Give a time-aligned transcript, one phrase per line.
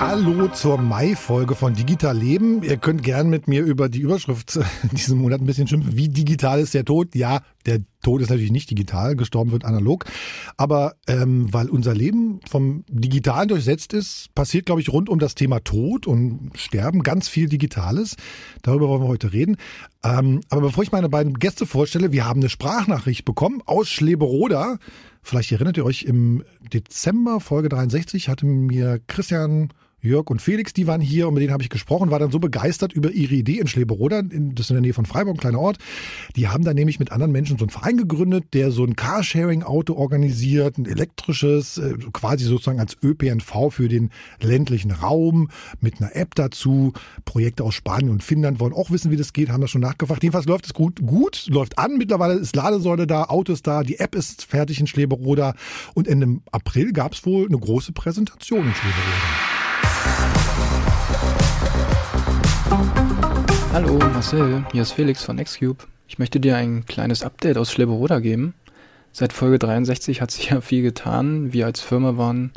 [0.00, 2.62] Hallo zur Mai-Folge von Digital Leben.
[2.62, 4.58] Ihr könnt gern mit mir über die Überschrift
[4.92, 5.94] diesen Monat ein bisschen schimpfen.
[5.94, 7.14] Wie digital ist der Tod?
[7.14, 10.06] Ja, der Tod ist natürlich nicht digital, gestorben wird analog.
[10.56, 15.34] Aber ähm, weil unser Leben vom Digitalen durchsetzt ist, passiert, glaube ich, rund um das
[15.34, 18.16] Thema Tod und Sterben ganz viel Digitales.
[18.62, 19.58] Darüber wollen wir heute reden.
[20.02, 24.78] Ähm, aber bevor ich meine beiden Gäste vorstelle, wir haben eine Sprachnachricht bekommen aus Schleberoda.
[25.22, 29.68] Vielleicht erinnert ihr euch, im Dezember, Folge 63, hatte mir Christian
[30.02, 32.38] Jörg und Felix, die waren hier und mit denen habe ich gesprochen, war dann so
[32.38, 35.60] begeistert über ihre Idee in Schleberoda, das ist in der Nähe von Freiburg, ein kleiner
[35.60, 35.78] Ort.
[36.36, 39.94] Die haben dann nämlich mit anderen Menschen so einen Verein gegründet, der so ein Carsharing-Auto
[39.94, 45.50] organisiert, ein elektrisches, äh, quasi sozusagen als ÖPNV für den ländlichen Raum,
[45.80, 46.92] mit einer App dazu.
[47.24, 50.22] Projekte aus Spanien und Finnland wollen auch wissen, wie das geht, haben das schon nachgefragt.
[50.22, 51.98] Jedenfalls läuft es gut, gut, läuft an.
[51.98, 55.54] Mittlerweile ist Ladesäule da, Autos da, die App ist fertig in Schleberoda
[55.94, 59.49] und Ende April gab es wohl eine große Präsentation in Schleberoda.
[63.72, 65.84] Hallo Marcel, hier ist Felix von Xcube.
[66.06, 68.54] Ich möchte dir ein kleines Update aus Schleberoda geben.
[69.12, 71.52] Seit Folge 63 hat sich ja viel getan.
[71.52, 72.52] Wir als Firma waren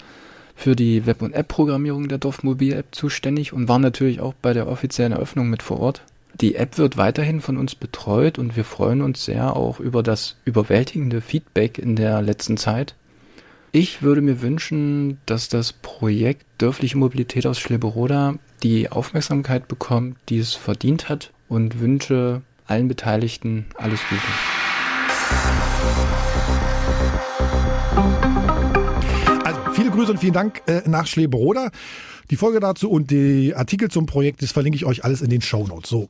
[0.55, 5.13] für die Web- und App-Programmierung der Dorfmobil-App zuständig und waren natürlich auch bei der offiziellen
[5.13, 6.03] Eröffnung mit vor Ort.
[6.39, 10.35] Die App wird weiterhin von uns betreut und wir freuen uns sehr auch über das
[10.45, 12.95] überwältigende Feedback in der letzten Zeit.
[13.71, 20.39] Ich würde mir wünschen, dass das Projekt Dörfliche Mobilität aus Schleberoda die Aufmerksamkeit bekommt, die
[20.39, 24.21] es verdient hat und wünsche allen Beteiligten alles Gute.
[29.43, 31.71] Also viele Grüße und vielen Dank äh, nach Schleberoda.
[32.31, 35.41] Die Folge dazu und die Artikel zum Projekt, das verlinke ich euch alles in den
[35.41, 35.89] Show Notes.
[35.89, 36.09] So,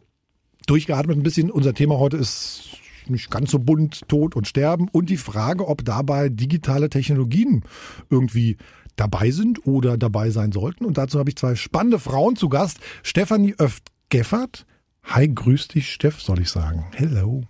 [0.68, 1.50] durchgeatmet ein bisschen.
[1.50, 2.78] Unser Thema heute ist
[3.10, 7.64] nicht ganz so bunt, Tod und Sterben und die Frage, ob dabei digitale Technologien
[8.10, 8.58] irgendwie
[8.96, 10.86] dabei sind oder dabei sein sollten.
[10.86, 12.80] Und dazu habe ich zwei spannende Frauen zu Gast.
[13.04, 14.66] Stefanie Öft-Geffert.
[15.04, 16.86] Hi, grüß dich, Steff, soll ich sagen.
[16.94, 17.44] Hello.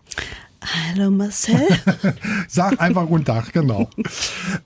[0.66, 1.68] Hallo Marcel.
[2.48, 3.90] Sag einfach guten Tag, genau.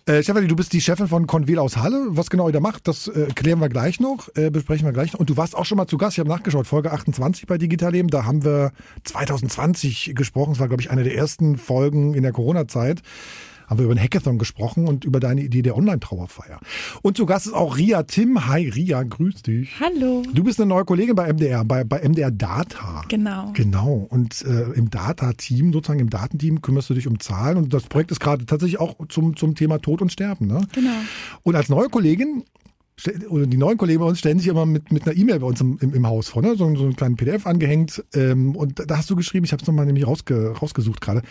[0.05, 2.07] Äh, Stefanie, du bist die Chefin von Convel aus Halle.
[2.11, 5.11] Was genau ihr da macht, das äh, klären wir gleich noch, äh, besprechen wir gleich
[5.11, 5.19] noch.
[5.19, 7.91] Und du warst auch schon mal zu Gast, ich habe nachgeschaut, Folge 28 bei Digital
[7.91, 8.07] Leben.
[8.07, 8.71] Da haben wir
[9.03, 10.53] 2020 gesprochen.
[10.53, 13.01] Es war, glaube ich, eine der ersten Folgen in der Corona-Zeit
[13.67, 16.59] haben wir über den Hackathon gesprochen und über deine Idee der Online-Trauerfeier.
[17.01, 18.47] Und zu Gast ist auch Ria Tim.
[18.47, 19.79] Hi Ria, grüß dich.
[19.79, 20.23] Hallo.
[20.33, 23.03] Du bist eine neue Kollegin bei MDR, bei, bei MDR Data.
[23.09, 23.51] Genau.
[23.53, 24.07] Genau.
[24.09, 27.57] Und äh, im Data-Team, sozusagen im Datenteam, kümmerst du dich um Zahlen.
[27.57, 30.47] Und das Projekt ist gerade tatsächlich auch zum, zum Thema Tod und Sterben.
[30.47, 30.65] Ne?
[30.73, 30.89] Genau.
[31.43, 32.43] Und als neue Kollegin
[33.29, 35.61] oder die neuen Kollegen bei uns stellen sich immer mit, mit einer E-Mail bei uns
[35.61, 36.55] im, im, im Haus vor, ne?
[36.55, 38.03] so, so einen kleinen PDF angehängt.
[38.13, 41.21] Ähm, und da hast du geschrieben, ich habe es nochmal nämlich rausge, rausgesucht gerade,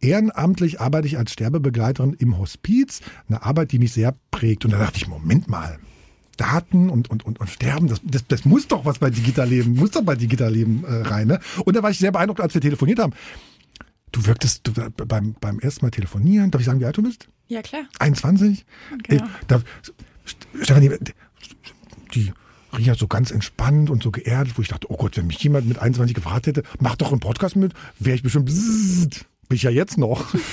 [0.00, 4.64] Ehrenamtlich arbeite ich als Sterbebegleiterin im Hospiz, eine Arbeit, die mich sehr prägt.
[4.64, 5.78] Und da dachte ich, Moment mal,
[6.36, 9.74] Daten und, und, und, und Sterben, das, das, das muss doch was bei Digital Leben,
[9.74, 11.28] muss doch bei Digital Leben äh, rein.
[11.28, 11.38] Ne?
[11.66, 13.12] Und da war ich sehr beeindruckt, als wir telefoniert haben.
[14.10, 14.72] Du wirktest du,
[15.06, 17.28] beim, beim ersten Mal telefonieren, darf ich sagen, wie alt du bist?
[17.48, 17.82] Ja, klar.
[17.98, 18.64] 21?
[19.02, 19.24] Genau.
[19.24, 19.60] Äh, da,
[20.62, 20.92] Stefanie,
[22.14, 22.32] die
[22.72, 25.66] Ria so ganz entspannt und so geerdet, wo ich dachte, oh Gott, wenn mich jemand
[25.66, 29.26] mit 21 gefragt hätte, mach doch einen Podcast mit, wäre ich bestimmt bzzzt.
[29.50, 30.24] Bin ich ja jetzt noch.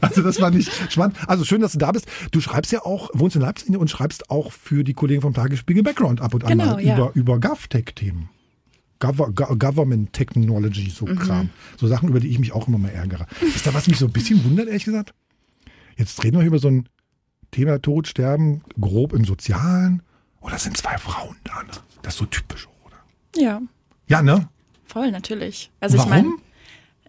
[0.00, 1.16] Also das war nicht spannend.
[1.26, 2.06] Also schön, dass du da bist.
[2.30, 5.82] Du schreibst ja auch, wohnst in Leipzig und schreibst auch für die Kollegen vom Tagesspiegel
[5.82, 6.94] Background ab und an Genau, mal ja.
[6.94, 8.28] über, über GovTech-Themen.
[9.00, 11.16] Gov Go Government Technology, so Mhm.
[11.18, 11.50] Kram.
[11.80, 13.26] So Sachen, über die ich mich auch immer mal ärgere.
[13.40, 15.14] Ist da was mich so ein bisschen wundert, ehrlich gesagt?
[15.96, 16.88] Jetzt reden wir über so ein
[17.50, 20.02] Thema Tod, Sterben, grob im Sozialen.
[20.42, 21.70] Oder sind zwei Frauen da, ne?
[22.02, 22.96] Das ist so typisch, oder?
[23.42, 23.60] Ja,
[24.06, 24.48] Ja, ne?
[24.84, 25.72] voll natürlich.
[25.80, 26.12] Also Warum?
[26.12, 26.32] ich meine,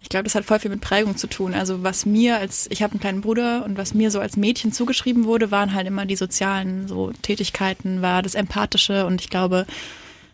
[0.04, 1.54] ich glaube, das hat voll viel mit Prägung zu tun.
[1.54, 4.74] Also was mir als, ich habe einen kleinen Bruder und was mir so als Mädchen
[4.74, 9.66] zugeschrieben wurde, waren halt immer die sozialen so Tätigkeiten, war das Empathische und ich glaube,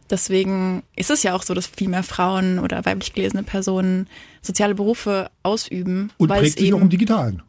[0.10, 4.08] deswegen ist es ja auch so, dass viel mehr Frauen oder weiblich gelesene Personen
[4.42, 6.12] soziale Berufe ausüben.
[6.18, 7.44] Und weil prägt es sich eben, auch im Digitalen.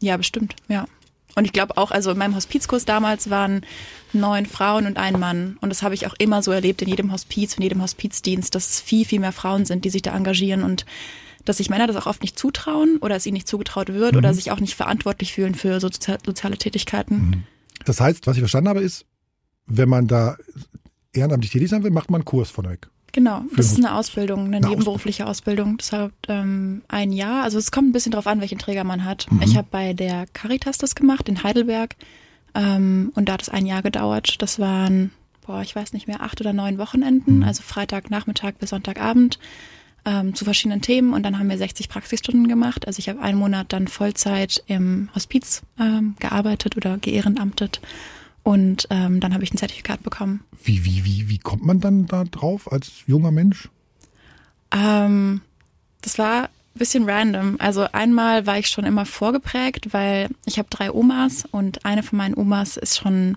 [0.00, 0.86] Ja, bestimmt, ja.
[1.34, 3.66] Und ich glaube auch, also in meinem Hospizkurs damals waren
[4.14, 5.58] neun Frauen und ein Mann.
[5.60, 8.70] Und das habe ich auch immer so erlebt in jedem Hospiz, in jedem Hospizdienst, dass
[8.70, 10.86] es viel, viel mehr Frauen sind, die sich da engagieren und
[11.46, 14.34] dass sich Männer das auch oft nicht zutrauen oder es ihnen nicht zugetraut wird oder
[14.34, 17.44] sich auch nicht verantwortlich fühlen für sozi soziale Tätigkeiten.
[17.84, 19.06] Das heißt, was ich verstanden habe, ist,
[19.66, 20.36] wenn man da
[21.12, 22.80] ehrenamtlich tätig sein will, macht man einen Kurs von euch.
[23.12, 25.78] Genau, das ist eine Ausbildung, eine, Eine nebenberufliche Ausbildung.
[25.78, 27.44] Deshalb ähm, ein Jahr.
[27.44, 29.26] Also es kommt ein bisschen drauf an, welchen Träger man hat.
[29.30, 29.40] Mhm.
[29.42, 31.96] Ich habe bei der Caritas das gemacht in Heidelberg
[32.54, 34.42] ähm, und da hat es ein Jahr gedauert.
[34.42, 35.12] Das waren,
[35.46, 37.44] boah, ich weiß nicht mehr, acht oder neun Wochenenden, Mhm.
[37.44, 39.38] also Freitagnachmittag bis Sonntagabend.
[40.06, 42.86] Ähm, zu verschiedenen Themen und dann haben wir 60 Praxisstunden gemacht.
[42.86, 47.80] Also ich habe einen Monat dann Vollzeit im Hospiz ähm, gearbeitet oder geehrenamtet
[48.46, 50.44] und ähm, dann habe ich ein Zertifikat bekommen.
[50.62, 53.68] Wie, wie, wie, wie kommt man dann da drauf als junger Mensch?
[54.70, 55.40] Ähm,
[56.00, 57.56] das war ein bisschen random.
[57.58, 62.18] Also einmal war ich schon immer vorgeprägt, weil ich habe drei Omas und eine von
[62.18, 63.36] meinen Omas ist schon,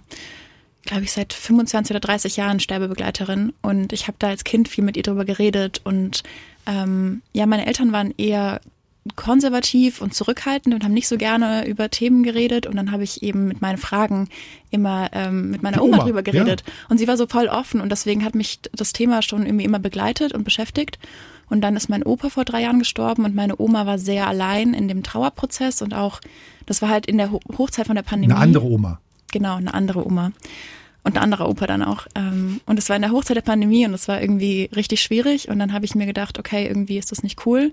[0.84, 4.84] glaube ich, seit 25 oder 30 Jahren Sterbebegleiterin und ich habe da als Kind viel
[4.84, 6.22] mit ihr drüber geredet und
[6.70, 8.62] ähm, ja, meine Eltern waren eher
[9.16, 12.68] konservativ und zurückhaltend und haben nicht so gerne über Themen geredet.
[12.68, 14.30] Und dann habe ich eben mit meinen Fragen
[14.70, 16.64] immer ähm, mit meiner Oma, Oma drüber geredet.
[16.66, 16.74] Ja.
[16.90, 19.80] Und sie war so voll offen und deswegen hat mich das Thema schon irgendwie immer
[19.80, 21.00] begleitet und beschäftigt.
[21.50, 24.76] Und dann ist mein Opa vor drei Jahren gestorben und meine Oma war sehr allein
[24.76, 26.22] in dem Trauerprozess und auch,
[26.68, 28.34] das war halt in der Hochzeit von der Pandemie.
[28.34, 29.00] Eine andere Oma.
[29.32, 30.32] Genau, eine andere Oma.
[31.04, 32.08] Und ein anderer Opa dann auch.
[32.14, 35.50] Ähm, und es war in der Hochzeit der Pandemie und es war irgendwie richtig schwierig.
[35.50, 37.72] Und dann habe ich mir gedacht, okay, irgendwie ist das nicht cool.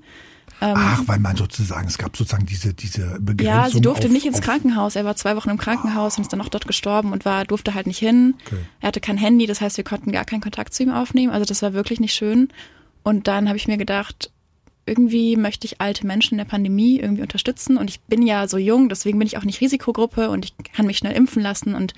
[0.60, 3.46] Ähm, Ach, weil man sozusagen, es gab sozusagen diese, diese Begrenzung.
[3.46, 4.96] Ja, sie durfte auf, nicht ins Krankenhaus.
[4.96, 6.16] Er war zwei Wochen im Krankenhaus oh.
[6.18, 8.34] und ist dann auch dort gestorben und war, durfte halt nicht hin.
[8.46, 8.56] Okay.
[8.80, 11.32] Er hatte kein Handy, das heißt, wir konnten gar keinen Kontakt zu ihm aufnehmen.
[11.32, 12.48] Also das war wirklich nicht schön.
[13.02, 14.30] Und dann habe ich mir gedacht,
[14.86, 17.76] irgendwie möchte ich alte Menschen in der Pandemie irgendwie unterstützen.
[17.76, 20.86] Und ich bin ja so jung, deswegen bin ich auch nicht Risikogruppe und ich kann
[20.86, 21.74] mich schnell impfen lassen.
[21.74, 21.92] Und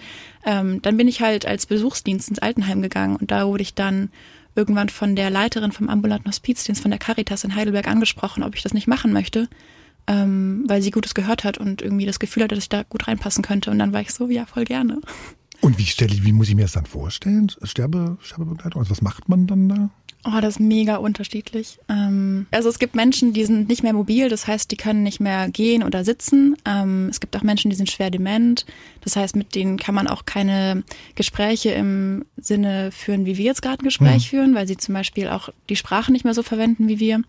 [0.45, 4.11] ähm, dann bin ich halt als Besuchsdienst ins Altenheim gegangen und da wurde ich dann
[4.55, 8.63] irgendwann von der Leiterin vom ambulanten Hospizdienst von der Caritas in Heidelberg angesprochen, ob ich
[8.63, 9.49] das nicht machen möchte,
[10.07, 13.07] ähm, weil sie Gutes gehört hat und irgendwie das Gefühl hatte, dass ich da gut
[13.07, 13.71] reinpassen könnte.
[13.71, 15.01] Und dann war ich so, ja, voll gerne.
[15.61, 17.53] Und wie stelle ich, wie muss ich mir das dann vorstellen?
[17.63, 18.81] Sterbe, Sterbebegleitung?
[18.81, 19.91] Also was macht man dann da?
[20.25, 21.79] Oh, das ist mega unterschiedlich.
[21.89, 25.21] Ähm, also es gibt Menschen, die sind nicht mehr mobil, das heißt, die können nicht
[25.21, 26.57] mehr gehen oder sitzen.
[26.65, 28.67] Ähm, es gibt auch Menschen, die sind schwer dement.
[29.03, 30.83] Das heißt, mit denen kann man auch keine
[31.15, 34.29] Gespräche im Sinne führen, wie wir jetzt gerade ein Gespräch mhm.
[34.29, 37.23] führen, weil sie zum Beispiel auch die Sprache nicht mehr so verwenden wie wir.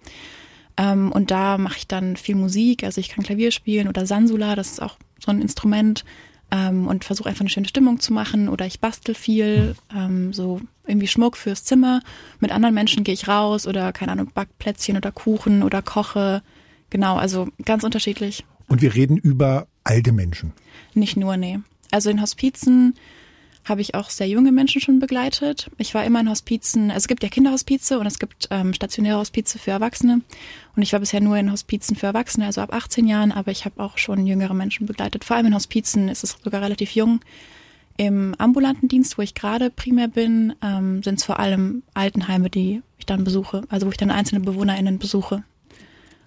[0.75, 4.55] Ähm, und da mache ich dann viel Musik, also ich kann Klavier spielen oder Sansula,
[4.55, 6.05] das ist auch so ein Instrument
[6.51, 10.61] ähm, und versuche einfach eine schöne Stimmung zu machen oder ich bastel viel, ähm, so
[10.89, 12.01] irgendwie Schmuck fürs Zimmer.
[12.39, 16.41] Mit anderen Menschen gehe ich raus oder keine Ahnung, back Plätzchen oder Kuchen oder koche.
[16.89, 18.45] Genau, also ganz unterschiedlich.
[18.67, 20.53] Und wir reden über alte Menschen.
[20.93, 21.59] Nicht nur, nee.
[21.91, 22.95] Also in Hospizen
[23.65, 25.69] habe ich auch sehr junge Menschen schon begleitet.
[25.77, 29.19] Ich war immer in Hospizen, also es gibt ja Kinderhospize und es gibt ähm, stationäre
[29.19, 30.21] Hospize für Erwachsene.
[30.75, 33.65] Und ich war bisher nur in Hospizen für Erwachsene, also ab 18 Jahren, aber ich
[33.65, 35.23] habe auch schon jüngere Menschen begleitet.
[35.23, 37.19] Vor allem in Hospizen ist es sogar relativ jung.
[37.99, 42.81] Im ambulanten Dienst, wo ich gerade primär bin, ähm, sind es vor allem Altenheime, die
[42.97, 45.35] ich dann besuche, also wo ich dann einzelne BewohnerInnen besuche.
[45.35, 45.43] Und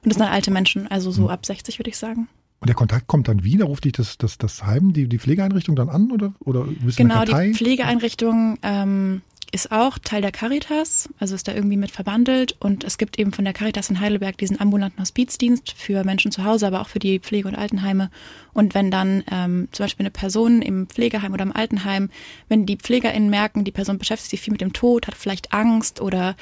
[0.04, 1.30] das sind dann alte Menschen, also so hm.
[1.30, 2.28] ab 60 würde ich sagen.
[2.60, 5.74] Und der Kontakt kommt dann wieder, ruft dich das, das, das Heim, die, die Pflegeeinrichtung
[5.74, 11.46] dann an oder, oder Genau, die Pflegeeinrichtung ähm, ist auch Teil der Caritas, also ist
[11.46, 15.00] da irgendwie mit verbandelt und es gibt eben von der Caritas in Heidelberg diesen ambulanten
[15.00, 18.10] Hospizdienst für Menschen zu Hause, aber auch für die Pflege- und Altenheime.
[18.54, 22.08] Und wenn dann ähm, zum Beispiel eine Person im Pflegeheim oder im Altenheim,
[22.48, 26.00] wenn die PflegerInnen merken, die Person beschäftigt sich viel mit dem Tod, hat vielleicht Angst
[26.00, 26.34] oder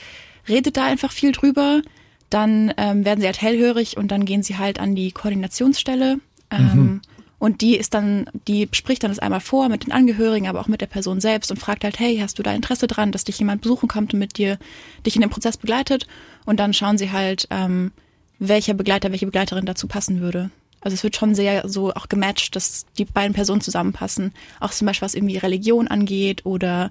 [0.48, 1.82] redet da einfach viel drüber,
[2.30, 6.20] dann ähm, werden sie halt hellhörig und dann gehen sie halt an die Koordinationsstelle.
[6.52, 7.00] Ähm, mhm.
[7.40, 10.68] Und die ist dann, die spricht dann das einmal vor mit den Angehörigen, aber auch
[10.68, 13.38] mit der Person selbst und fragt halt, hey, hast du da Interesse dran, dass dich
[13.38, 14.58] jemand besuchen kommt und mit dir
[15.06, 16.06] dich in dem Prozess begleitet?
[16.44, 17.92] Und dann schauen sie halt, ähm,
[18.38, 20.50] welcher Begleiter, welche Begleiterin dazu passen würde.
[20.82, 24.32] Also es wird schon sehr so auch gematcht, dass die beiden Personen zusammenpassen.
[24.60, 26.90] Auch zum Beispiel was irgendwie Religion angeht oder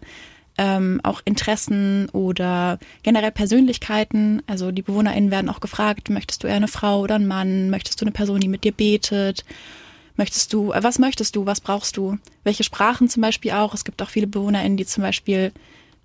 [0.57, 4.41] ähm, auch Interessen oder generell Persönlichkeiten.
[4.47, 7.69] Also die BewohnerInnen werden auch gefragt, möchtest du eher eine Frau oder einen Mann?
[7.69, 9.45] Möchtest du eine Person, die mit dir betet?
[10.19, 11.45] Möchtest du, äh, was möchtest du?
[11.45, 12.17] Was brauchst du?
[12.43, 13.73] Welche Sprachen zum Beispiel auch?
[13.73, 15.53] Es gibt auch viele BewohnerInnen, die zum Beispiel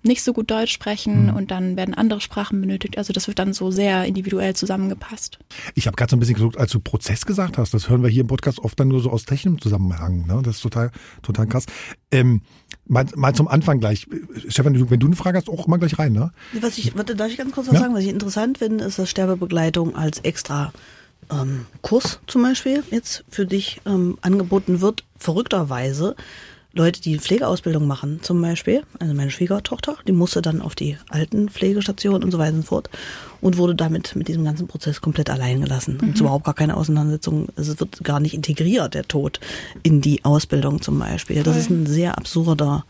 [0.03, 1.35] nicht so gut Deutsch sprechen mhm.
[1.35, 2.97] und dann werden andere Sprachen benötigt.
[2.97, 5.39] Also das wird dann so sehr individuell zusammengepasst.
[5.73, 8.09] Ich habe gerade so ein bisschen gesucht, als du Prozess gesagt hast, das hören wir
[8.09, 10.25] hier im Podcast oft dann nur so aus technischem Zusammenhang.
[10.27, 10.41] Ne?
[10.45, 10.91] Das ist total,
[11.21, 11.65] total krass.
[12.09, 12.41] Ähm,
[12.87, 14.07] mal, mal zum Anfang gleich.
[14.47, 16.13] Stefan, wenn du eine Frage hast, auch mal gleich rein.
[16.13, 16.31] Ne?
[16.61, 17.81] Was ich, warte, darf ich ganz kurz was ja?
[17.81, 17.93] sagen?
[17.93, 20.71] Was ich interessant finde, ist, dass Sterbebegleitung als extra
[21.31, 26.15] ähm, Kurs zum Beispiel jetzt für dich ähm, angeboten wird, verrückterweise
[26.77, 31.47] Leute, die Pflegeausbildung machen, zum Beispiel, also meine Schwiegertochter, die musste dann auf die alten
[31.47, 32.89] Pflegestationen und so weiter und so fort
[33.39, 35.99] und wurde damit mit diesem ganzen Prozess komplett allein gelassen.
[36.01, 36.09] Mhm.
[36.09, 37.47] Und überhaupt gar keine Auseinandersetzung.
[37.55, 39.39] Es wird gar nicht integriert, der Tod,
[39.83, 41.43] in die Ausbildung zum Beispiel.
[41.43, 42.83] Das ist ein sehr absurder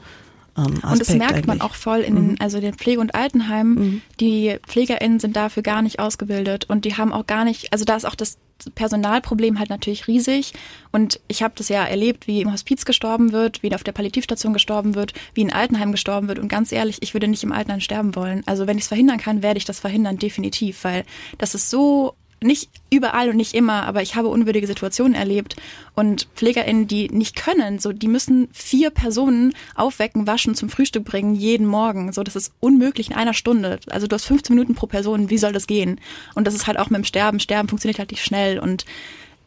[0.57, 1.47] ähm, und das merkt eigentlich.
[1.47, 2.35] man auch voll in den, mhm.
[2.39, 3.73] also den Pflege- und Altenheimen.
[3.73, 4.01] Mhm.
[4.19, 7.95] Die PflegerInnen sind dafür gar nicht ausgebildet und die haben auch gar nicht, also da
[7.95, 8.37] ist auch das
[8.73, 10.53] Personalproblem halt natürlich riesig.
[10.91, 14.53] Und ich habe das ja erlebt, wie im Hospiz gestorben wird, wie auf der Palliativstation
[14.53, 16.39] gestorben wird, wie in Altenheim gestorben wird.
[16.39, 18.43] Und ganz ehrlich, ich würde nicht im Altenheim sterben wollen.
[18.45, 21.03] Also wenn ich es verhindern kann, werde ich das verhindern, definitiv, weil
[21.37, 25.55] das ist so nicht überall und nicht immer, aber ich habe unwürdige Situationen erlebt
[25.95, 31.35] und PflegerInnen, die nicht können, so, die müssen vier Personen aufwecken, waschen, zum Frühstück bringen,
[31.35, 32.13] jeden Morgen.
[32.13, 33.79] So, das ist unmöglich in einer Stunde.
[33.89, 35.99] Also du hast 15 Minuten pro Person, wie soll das gehen?
[36.35, 37.39] Und das ist halt auch mit dem Sterben.
[37.39, 38.85] Sterben funktioniert halt nicht schnell und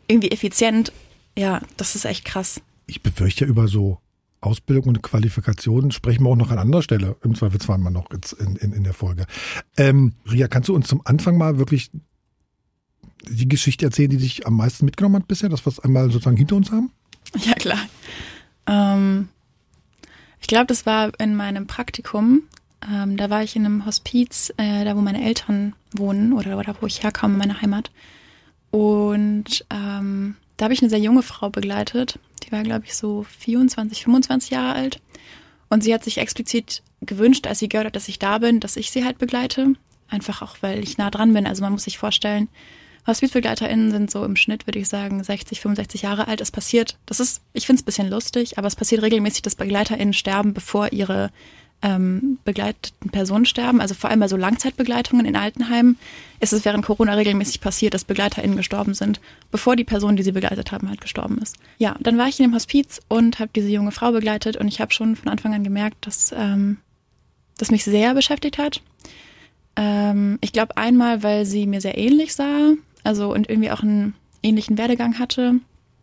[0.08, 0.92] irgendwie effizient.
[1.36, 2.60] Ja, das ist echt krass.
[2.86, 3.98] Ich befürchte über so
[4.40, 8.56] Ausbildung und Qualifikationen sprechen wir auch noch an anderer Stelle, im Zweifelsfall mal noch in,
[8.56, 9.26] in, in der Folge.
[9.76, 11.90] Ähm, Ria, kannst du uns zum Anfang mal wirklich
[13.30, 16.36] die Geschichte erzählen, die dich am meisten mitgenommen hat bisher, dass wir es einmal sozusagen
[16.36, 16.90] hinter uns haben?
[17.44, 17.80] Ja, klar.
[18.66, 19.28] Ähm,
[20.40, 22.42] ich glaube, das war in meinem Praktikum.
[22.90, 26.74] Ähm, da war ich in einem Hospiz, äh, da wo meine Eltern wohnen oder da
[26.80, 27.90] wo ich herkomme, meine Heimat.
[28.70, 32.18] Und ähm, da habe ich eine sehr junge Frau begleitet.
[32.44, 35.00] Die war, glaube ich, so 24, 25 Jahre alt.
[35.68, 38.76] Und sie hat sich explizit gewünscht, als sie gehört hat, dass ich da bin, dass
[38.76, 39.74] ich sie halt begleite.
[40.08, 41.46] Einfach auch, weil ich nah dran bin.
[41.46, 42.48] Also man muss sich vorstellen,
[43.08, 46.40] HospizbegleiterInnen sind so im Schnitt, würde ich sagen, 60, 65 Jahre alt.
[46.40, 49.56] Es passiert, das ist, ich finde es ein bisschen lustig, aber es passiert regelmäßig, dass
[49.56, 51.30] BegleiterInnen sterben, bevor ihre
[51.80, 53.80] ähm, begleiteten Personen sterben.
[53.80, 55.96] Also vor allem bei so Langzeitbegleitungen in Altenheimen
[56.40, 60.32] ist es während Corona regelmäßig passiert, dass BegleiterInnen gestorben sind, bevor die Person, die sie
[60.32, 61.56] begleitet haben, halt gestorben ist.
[61.78, 64.80] Ja, dann war ich in dem Hospiz und habe diese junge Frau begleitet und ich
[64.80, 66.78] habe schon von Anfang an gemerkt, dass ähm,
[67.56, 68.82] das mich sehr beschäftigt hat.
[69.76, 72.72] Ähm, ich glaube einmal, weil sie mir sehr ähnlich sah,
[73.04, 75.60] also und irgendwie auch einen ähnlichen Werdegang hatte.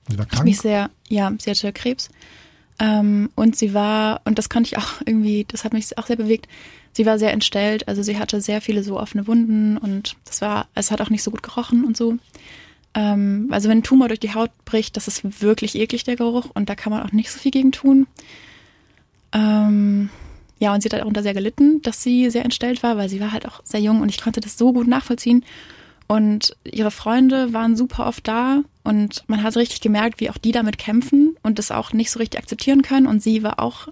[0.10, 0.46] Sie war Ich krank?
[0.46, 2.10] mich sehr, ja, sie hatte Krebs.
[2.78, 6.18] Ähm, und sie war, und das konnte ich auch irgendwie, das hat mich auch sehr
[6.18, 6.48] bewegt,
[6.94, 10.68] sie war sehr entstellt, also sie hatte sehr viele so offene Wunden und das war,
[10.76, 12.18] es hat auch nicht so gut gerochen und so.
[12.94, 16.50] Ähm, also wenn ein Tumor durch die Haut bricht, das ist wirklich eklig, der Geruch,
[16.54, 18.08] und da kann man auch nicht so viel gegen tun.
[19.34, 20.10] Ähm,
[20.60, 23.32] ja, und sie hat darunter sehr gelitten, dass sie sehr entstellt war, weil sie war
[23.34, 25.44] halt auch sehr jung und ich konnte das so gut nachvollziehen.
[26.08, 30.52] Und ihre Freunde waren super oft da und man hat richtig gemerkt, wie auch die
[30.52, 33.08] damit kämpfen und das auch nicht so richtig akzeptieren können.
[33.08, 33.88] Und sie war auch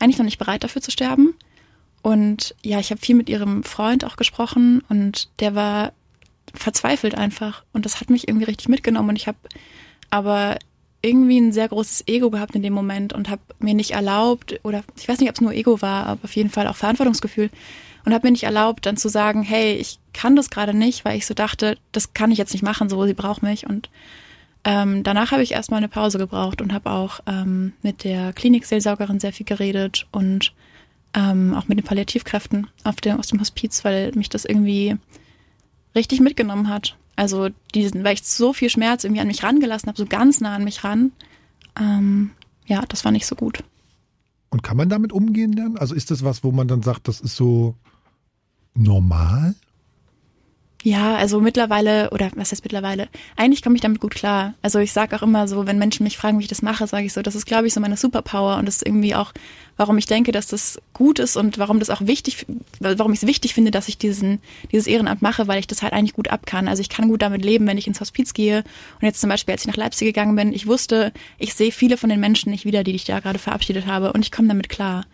[0.00, 1.34] eigentlich noch nicht bereit dafür zu sterben.
[2.02, 5.92] Und ja, ich habe viel mit ihrem Freund auch gesprochen und der war
[6.54, 7.64] verzweifelt einfach.
[7.72, 9.10] Und das hat mich irgendwie richtig mitgenommen.
[9.10, 9.38] Und ich habe
[10.10, 10.58] aber
[11.02, 14.82] irgendwie ein sehr großes Ego gehabt in dem Moment und habe mir nicht erlaubt, oder
[14.96, 17.50] ich weiß nicht, ob es nur Ego war, aber auf jeden Fall auch Verantwortungsgefühl,
[18.06, 21.18] und habe mir nicht erlaubt, dann zu sagen, hey, ich kann das gerade nicht, weil
[21.18, 23.66] ich so dachte, das kann ich jetzt nicht machen, so sie braucht mich.
[23.66, 23.90] Und
[24.64, 29.18] ähm, danach habe ich erstmal eine Pause gebraucht und habe auch ähm, mit der Klinikseelsorgerin
[29.18, 30.54] sehr viel geredet und
[31.14, 32.68] ähm, auch mit den Palliativkräften
[33.04, 34.96] dem, aus dem Hospiz, weil mich das irgendwie
[35.96, 36.96] richtig mitgenommen hat.
[37.16, 40.54] Also diesen, weil ich so viel Schmerz irgendwie an mich rangelassen habe, so ganz nah
[40.54, 41.10] an mich ran.
[41.76, 42.30] Ähm,
[42.66, 43.64] ja, das war nicht so gut.
[44.50, 45.76] Und kann man damit umgehen lernen?
[45.76, 47.74] Also ist das was, wo man dann sagt, das ist so
[48.76, 49.54] normal?
[50.86, 53.08] Ja, also mittlerweile, oder was heißt mittlerweile?
[53.34, 54.54] Eigentlich komme ich damit gut klar.
[54.62, 57.06] Also ich sage auch immer so, wenn Menschen mich fragen, wie ich das mache, sage
[57.06, 59.32] ich so, das ist, glaube ich, so meine Superpower und das ist irgendwie auch,
[59.76, 62.46] warum ich denke, dass das gut ist und warum das auch wichtig,
[62.78, 64.38] warum ich es wichtig finde, dass ich diesen,
[64.70, 66.68] dieses Ehrenamt mache, weil ich das halt eigentlich gut ab kann.
[66.68, 68.58] Also ich kann gut damit leben, wenn ich ins Hospiz gehe.
[68.58, 71.96] Und jetzt zum Beispiel, als ich nach Leipzig gegangen bin, ich wusste, ich sehe viele
[71.96, 74.68] von den Menschen nicht wieder, die ich da gerade verabschiedet habe und ich komme damit
[74.68, 75.04] klar.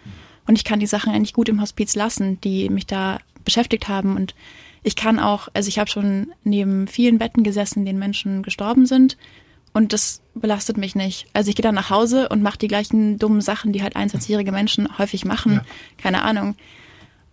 [0.47, 4.17] Und ich kann die Sachen eigentlich gut im Hospiz lassen, die mich da beschäftigt haben
[4.17, 4.35] und
[4.83, 8.87] ich kann auch, also ich habe schon neben vielen Betten gesessen, in denen Menschen gestorben
[8.87, 9.17] sind
[9.73, 11.27] und das belastet mich nicht.
[11.33, 14.53] Also ich gehe dann nach Hause und mache die gleichen dummen Sachen, die halt 21-jährige
[14.53, 15.55] Menschen häufig machen.
[15.55, 15.65] Ja.
[15.99, 16.57] Keine Ahnung.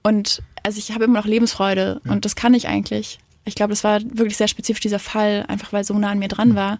[0.03, 3.19] Und also ich habe immer noch Lebensfreude und das kann ich eigentlich.
[3.45, 6.27] Ich glaube, das war wirklich sehr spezifisch dieser Fall, einfach weil so nah an mir
[6.27, 6.79] dran war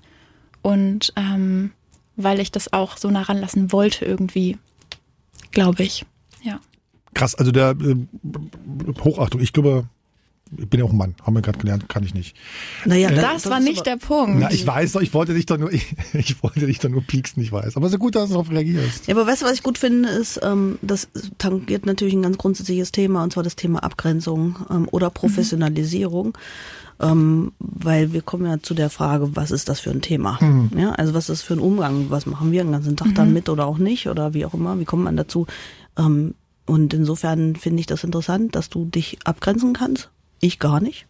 [0.61, 1.71] und ähm,
[2.15, 4.57] weil ich das auch so nah ranlassen wollte irgendwie,
[5.51, 6.05] glaube ich.
[6.41, 6.59] Ja.
[7.13, 7.95] Krass, also der äh,
[9.03, 9.85] Hochachtung, ich glaube,
[10.57, 12.35] ich bin ja auch ein Mann, haben wir gerade gelernt, kann ich nicht.
[12.85, 14.39] Naja, Das, war ist nicht aber- der Punkt.
[14.39, 17.03] Na, ich weiß doch, ich wollte dich doch nur, ich, ich wollte dich doch nur
[17.03, 17.77] pieksen, ich weiß.
[17.77, 19.07] Aber so gut, dass du darauf reagierst.
[19.07, 22.37] Ja, aber weißt du, was ich gut finde, ist, ähm, das tangiert natürlich ein ganz
[22.39, 26.35] grundsätzliches Thema, und zwar das Thema Abgrenzung ähm, oder Professionalisierung.
[27.01, 30.37] Ähm, weil wir kommen ja zu der Frage, was ist das für ein Thema?
[30.75, 32.07] Ja, also was ist das für ein Umgang?
[32.09, 34.07] Was machen wir den ganzen Tag dann mit oder auch nicht?
[34.09, 34.77] Oder wie auch immer?
[34.79, 35.47] Wie kommt man dazu?
[35.97, 36.33] Ähm,
[36.69, 40.11] und insofern finde ich das interessant, dass du dich abgrenzen kannst.
[40.39, 41.07] Ich gar nicht.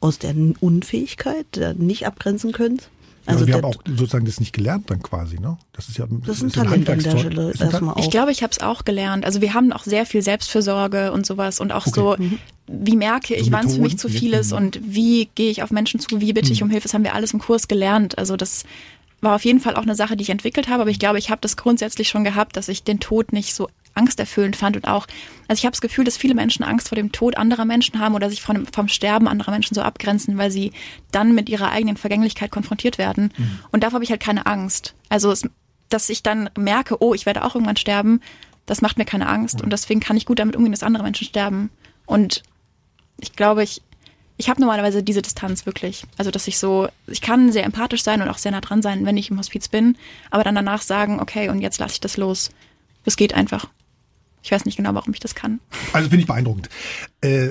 [0.00, 2.80] Aus der Unfähigkeit, der nicht abgrenzen können.
[3.26, 5.58] Also, wir haben auch sozusagen das nicht gelernt dann quasi, ne?
[5.72, 7.98] Das ist ja das ist ein, Talent an der Stelle erstmal auch.
[7.98, 9.26] Ich glaube, ich habe es auch gelernt.
[9.26, 12.00] Also wir haben auch sehr viel Selbstfürsorge und sowas und auch okay.
[12.00, 12.38] so, mhm.
[12.66, 15.62] wie merke ich, so wann es für mich zu viel ist und wie gehe ich
[15.62, 16.68] auf Menschen zu, wie bitte ich mhm.
[16.68, 16.88] um Hilfe.
[16.88, 18.16] Das haben wir alles im Kurs gelernt.
[18.16, 18.64] Also das
[19.20, 21.30] war auf jeden Fall auch eine Sache, die ich entwickelt habe, aber ich glaube, ich
[21.30, 25.06] habe das grundsätzlich schon gehabt, dass ich den Tod nicht so angsterfüllend fand und auch,
[25.48, 28.14] also ich habe das Gefühl, dass viele Menschen Angst vor dem Tod anderer Menschen haben
[28.14, 30.72] oder sich von, vom Sterben anderer Menschen so abgrenzen, weil sie
[31.10, 33.32] dann mit ihrer eigenen Vergänglichkeit konfrontiert werden.
[33.36, 33.58] Mhm.
[33.72, 34.94] Und davor habe ich halt keine Angst.
[35.08, 35.48] Also, es,
[35.88, 38.20] dass ich dann merke, oh, ich werde auch irgendwann sterben,
[38.66, 39.64] das macht mir keine Angst mhm.
[39.64, 41.70] und deswegen kann ich gut damit umgehen, dass andere Menschen sterben.
[42.06, 42.42] Und
[43.18, 43.82] ich glaube, ich,
[44.38, 46.04] ich habe normalerweise diese Distanz wirklich.
[46.16, 49.04] Also, dass ich so, ich kann sehr empathisch sein und auch sehr nah dran sein,
[49.04, 49.98] wenn ich im Hospiz bin,
[50.30, 52.50] aber dann danach sagen, okay, und jetzt lasse ich das los.
[53.04, 53.66] Es geht einfach.
[54.42, 55.58] Ich weiß nicht genau, warum ich das kann.
[55.92, 56.68] Also finde ich beeindruckend.
[57.20, 57.50] Äh,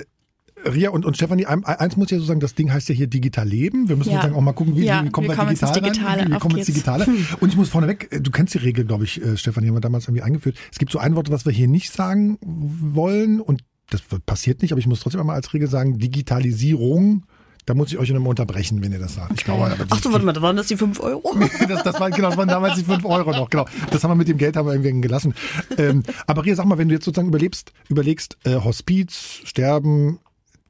[0.65, 3.48] Ria und, und Stefanie, eins muss ja so sagen, das Ding heißt ja hier digital
[3.48, 3.89] leben.
[3.89, 4.15] Wir müssen ja.
[4.15, 6.22] sozusagen auch mal gucken, wie, ja, wie kommen wir kommen digital ins Digitale.
[6.22, 7.06] Rein, wie, wie kommen ins Digitale.
[7.06, 7.27] Hm.
[7.39, 9.82] Und ich muss vorneweg, äh, du kennst die Regel, glaube ich, äh, Stefanie, haben wir
[9.82, 10.58] damals irgendwie eingeführt.
[10.72, 14.72] Es gibt so ein Wort, was wir hier nicht sagen wollen und das passiert nicht,
[14.72, 17.24] aber ich muss trotzdem einmal als Regel sagen, Digitalisierung
[17.67, 19.34] da muss ich euch nochmal unterbrechen, wenn ihr das sagt.
[19.36, 21.36] Ich glaube, aber Ach so, warte mal, waren das die 5 Euro?
[21.67, 23.65] das, das, waren, genau, das waren damals die 5 Euro noch, genau.
[23.91, 25.36] Das haben wir mit dem Geld haben wir irgendwie gelassen.
[25.77, 30.20] Ähm, aber Ria, sag mal, wenn du jetzt sozusagen überlebst, überlegst, äh, Hospiz, Sterben,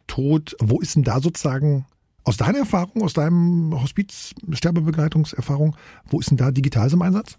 [0.08, 1.86] Tod, wo ist denn da sozusagen
[2.24, 5.76] aus deiner Erfahrung, aus deinem Hospiz-Sterbebegleitungserfahrung,
[6.08, 7.36] wo ist denn da digital im Einsatz?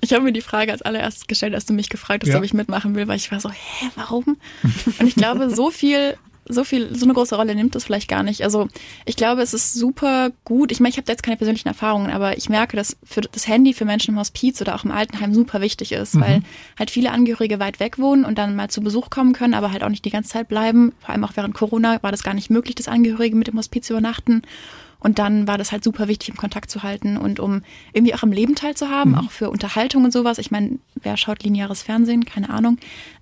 [0.00, 2.38] Ich habe mir die Frage als allererstes gestellt, als du mich gefragt hast, ja.
[2.38, 4.36] ob ich mitmachen will, weil ich war so, hä, warum?
[4.98, 6.16] Und ich glaube, so viel
[6.48, 8.42] so viel, so eine große Rolle nimmt das vielleicht gar nicht.
[8.42, 8.68] Also
[9.04, 10.70] ich glaube, es ist super gut.
[10.70, 13.74] Ich meine, ich habe jetzt keine persönlichen Erfahrungen, aber ich merke, dass für das Handy
[13.74, 16.20] für Menschen im Hospiz oder auch im Altenheim super wichtig ist, mhm.
[16.20, 16.42] weil
[16.78, 19.82] halt viele Angehörige weit weg wohnen und dann mal zu Besuch kommen können, aber halt
[19.82, 20.92] auch nicht die ganze Zeit bleiben.
[21.00, 23.90] Vor allem auch während Corona war das gar nicht möglich, dass Angehörige mit dem Hospiz
[23.90, 24.42] übernachten.
[24.98, 27.62] Und dann war das halt super wichtig, im Kontakt zu halten und um
[27.92, 29.18] irgendwie auch im Leben teilzuhaben, mhm.
[29.18, 30.38] auch für Unterhaltung und sowas.
[30.38, 32.24] Ich meine, wer schaut lineares Fernsehen?
[32.24, 32.78] Keine Ahnung.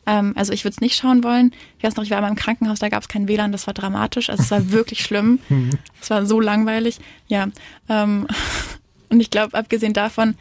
[0.06, 1.52] Ähm, also ich würde es nicht schauen wollen.
[1.78, 3.74] Ich weiß noch, ich war einmal im Krankenhaus, da gab es kein WLAN, das war
[3.74, 4.30] dramatisch.
[4.30, 5.38] Also es war wirklich schlimm.
[5.48, 5.70] Mhm.
[6.00, 6.98] Es war so langweilig.
[7.28, 7.48] Ja.
[7.88, 8.26] Ähm,
[9.10, 10.36] und ich glaube, abgesehen davon,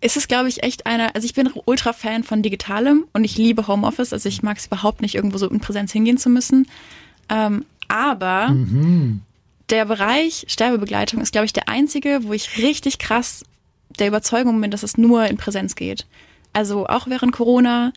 [0.00, 3.38] ist es, glaube ich, echt einer, also ich bin ultra Fan von Digitalem und ich
[3.38, 6.68] liebe Homeoffice, also ich mag es überhaupt nicht, irgendwo so in Präsenz hingehen zu müssen.
[7.30, 9.22] Ähm, aber mhm
[9.70, 13.44] der Bereich Sterbebegleitung ist, glaube ich, der einzige, wo ich richtig krass
[13.98, 16.06] der Überzeugung bin, dass es nur in Präsenz geht.
[16.52, 17.92] Also auch während Corona,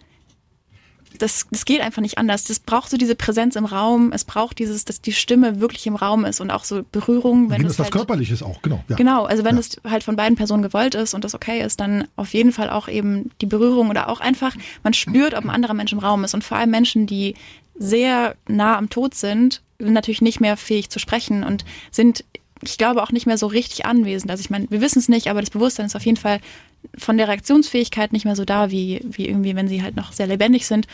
[1.17, 2.45] das, das geht einfach nicht anders.
[2.45, 4.11] Das braucht so diese Präsenz im Raum.
[4.13, 7.49] Es braucht dieses, dass die Stimme wirklich im Raum ist und auch so Berührung.
[7.49, 8.83] Wenn es was halt, Körperliches auch, genau.
[8.87, 8.95] Ja.
[8.95, 12.07] Genau, also wenn es halt von beiden Personen gewollt ist und das okay ist, dann
[12.15, 15.73] auf jeden Fall auch eben die Berührung oder auch einfach, man spürt, ob ein anderer
[15.73, 16.33] Mensch im Raum ist.
[16.33, 17.35] Und vor allem Menschen, die
[17.75, 22.23] sehr nah am Tod sind natürlich nicht mehr fähig zu sprechen und sind,
[22.61, 24.31] ich glaube, auch nicht mehr so richtig anwesend.
[24.31, 26.39] Also ich meine, wir wissen es nicht, aber das Bewusstsein ist auf jeden Fall
[26.97, 30.27] von der Reaktionsfähigkeit nicht mehr so da, wie, wie irgendwie, wenn sie halt noch sehr
[30.27, 30.87] lebendig sind.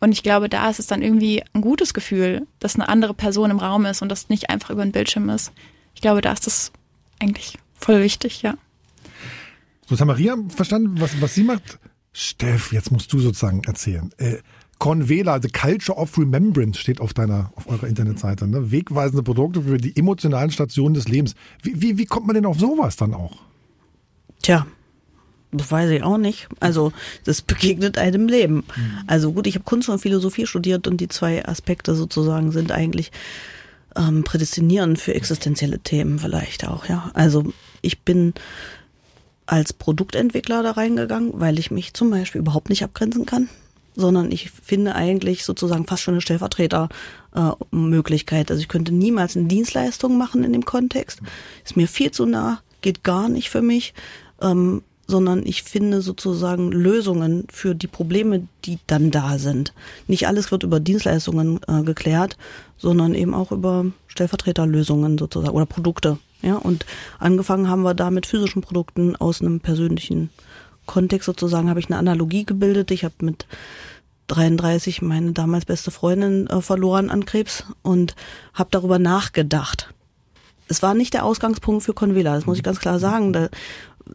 [0.00, 3.50] Und ich glaube, da ist es dann irgendwie ein gutes Gefühl, dass eine andere Person
[3.50, 5.52] im Raum ist und das nicht einfach über ein Bildschirm ist.
[5.94, 6.72] Ich glaube, da ist das
[7.20, 8.54] eigentlich voll wichtig, ja.
[9.86, 11.78] So, jetzt haben Maria verstanden, was, was sie macht.
[12.12, 14.10] Steff, jetzt musst du sozusagen erzählen.
[14.18, 14.38] Äh,
[14.78, 18.46] Convela, The Culture of Remembrance steht auf deiner, auf eurer Internetseite.
[18.46, 18.70] Ne?
[18.70, 21.34] Wegweisende Produkte für die emotionalen Stationen des Lebens.
[21.62, 23.36] Wie, wie, wie kommt man denn auf sowas dann auch?
[24.42, 24.66] Tja,
[25.52, 26.48] das weiß ich auch nicht.
[26.60, 26.92] Also,
[27.24, 28.56] das begegnet einem Leben.
[28.56, 28.98] Mhm.
[29.06, 33.12] Also gut, ich habe Kunst und Philosophie studiert und die zwei Aspekte sozusagen sind eigentlich
[33.96, 37.10] ähm, prädestinierend für existenzielle Themen vielleicht auch, ja.
[37.14, 38.34] Also ich bin
[39.46, 43.48] als Produktentwickler da reingegangen, weil ich mich zum Beispiel überhaupt nicht abgrenzen kann
[43.94, 48.50] sondern ich finde eigentlich sozusagen fast schon eine Stellvertretermöglichkeit.
[48.50, 51.20] Also ich könnte niemals eine Dienstleistung machen in dem Kontext.
[51.64, 53.94] Ist mir viel zu nah, geht gar nicht für mich.
[54.40, 59.74] Ähm, sondern ich finde sozusagen Lösungen für die Probleme, die dann da sind.
[60.06, 62.36] Nicht alles wird über Dienstleistungen äh, geklärt,
[62.78, 66.18] sondern eben auch über Stellvertreterlösungen sozusagen oder Produkte.
[66.42, 66.84] Ja, und
[67.18, 70.30] angefangen haben wir da mit physischen Produkten aus einem persönlichen
[70.86, 72.90] Kontext sozusagen habe ich eine Analogie gebildet.
[72.90, 73.46] Ich habe mit
[74.28, 78.14] 33 meine damals beste Freundin äh, verloren an Krebs und
[78.54, 79.92] habe darüber nachgedacht.
[80.66, 83.34] Es war nicht der Ausgangspunkt für Convela, das muss ich ganz klar sagen.
[83.34, 83.48] Da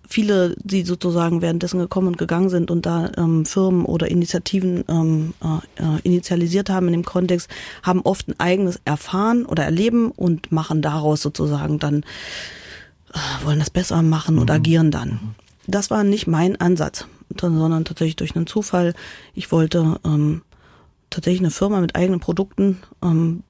[0.07, 5.33] viele, die sozusagen währenddessen gekommen und gegangen sind und da ähm, Firmen oder Initiativen ähm,
[5.43, 7.49] äh, äh initialisiert haben in dem Kontext,
[7.83, 12.03] haben oft ein eigenes erfahren oder erleben und machen daraus sozusagen dann
[13.13, 14.55] äh, wollen das besser machen und mhm.
[14.55, 15.35] agieren dann.
[15.69, 17.05] Das war nicht mein Ansatz,
[17.39, 18.93] sondern tatsächlich durch einen Zufall.
[19.33, 20.41] Ich wollte ähm,
[21.09, 23.43] tatsächlich eine Firma mit eigenen Produkten ähm,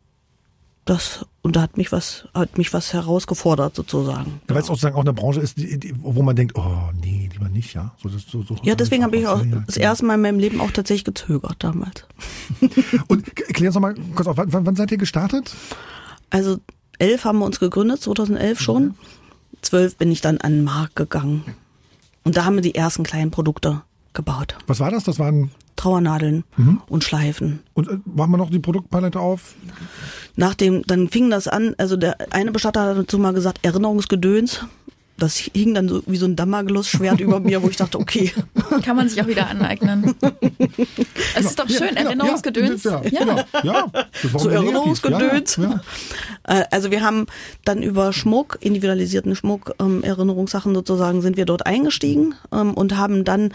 [0.89, 4.41] das und da hat mich was hat mich was herausgefordert sozusagen.
[4.47, 7.47] Weil es sozusagen auch eine Branche ist, die, die, wo man denkt, oh nee, lieber
[7.47, 7.93] nicht, ja.
[8.01, 9.88] So, das, so, so ja, deswegen habe ich auch ja, das genau.
[9.88, 12.05] erste Mal in meinem Leben auch tatsächlich gezögert damals.
[13.08, 15.55] Und klär uns noch mal kurz auf, wann, wann seid ihr gestartet?
[16.32, 16.58] Also
[16.97, 18.95] elf haben wir uns gegründet, 2011 schon.
[19.62, 21.43] Zwölf bin ich dann an den Markt gegangen.
[22.23, 23.82] Und da haben wir die ersten kleinen Produkte
[24.13, 24.55] gebaut.
[24.67, 25.03] Was war das?
[25.03, 26.43] Das waren Trauernadeln
[26.89, 27.62] und Schleifen.
[27.73, 29.55] und äh, machen wir noch die Produktpalette auf?
[30.36, 34.65] Nach dem, dann fing das an, also der eine Bestatter hat dazu mal gesagt, Erinnerungsgedöns.
[35.19, 38.32] Das hing dann so wie so ein Damoklesschwert über mir, wo ich dachte, okay,
[38.84, 40.15] Kann man sich auch wieder aneignen.
[41.36, 42.84] es ist doch schön, Ja, Erinnerungsgedöns.
[42.84, 43.91] Ja, ja, ja.
[44.38, 44.49] So.
[44.49, 45.60] Erinnerungsgedöns.
[46.43, 47.25] Also wir haben
[47.65, 53.23] dann über Schmuck, individualisierten Schmuck, ähm, Erinnerungssachen sozusagen, sind wir dort eingestiegen ähm, und haben
[53.23, 53.53] dann,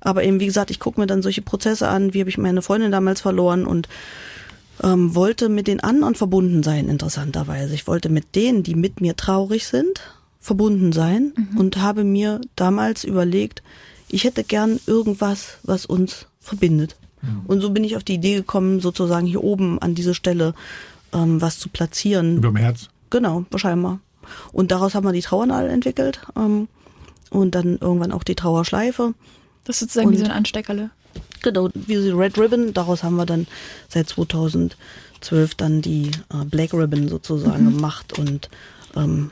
[0.00, 2.62] aber eben wie gesagt, ich gucke mir dann solche Prozesse an, wie habe ich meine
[2.62, 3.88] Freundin damals verloren und
[4.82, 7.74] ähm, wollte mit den anderen verbunden sein, interessanterweise.
[7.74, 10.00] Ich wollte mit denen, die mit mir traurig sind,
[10.42, 13.62] verbunden sein und habe mir damals überlegt,
[14.08, 16.96] ich hätte gern irgendwas, was uns verbindet.
[17.46, 20.54] Und so bin ich auf die Idee gekommen, sozusagen hier oben an diese Stelle
[21.14, 22.38] ähm, was zu platzieren.
[22.38, 22.88] Über dem Herz.
[23.10, 23.92] Genau, wahrscheinlich.
[24.52, 26.66] Und daraus haben wir die Trauernadel entwickelt ähm,
[27.30, 29.14] und dann irgendwann auch die Trauerschleife.
[29.64, 30.90] Das ist sozusagen wie Und- so ein Ansteckerle.
[31.42, 32.72] Genau, wie die Red Ribbon.
[32.74, 33.46] Daraus haben wir dann
[33.88, 38.48] seit 2012 dann die äh, Black Ribbon sozusagen gemacht und
[38.96, 39.30] ähm,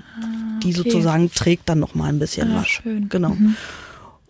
[0.62, 0.90] die okay.
[0.90, 2.68] sozusagen trägt dann noch mal ein bisschen Ah, was.
[2.68, 3.08] schön.
[3.08, 3.36] Genau.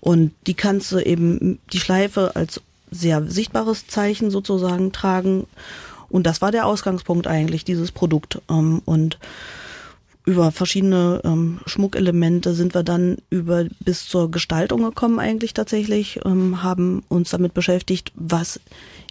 [0.00, 5.46] Und die kannst du eben die Schleife als sehr sichtbares Zeichen sozusagen tragen.
[6.08, 8.40] Und das war der Ausgangspunkt eigentlich dieses Produkt.
[8.48, 9.18] Ähm, und
[10.26, 16.62] über verschiedene ähm, Schmuckelemente sind wir dann über bis zur Gestaltung gekommen eigentlich tatsächlich, ähm,
[16.62, 18.60] haben uns damit beschäftigt, was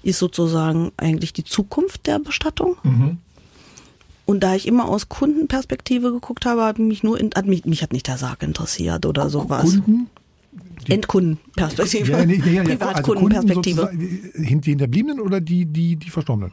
[0.04, 2.78] ist sozusagen eigentlich die Zukunft der Bestattung.
[4.30, 7.82] Und da ich immer aus Kundenperspektive geguckt habe, hat mich nur in, hat mich, mich
[7.82, 9.64] hat nicht der Sarg interessiert oder sowas.
[9.64, 10.08] Kunden?
[10.88, 12.12] Endkundenperspektive.
[12.12, 13.82] Ja, nee, nee, ja, ja, also Kunden Privatkundenperspektive.
[13.82, 16.52] sozusagen, hin- die Hinterbliebenen oder die, die, die Verstorbenen?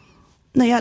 [0.55, 0.79] Naja,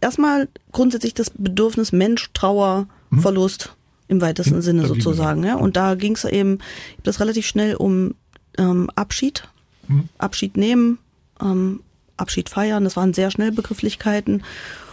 [0.00, 2.86] erstmal grundsätzlich das Bedürfnis Mensch, Trauer,
[3.20, 3.74] Verlust
[4.08, 5.44] im weitesten Hm, Sinne sozusagen.
[5.44, 5.56] Ja.
[5.56, 6.58] Und da ging es eben
[7.02, 8.14] das relativ schnell um
[8.58, 9.46] ähm, Abschied,
[9.88, 10.08] Hm.
[10.18, 10.98] Abschied nehmen,
[11.42, 11.80] ähm,
[12.16, 12.84] Abschied feiern.
[12.84, 14.42] Das waren sehr schnell Begrifflichkeiten.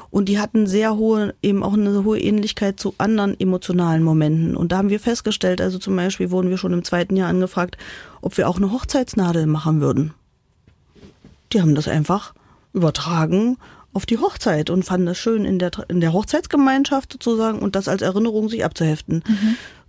[0.09, 4.55] Und die hatten sehr hohe, eben auch eine hohe Ähnlichkeit zu anderen emotionalen Momenten.
[4.55, 7.77] Und da haben wir festgestellt, also zum Beispiel wurden wir schon im zweiten Jahr angefragt,
[8.21, 10.13] ob wir auch eine Hochzeitsnadel machen würden.
[11.53, 12.33] Die haben das einfach
[12.73, 13.57] übertragen
[13.93, 17.87] auf die Hochzeit und fanden das schön in der, in der Hochzeitsgemeinschaft sozusagen und das
[17.87, 19.23] als Erinnerung sich abzuheften.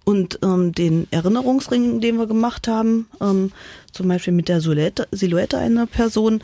[0.05, 3.53] Und ähm, den Erinnerungsring, den wir gemacht haben, ähm,
[3.93, 6.43] zum Beispiel mit der Silhouette, Silhouette einer Person,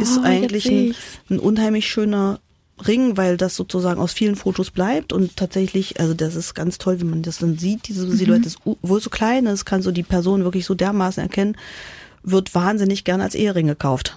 [0.00, 0.94] ist Oh, eigentlich ein,
[1.28, 2.40] ein unheimlich schöner
[2.86, 7.00] Ring, weil das sozusagen aus vielen Fotos bleibt und tatsächlich, also das ist ganz toll,
[7.00, 7.88] wie man das dann sieht.
[7.88, 8.12] Diese Mhm.
[8.16, 11.56] Silhouette ist, es so klein ist, kann so die Person wirklich so dermaßen erkennen,
[12.22, 14.16] wird wahnsinnig gern als Ehering gekauft.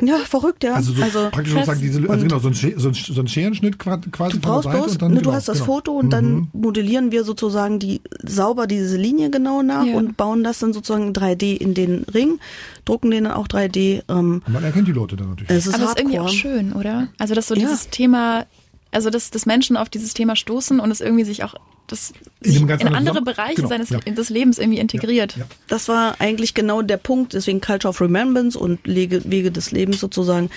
[0.00, 0.74] Ja, verrückt, ja.
[0.74, 1.66] Also, so praktisch krass.
[1.66, 4.68] sozusagen diese, also genau, so ein, so ein, so ein Scherenschnitt qua- quasi Du brauchst
[4.68, 5.66] bloß, und dann, ne, genau, du hast das genau.
[5.72, 9.94] Foto und dann modellieren wir sozusagen die sauber diese Linie genau nach Ja.
[9.96, 12.38] und bauen das dann sozusagen 3D in den Ring,
[12.84, 14.02] drucken den dann auch 3D.
[14.08, 15.50] Ähm, Und man erkennt die Leute dann natürlich.
[15.50, 17.08] es ist Aber es ist irgendwie auch schön, oder?
[17.18, 17.60] Also, dass so Ja.
[17.60, 18.44] dieses Thema,
[18.92, 21.54] also dass, dass Menschen auf dieses Thema stoßen und es irgendwie sich auch
[21.86, 23.98] das sich in anderen andere Bereiche genau, seines ja.
[24.00, 25.36] des Lebens irgendwie integriert.
[25.36, 25.44] Ja.
[25.68, 30.50] Das war eigentlich genau der Punkt, deswegen Culture of Remembrance und Wege, des Lebens sozusagen,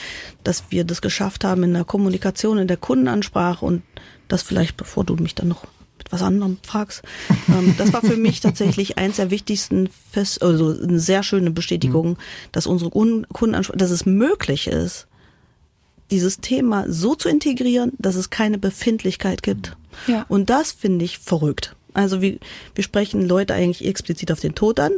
[0.44, 3.82] dass wir das geschafft haben in der Kommunikation, in der Kundenansprache und
[4.28, 5.64] das vielleicht, bevor du mich dann noch
[5.98, 7.02] mit was anderem fragst,
[7.48, 12.18] ähm, das war für mich tatsächlich eins der wichtigsten, Fest, also eine sehr schöne Bestätigung,
[12.52, 15.08] dass unsere Kun- Kundenansprache, dass es möglich ist,
[16.12, 19.78] dieses Thema so zu integrieren, dass es keine Befindlichkeit gibt.
[20.08, 20.26] Ja.
[20.28, 21.76] Und das finde ich verrückt.
[21.94, 22.38] Also wir,
[22.76, 24.94] wir sprechen Leute eigentlich explizit auf den Tod an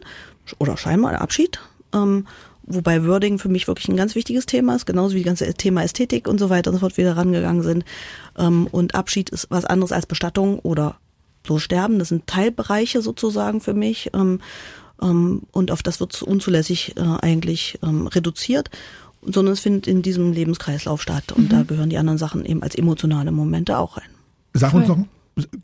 [0.60, 1.60] oder scheinbar Abschied.
[1.94, 2.28] Ähm,
[2.64, 5.84] wobei Wording für mich wirklich ein ganz wichtiges Thema ist, genauso wie die ganze Thema
[5.84, 7.86] Ästhetik und so weiter und so fort wieder rangegangen sind.
[8.38, 10.98] Ähm, und Abschied ist was anderes als Bestattung oder
[11.48, 12.00] so Sterben.
[12.00, 14.12] Das sind Teilbereiche sozusagen für mich.
[14.14, 14.40] Ähm,
[15.02, 18.70] ähm, und auf das wird unzulässig äh, eigentlich ähm, reduziert.
[19.24, 21.32] Sondern es findet in diesem Lebenskreislauf statt.
[21.32, 24.10] Und da gehören die anderen Sachen eben als emotionale Momente auch rein.
[24.54, 24.98] Sag uns noch,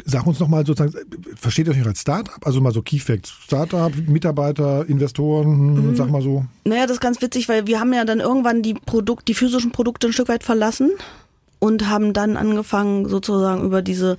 [0.05, 0.93] sag uns noch mal sozusagen,
[1.35, 2.37] versteht ihr euch als Startup?
[2.45, 3.33] Also mal so Key Facts.
[3.43, 5.95] Startup, Mitarbeiter, Investoren, Mhm.
[5.95, 6.45] sag mal so.
[6.65, 9.71] Naja, das ist ganz witzig, weil wir haben ja dann irgendwann die Produkt, die physischen
[9.71, 10.91] Produkte ein Stück weit verlassen
[11.59, 14.17] und haben dann angefangen sozusagen über diese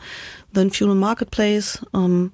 [0.55, 2.31] The Fuel Marketplace ähm,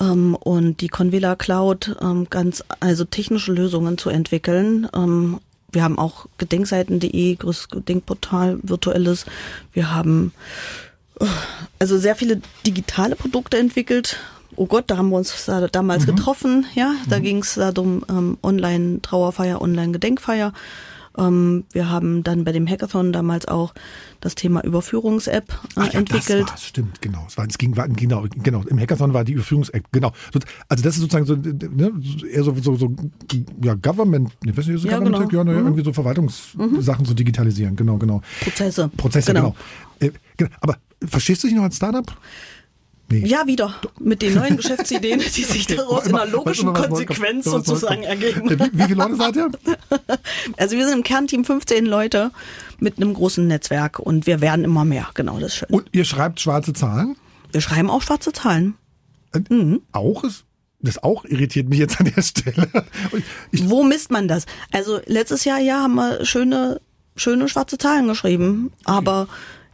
[0.00, 5.40] ähm, und die Convela Cloud ähm, ganz also technische Lösungen zu entwickeln, ähm,
[5.72, 9.24] wir haben auch gedenkseiten.de, größtes Gedenkportal, virtuelles.
[9.72, 10.32] Wir haben
[11.78, 14.18] also sehr viele digitale Produkte entwickelt.
[14.56, 16.16] Oh Gott, da haben wir uns da damals mhm.
[16.16, 16.66] getroffen.
[16.74, 17.22] Ja, da mhm.
[17.22, 20.52] ging es darum, ähm, Online-Trauerfeier, Online-Gedenkfeier.
[21.18, 23.74] Ähm, wir haben dann bei dem Hackathon damals auch
[24.20, 26.48] das Thema Überführungs-App äh, ja, entwickelt.
[26.50, 27.24] Das stimmt, genau.
[27.28, 28.62] Es, war, es ging, war, genau, genau.
[28.62, 30.12] Im Hackathon war die Überführungs-App, genau.
[30.68, 31.92] Also das ist sozusagen so, ne,
[32.30, 32.94] eher so, so, so
[33.62, 35.42] ja, Government, ich weiß nicht, so ja, Government, genau.
[35.42, 35.66] ja, ne, mhm.
[35.66, 37.04] irgendwie so Verwaltungssachen mhm.
[37.04, 38.22] zu digitalisieren, genau, genau.
[38.40, 38.88] Prozesse.
[38.96, 39.54] Prozesse, genau.
[39.98, 40.12] genau.
[40.12, 40.50] Äh, genau.
[40.60, 40.76] Aber
[41.08, 42.06] verstehst du dich noch als Startup?
[43.12, 43.26] Nee.
[43.26, 43.74] Ja, wieder.
[44.00, 48.48] Mit den neuen Geschäftsideen, die sich daraus in einer logischen Konsequenz sozusagen ergeben.
[48.48, 49.50] Wie, wie viele Leute seid ihr?
[50.56, 52.30] Also wir sind im Kernteam 15 Leute
[52.78, 55.08] mit einem großen Netzwerk und wir werden immer mehr.
[55.14, 55.68] Genau, das ist schön.
[55.70, 57.16] Und ihr schreibt schwarze Zahlen?
[57.50, 58.74] Wir schreiben auch schwarze Zahlen.
[59.34, 59.82] Äh, mhm.
[59.92, 60.44] Auch ist
[60.80, 62.68] das auch irritiert mich jetzt an der Stelle.
[63.52, 64.46] Ich Wo misst man das?
[64.72, 66.80] Also letztes Jahr ja haben wir schöne
[67.14, 69.28] schöne schwarze Zahlen geschrieben, aber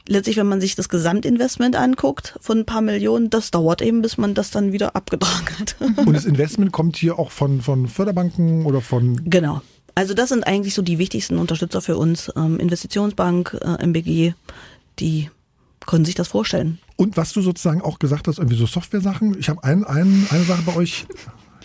[0.09, 4.19] letztlich, wenn man sich das Gesamtinvestment anguckt von ein paar Millionen, das dauert eben, bis
[4.19, 5.77] man das dann wieder abgetragen hat.
[6.07, 9.29] Und das Investment kommt hier auch von, von Förderbanken oder von?
[9.29, 9.63] Genau.
[9.95, 12.33] Also das sind eigentlich so die wichtigsten Unterstützer für uns.
[12.37, 14.35] Ähm, Investitionsbank, äh, MBG,
[14.99, 15.31] die
[15.87, 16.79] können sich das vorstellen.
[16.97, 19.39] Und was du sozusagen auch gesagt hast, irgendwie so Software-Sachen.
[19.39, 21.07] Ich habe ein, ein, eine Sache bei euch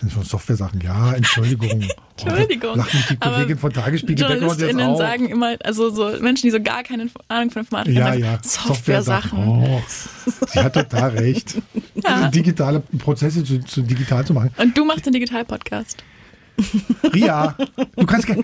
[0.09, 0.81] schon Software-Sachen.
[0.81, 1.83] Ja, Entschuldigung.
[2.17, 2.71] Entschuldigung.
[2.73, 6.51] Oh, lacht mich die Kollegin von Tagesspiegel JournalistInnen jetzt sagen immer, also so Menschen, die
[6.51, 8.39] so gar keine Ahnung von Informatik haben, ja, ja.
[8.41, 9.47] Software-Sachen.
[9.47, 9.81] Oh,
[10.47, 11.61] sie hat total recht.
[11.95, 12.29] ja.
[12.29, 14.51] Digitale Prozesse zu, zu, digital zu machen.
[14.57, 16.03] Und du machst den Digital-Podcast.
[17.13, 17.57] Ria,
[17.95, 18.43] du kannst gerne.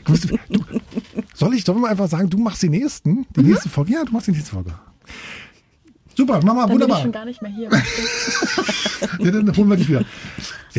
[1.36, 3.28] Soll ich, sollen wir einfach sagen, du machst die nächsten?
[3.36, 3.50] Die mhm.
[3.50, 3.94] nächste Folge?
[3.94, 4.74] Ja, du machst die nächste Folge.
[6.20, 6.98] Super, Mama, dann wunderbar.
[6.98, 7.70] Bin ich schon gar nicht mehr hier.
[9.20, 10.04] ja, dann holen wir dich wieder.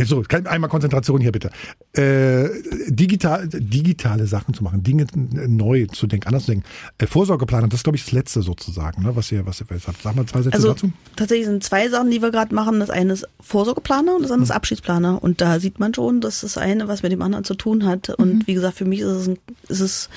[0.05, 1.51] So, einmal Konzentration hier bitte.
[1.93, 2.49] Äh,
[2.89, 6.67] digital, digitale Sachen zu machen, Dinge neu zu denken, anders zu denken.
[6.99, 10.03] Äh, Vorsorgeplanung, das ist glaube ich das Letzte sozusagen, ne, was ihr, was ihr habt.
[10.03, 10.93] Sag mal zwei Sätze also, dazu.
[11.17, 12.81] Tatsächlich sind zwei Sachen, die wir gerade machen.
[12.81, 14.57] Das eine ist Vorsorgeplaner und das andere ist hm.
[14.57, 15.23] Abschiedsplaner.
[15.23, 18.11] Und da sieht man schon, dass das eine was mit dem anderen zu tun hat.
[18.11, 18.47] Und mhm.
[18.47, 20.09] wie gesagt, für mich ist es, ein, ist es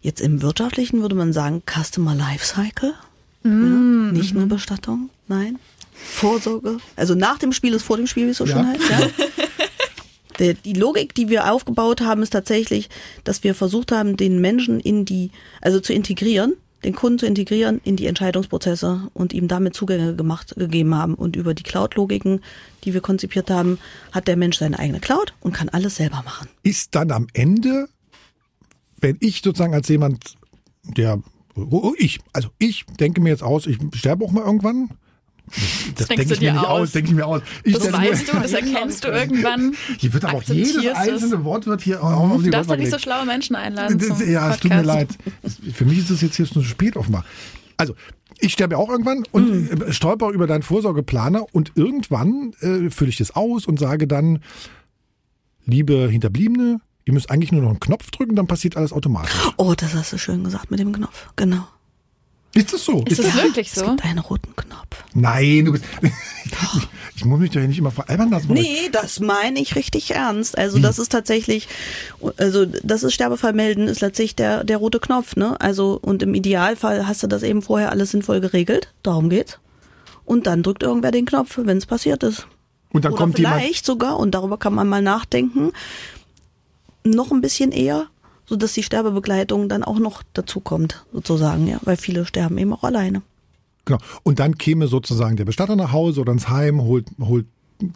[0.00, 2.94] jetzt im Wirtschaftlichen, würde man sagen, Customer Lifecycle.
[3.44, 3.48] Mm.
[3.48, 5.58] Ja, nicht nur Bestattung, nein.
[6.04, 6.78] Vorsorge.
[6.96, 8.52] Also nach dem Spiel ist vor dem Spiel, wie es so ja.
[8.52, 8.90] schön heißt.
[8.90, 9.08] Ja.
[10.38, 12.88] Der, die Logik, die wir aufgebaut haben, ist tatsächlich,
[13.22, 17.80] dass wir versucht haben, den Menschen in die, also zu integrieren, den Kunden zu integrieren
[17.84, 21.14] in die Entscheidungsprozesse und ihm damit Zugänge gemacht, gegeben haben.
[21.14, 22.40] Und über die Cloud-Logiken,
[22.84, 23.78] die wir konzipiert haben,
[24.10, 26.48] hat der Mensch seine eigene Cloud und kann alles selber machen.
[26.62, 27.88] Ist dann am Ende,
[29.00, 30.36] wenn ich sozusagen als jemand,
[30.82, 31.22] der
[31.54, 34.90] Oh, ich, also ich denke mir jetzt aus, ich sterbe auch mal irgendwann.
[35.46, 37.42] Das, das denke ich mir nicht aus, denke ich mir aus.
[37.64, 39.74] Ich das weißt du, das erkennst du irgendwann.
[39.98, 41.44] Hier wird aber auch jedes einzelne.
[41.44, 44.00] Wort wird hier auf die Du darfst doch nicht so schlaue Menschen einladen.
[44.26, 45.08] ja, es tut mir leid.
[45.74, 47.24] Für mich ist es jetzt hier schon zu spät offenbar.
[47.76, 47.94] Also,
[48.38, 49.92] ich sterbe auch irgendwann und mm.
[49.92, 54.40] stolper über deinen Vorsorgeplaner und irgendwann äh, fülle ich das aus und sage dann,
[55.64, 59.34] liebe Hinterbliebene, Ihr müsst eigentlich nur noch einen Knopf drücken, dann passiert alles automatisch.
[59.56, 61.30] Oh, das hast du schön gesagt mit dem Knopf.
[61.36, 61.66] Genau.
[62.54, 63.02] Ist das so?
[63.06, 63.82] Ist, ist das, das wirklich so?
[63.82, 65.04] Es gibt einen roten Knopf.
[65.14, 65.84] Nein, du bist.
[66.02, 66.52] Ich,
[67.16, 68.52] ich muss mich doch nicht immer veralbern lassen.
[68.52, 70.58] Nee, das meine ich richtig ernst.
[70.58, 70.82] Also Wie?
[70.82, 71.68] das ist tatsächlich,
[72.36, 75.58] also das ist Sterbefall melden, ist letztlich der, der rote Knopf, ne?
[75.60, 78.92] Also und im Idealfall hast du das eben vorher alles sinnvoll geregelt.
[79.02, 79.58] Darum geht's.
[80.24, 82.46] Und dann drückt irgendwer den Knopf, wenn es passiert ist.
[82.92, 85.72] Und dann Oder kommt vielleicht jemand sogar, und darüber kann man mal nachdenken,
[87.04, 88.08] noch ein bisschen eher,
[88.52, 92.74] so dass die Sterbebegleitung dann auch noch dazu kommt, sozusagen, ja, weil viele sterben eben
[92.74, 93.22] auch alleine.
[93.86, 93.98] Genau.
[94.24, 97.46] Und dann käme sozusagen der Bestatter nach Hause oder ins Heim, holt, holt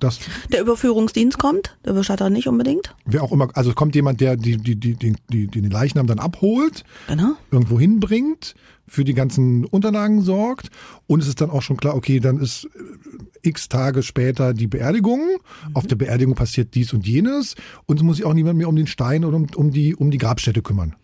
[0.01, 0.20] das.
[0.53, 2.94] Der Überführungsdienst kommt, der Bestatter nicht unbedingt.
[3.05, 6.18] Wer auch immer, also kommt jemand, der die, die, die, die, die den Leichnam dann
[6.18, 7.35] abholt, genau.
[7.51, 8.55] irgendwo hinbringt,
[8.88, 10.70] für die ganzen Unterlagen sorgt
[11.07, 12.68] und es ist dann auch schon klar, okay, dann ist
[13.42, 15.20] äh, x Tage später die Beerdigung.
[15.20, 15.77] Mhm.
[15.77, 17.55] Auf der Beerdigung passiert dies und jenes
[17.87, 20.11] und es muss sich auch niemand mehr um den Stein oder um, um, die, um
[20.11, 20.94] die Grabstätte kümmern.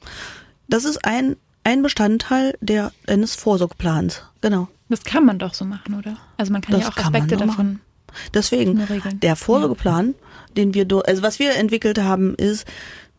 [0.68, 4.68] Das ist ein, ein Bestandteil der, eines Vorsorgeplans, genau.
[4.88, 6.18] Das kann man doch so machen, oder?
[6.36, 7.48] Also man kann das ja auch Aspekte davon.
[7.48, 7.80] Machen.
[8.34, 8.82] Deswegen,
[9.22, 10.54] der Vorsorgeplan, ja.
[10.56, 12.66] den wir, also was wir entwickelt haben, ist,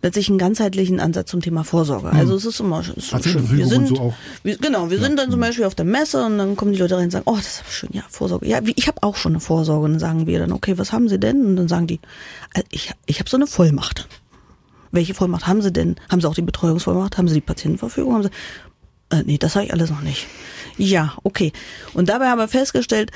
[0.03, 2.09] letztlich einen ganzheitlichen Ansatz zum Thema Vorsorge.
[2.09, 2.19] Mhm.
[2.19, 3.49] Also es ist immer es ist schön.
[3.57, 4.13] Wir sind, so auch.
[4.43, 5.03] Wir, genau, wir ja.
[5.03, 5.45] sind dann zum mhm.
[5.45, 7.71] Beispiel auf der Messe und dann kommen die Leute rein und sagen, oh, das ist
[7.71, 8.45] schön, ja, Vorsorge.
[8.45, 9.85] Ja, ich habe auch schon eine Vorsorge.
[9.85, 11.45] Und dann sagen wir dann, okay, was haben Sie denn?
[11.45, 12.01] Und dann sagen die,
[12.53, 14.07] äh, ich, ich habe so eine Vollmacht.
[14.91, 15.95] Welche Vollmacht haben Sie denn?
[16.11, 17.17] Haben Sie auch die Betreuungsvollmacht?
[17.17, 18.13] Haben Sie die Patientenverfügung?
[18.13, 18.29] Haben Sie,
[19.09, 20.27] äh, nee, das habe ich alles noch nicht.
[20.77, 21.53] Ja, okay.
[21.93, 23.11] Und dabei haben wir festgestellt,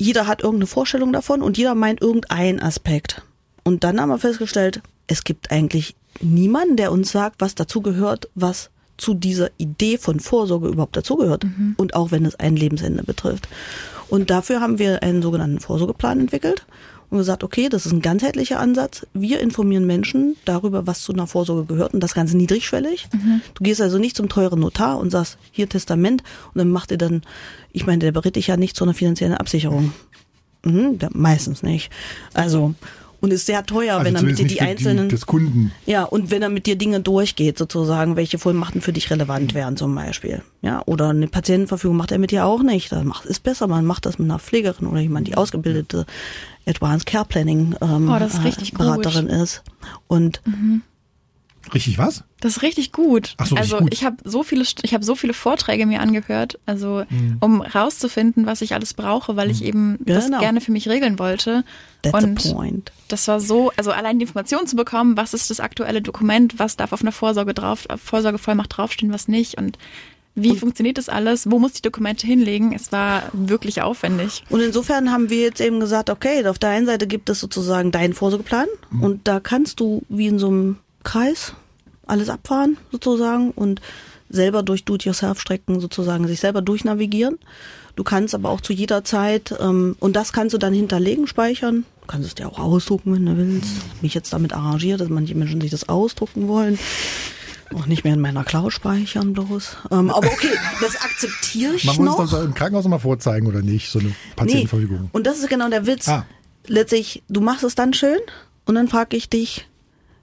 [0.00, 3.22] jeder hat irgendeine Vorstellung davon und jeder meint irgendein Aspekt.
[3.64, 8.70] Und dann haben wir festgestellt, es gibt eigentlich niemanden, der uns sagt, was dazugehört, was
[8.96, 11.44] zu dieser Idee von Vorsorge überhaupt dazugehört.
[11.76, 13.48] Und auch wenn es ein Lebensende betrifft.
[14.08, 16.64] Und dafür haben wir einen sogenannten Vorsorgeplan entwickelt
[17.10, 19.06] und gesagt, okay, das ist ein ganzheitlicher Ansatz.
[19.12, 23.08] Wir informieren Menschen darüber, was zu einer Vorsorge gehört und das Ganze niedrigschwellig.
[23.54, 26.22] Du gehst also nicht zum teuren Notar und sagst, hier Testament
[26.54, 27.22] und dann macht ihr dann,
[27.72, 29.92] ich meine, der berät dich ja nicht zu einer finanziellen Absicherung.
[30.64, 31.90] Mhm, meistens nicht.
[32.34, 32.74] Also,
[33.20, 35.08] und ist sehr teuer, Also wenn er mit dir die einzelnen.
[35.08, 35.72] des Kunden.
[35.86, 39.76] Ja, und wenn er mit dir Dinge durchgeht, sozusagen, welche Vollmachten für dich relevant wären
[39.76, 40.42] zum Beispiel.
[40.62, 42.92] Ja, oder eine Patientenverfügung macht er mit dir auch nicht.
[42.92, 46.06] Das macht, ist besser, man macht das mit einer Pflegerin oder jemand, die ausgebildete
[46.66, 49.62] Advanced Care Planning ähm, Oh, das ist richtig äh, Beraterin ist.
[50.06, 50.40] Und
[51.74, 52.24] Richtig was?
[52.40, 53.34] Das ist richtig gut.
[53.36, 53.92] Ach so, richtig also gut.
[53.94, 57.36] ich habe so viele, ich habe so viele Vorträge mir angehört, also Mhm.
[57.40, 60.38] um rauszufinden, was ich alles brauche, weil ich eben das Genau.
[60.40, 61.64] gerne für mich regeln wollte.
[62.02, 62.92] that's Und the point.
[63.08, 66.76] das war so, also allein die Information zu bekommen, was ist das aktuelle Dokument, was
[66.78, 69.76] darf auf einer Vorsorge drauf, auf Vorsorgevollmacht draufstehen, was nicht und
[70.36, 72.72] wie funktioniert das alles, wo muss ich die Dokumente hinlegen?
[72.72, 74.44] Es war wirklich aufwendig.
[74.48, 77.90] Und insofern haben wir jetzt eben gesagt, okay, auf der einen Seite gibt es sozusagen
[77.90, 78.68] deinen Vorsorgeplan
[79.02, 81.54] und da kannst du wie in so einem Kreis
[82.06, 83.80] alles abfahren sozusagen und
[84.28, 87.38] selber durch Do-it-yourself-Strecken sozusagen sich selber durchnavigieren.
[87.96, 91.84] Du kannst aber auch zu jeder Zeit, ähm, und das kannst du dann hinterlegen, speichern.
[92.02, 93.70] Du kannst es dir auch ausdrucken, wenn du willst.
[94.02, 96.78] Mich jetzt damit arrangiert, dass manche Menschen sich das ausdrucken wollen.
[97.74, 99.76] Auch nicht mehr in meiner Cloud speichern bloß.
[99.92, 100.48] Ähm, aber okay,
[100.80, 102.24] das akzeptiere ich Man muss noch.
[102.24, 105.02] es doch im Krankenhaus mal vorzeigen oder nicht, so eine Patientenverfügung.
[105.02, 105.08] Nee.
[105.12, 106.08] Und das ist genau der Witz.
[106.08, 106.26] Ah.
[106.66, 108.18] Letztlich, du machst es dann schön
[108.64, 109.66] und dann frage ich dich,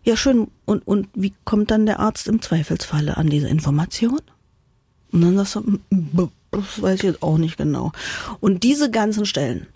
[0.07, 4.21] ja schön, und, und wie kommt dann der Arzt im Zweifelsfalle an diese Information?
[5.11, 7.91] Und dann sagst du, "Mm, mm, das weiß ich jetzt auch nicht genau.
[8.39, 9.67] Und diese ganzen Stellen,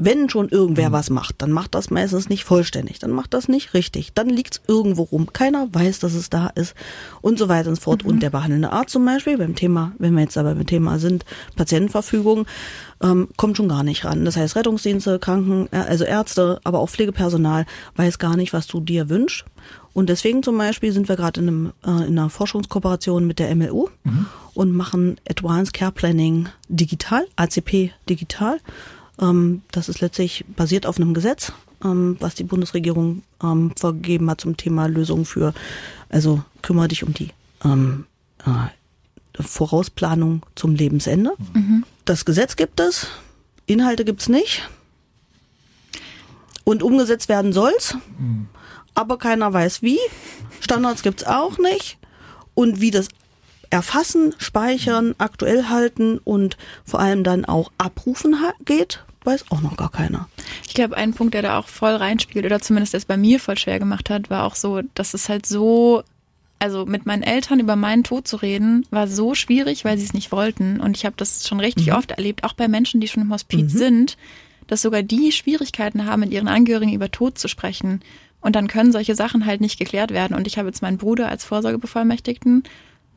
[0.00, 3.74] wenn schon irgendwer was macht, dann macht das meistens nicht vollständig, dann macht das nicht
[3.74, 6.74] richtig, dann liegt's irgendwo rum, keiner weiß, dass es da ist
[7.20, 8.04] und so weiter und so fort.
[8.04, 11.24] Und der behandelnde Arzt zum Beispiel, beim Thema, wenn wir jetzt aber beim Thema sind,
[11.54, 12.46] Patientenverfügung,
[13.02, 14.24] ähm, kommt schon gar nicht ran.
[14.24, 19.08] Das heißt, Rettungsdienste, Kranken, also Ärzte, aber auch Pflegepersonal weiß gar nicht, was du dir
[19.08, 19.44] wünschst.
[19.92, 23.54] Und deswegen zum Beispiel sind wir gerade in, einem, äh, in einer Forschungskooperation mit der
[23.54, 23.88] MLU
[24.54, 28.58] und machen Advanced Care Planning digital, ACP digital.
[29.20, 31.52] Ähm, das ist letztlich basiert auf einem Gesetz,
[31.84, 35.52] ähm, was die Bundesregierung ähm, vergeben hat zum Thema Lösung für,
[36.08, 37.30] also kümmere dich um die
[37.64, 41.32] äh, Vorausplanung zum Lebensende.
[42.04, 43.08] Das Gesetz gibt es,
[43.66, 44.68] Inhalte gibt es nicht.
[46.64, 47.96] Und umgesetzt werden soll's,
[48.94, 49.98] aber keiner weiß wie.
[50.60, 51.98] Standards gibt's auch nicht.
[52.54, 53.08] Und wie das
[53.70, 59.90] Erfassen, Speichern, aktuell halten und vor allem dann auch abrufen geht, weiß auch noch gar
[59.90, 60.28] keiner.
[60.66, 63.58] Ich glaube, ein Punkt, der da auch voll reinspielt, oder zumindest das bei mir voll
[63.58, 66.02] schwer gemacht hat, war auch so, dass es halt so,
[66.58, 70.14] also mit meinen Eltern über meinen Tod zu reden, war so schwierig, weil sie es
[70.14, 70.80] nicht wollten.
[70.80, 73.72] Und ich habe das schon richtig oft erlebt, auch bei Menschen, die schon im Hospiz
[73.72, 74.16] sind,
[74.66, 78.00] dass sogar die Schwierigkeiten haben, mit ihren Angehörigen über Tod zu sprechen.
[78.40, 80.34] Und dann können solche Sachen halt nicht geklärt werden.
[80.34, 82.62] Und ich habe jetzt meinen Bruder als Vorsorgebevollmächtigten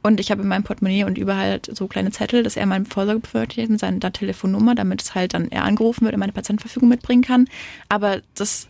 [0.03, 2.85] und ich habe in meinem Portemonnaie und überall halt so kleine Zettel, dass er meinen
[2.85, 7.23] Vorsorgebevollmächtigten mit seiner Telefonnummer, damit es halt dann er angerufen wird und meine Patientenverfügung mitbringen
[7.23, 7.47] kann.
[7.89, 8.67] Aber das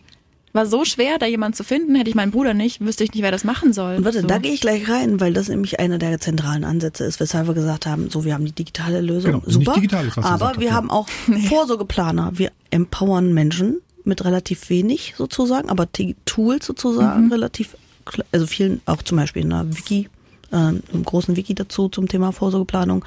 [0.52, 1.96] war so schwer, da jemanden zu finden.
[1.96, 3.96] Hätte ich meinen Bruder nicht, wüsste ich nicht, wer das machen soll.
[3.96, 4.28] Und warte, so.
[4.28, 7.54] da gehe ich gleich rein, weil das nämlich einer der zentralen Ansätze ist, weshalb wir
[7.54, 9.32] gesagt haben, so, wir haben die digitale Lösung.
[9.32, 9.72] Genau, nicht Super.
[9.74, 10.72] digital ist, was aber wir ja.
[10.74, 11.08] haben auch
[11.48, 12.30] Vorsorgeplaner.
[12.34, 15.88] Wir empowern Menschen mit relativ wenig sozusagen, aber
[16.24, 20.08] Tools sozusagen relativ, kle- also vielen, auch zum Beispiel in einer Wiki,
[20.50, 23.04] äh, einem großen Wiki dazu zum Thema Vorsorgeplanung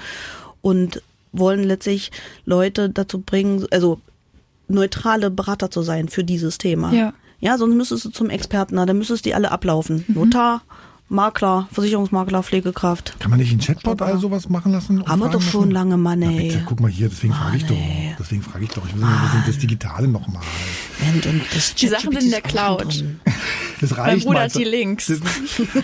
[0.62, 2.12] und wollen letztlich
[2.46, 4.00] Leute dazu bringen, also
[4.68, 6.92] neutrale Berater zu sein für dieses Thema.
[6.94, 7.14] Ja.
[7.40, 10.04] Ja, sonst müsstest du zum Experten, na, dann müsstest die alle ablaufen.
[10.08, 10.16] Mhm.
[10.16, 10.62] Notar,
[11.10, 13.16] Makler, Versicherungsmakler, Pflegekraft.
[13.20, 15.06] Kann man nicht einen Chatbot all sowas machen lassen?
[15.06, 15.72] Haben wir doch schon lassen?
[15.72, 16.48] lange, Mann, Na ey.
[16.50, 17.78] bitte, guck mal hier, deswegen frage ich doch.
[18.20, 18.86] Deswegen frage ich doch.
[18.86, 20.44] Ich will sagen, wir sind das Digitale nochmal.
[21.14, 23.04] Und, und das Die Sachen sind in der Cloud.
[23.80, 24.46] Das mein reicht Bruder mal.
[24.46, 25.06] hat die Links.
[25.06, 25.20] Das,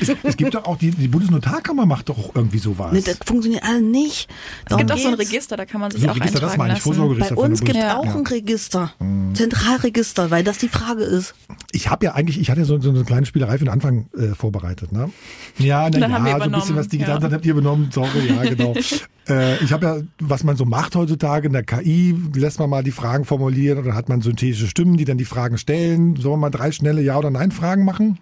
[0.01, 2.91] es, es gibt doch auch, die, die Bundesnotarkammer macht doch auch irgendwie sowas.
[2.91, 4.27] Nee, das funktioniert alle nicht.
[4.31, 5.13] es Darum gibt auch so ein.
[5.13, 6.95] Register, da kann man sich so auch Register, das eintragen meine ich, lassen.
[6.95, 8.15] Vorsorgeregister Bei uns gibt es auch Ja.
[8.15, 8.93] ein Register.
[8.97, 9.35] Mhm.
[9.35, 11.35] Zentralregister, weil das die Frage ist.
[11.71, 14.33] Ich habe ja eigentlich, ich hatte so, so eine kleine Spielerei für den Anfang äh,
[14.33, 15.11] vorbereitet, ne?
[15.59, 17.19] Ja, na Dann ja, haben wir so ein bisschen was digital, ja.
[17.19, 18.73] dann habt ihr übernommen, sorry, ja, genau.
[19.29, 22.83] äh, ich habe ja, was man so macht heutzutage in der KI, lässt man mal
[22.83, 26.15] die Fragen formulieren oder hat man synthetische Stimmen, die dann die Fragen stellen.
[26.15, 28.17] Sollen wir mal drei schnelle Ja- oder Nein-Fragen machen?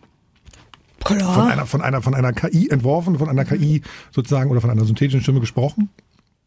[1.05, 1.47] Von Klar.
[1.47, 5.21] einer, von einer, von einer KI entworfen, von einer KI sozusagen oder von einer synthetischen
[5.21, 5.89] Stimme gesprochen?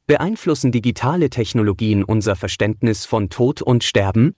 [0.07, 4.35] Beeinflussen digitale Technologien unser Verständnis von Tod und Sterben?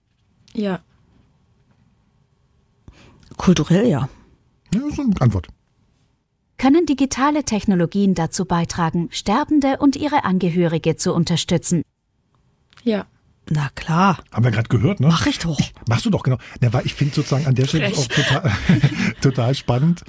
[0.54, 0.80] Ja.
[3.36, 4.08] Kulturell ja.
[4.72, 5.48] Ja, das ist eine Antwort.
[6.66, 11.82] Können digitale Technologien dazu beitragen, Sterbende und ihre Angehörige zu unterstützen.
[12.82, 13.06] Ja.
[13.48, 14.18] Na klar.
[14.32, 15.06] Haben wir gerade gehört, ne?
[15.06, 15.60] Mach ich doch.
[15.88, 16.38] Machst du doch, genau.
[16.60, 18.50] Na, weil ich finde sozusagen an der Stelle auch total,
[19.20, 20.02] total spannend,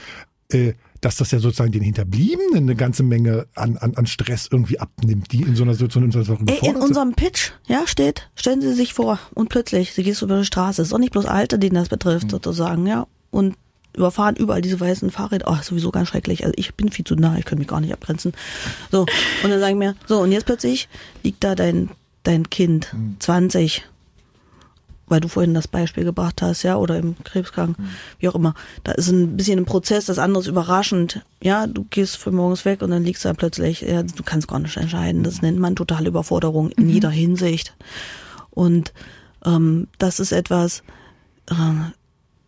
[0.51, 4.80] äh, dass das ja sozusagen den Hinterbliebenen eine ganze Menge an, an, an Stress irgendwie
[4.80, 8.32] abnimmt, die in so einer Situation in so einer Ey, in unserem Pitch, ja, steht,
[8.34, 11.28] stellen Sie sich vor, und plötzlich, Sie gehst über die Straße, ist auch nicht bloß
[11.28, 13.53] Alte, denen das betrifft, sozusagen, ja, und
[13.98, 17.38] überfahren überall diese weißen Fahrräder, oh, sowieso ganz schrecklich, also ich bin viel zu nah,
[17.38, 18.34] ich kann mich gar nicht abgrenzen,
[18.91, 19.02] so,
[19.43, 20.88] und dann sagen wir, so, und jetzt plötzlich
[21.24, 21.89] liegt da dein,
[22.24, 23.84] dein Kind, 20,
[25.08, 27.78] weil du vorhin das Beispiel gebracht hast, ja, oder im Krebskrank,
[28.20, 28.54] wie auch immer.
[28.84, 31.22] Da ist ein bisschen ein Prozess, das andere ist überraschend.
[31.41, 34.48] Ja, du gehst für morgens weg und dann liegst du da plötzlich, ja, du kannst
[34.48, 35.24] gar nicht entscheiden.
[35.24, 37.74] Das nennt man totale Überforderung in jeder Hinsicht.
[38.50, 38.91] Und
[39.45, 40.84] ähm, das ist etwas,
[41.50, 41.54] äh,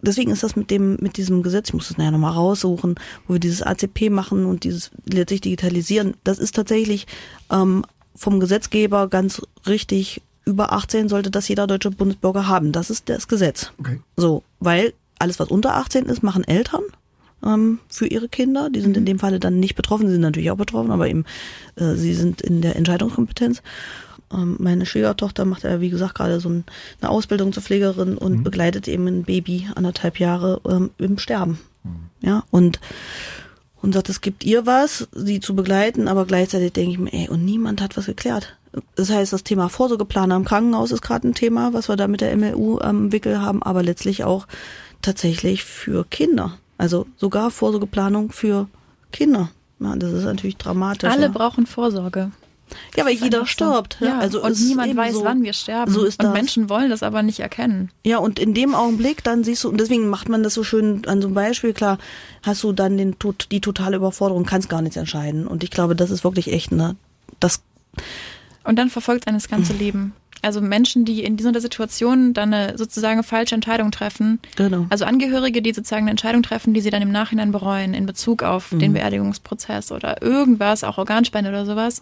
[0.02, 2.96] deswegen ist das mit dem, mit diesem Gesetz, ich muss das nachher nochmal raussuchen,
[3.28, 7.08] wo wir dieses ACP machen und dieses letztlich digitalisieren, das ist tatsächlich
[7.52, 7.86] ähm,
[8.16, 12.72] vom Gesetzgeber ganz richtig, über 18 sollte das jeder deutsche Bundesbürger haben.
[12.72, 13.72] Das ist das Gesetz.
[13.80, 14.00] Okay.
[14.18, 16.82] So, weil alles, was unter 18 ist, machen Eltern
[17.46, 18.70] ähm, für ihre Kinder.
[18.70, 21.26] Die sind in dem Falle dann nicht betroffen, sie sind natürlich auch betroffen, aber eben
[21.76, 23.62] äh, sie sind in der Entscheidungskompetenz.
[24.34, 26.64] Ähm, meine Schwiegertochter macht ja, wie gesagt, gerade so ein,
[27.02, 31.60] eine Ausbildung zur Pflegerin und begleitet eben ein Baby anderthalb Jahre ähm, im Sterben.
[32.22, 32.80] Ja, und
[33.82, 37.30] und sagt, es gibt ihr was, sie zu begleiten, aber gleichzeitig denke ich mir, ey,
[37.30, 38.58] und niemand hat was geklärt.
[38.96, 42.22] Das heißt, das Thema Vorsorgeplaner im Krankenhaus ist gerade ein Thema, was wir da mit
[42.22, 44.48] der MLU am Wickel haben, aber letztlich auch
[45.02, 46.58] tatsächlich für Kinder.
[46.78, 48.68] Also sogar Vorsorgeplanung für
[49.12, 49.50] Kinder.
[49.80, 51.10] Ja, das ist natürlich dramatisch.
[51.10, 51.28] Alle ja.
[51.30, 52.32] brauchen Vorsorge.
[52.96, 53.46] Ja, weil jeder einfach so.
[53.46, 53.98] stirbt.
[54.00, 55.92] Ja, also und niemand weiß, so, wann wir sterben.
[55.92, 56.34] So ist und das.
[56.34, 57.90] Menschen wollen das aber nicht erkennen.
[58.06, 61.06] Ja, und in dem Augenblick dann siehst du, und deswegen macht man das so schön
[61.08, 61.98] an so einem Beispiel, klar,
[62.44, 63.16] hast du dann den,
[63.52, 65.48] die totale Überforderung, kannst gar nichts entscheiden.
[65.48, 66.96] Und ich glaube, das ist wirklich echt, ne,
[67.40, 67.62] das,
[68.64, 70.14] Und dann verfolgt einen das ganze Leben.
[70.42, 74.40] Also Menschen, die in dieser Situation dann eine sozusagen falsche Entscheidung treffen.
[74.56, 74.86] Genau.
[74.90, 78.44] Also Angehörige, die sozusagen eine Entscheidung treffen, die sie dann im Nachhinein bereuen in Bezug
[78.44, 82.02] auf den Beerdigungsprozess oder irgendwas, auch Organspende oder sowas.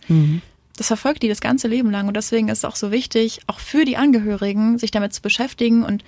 [0.77, 2.07] Das verfolgt die das ganze Leben lang.
[2.07, 5.83] Und deswegen ist es auch so wichtig, auch für die Angehörigen, sich damit zu beschäftigen
[5.83, 6.03] und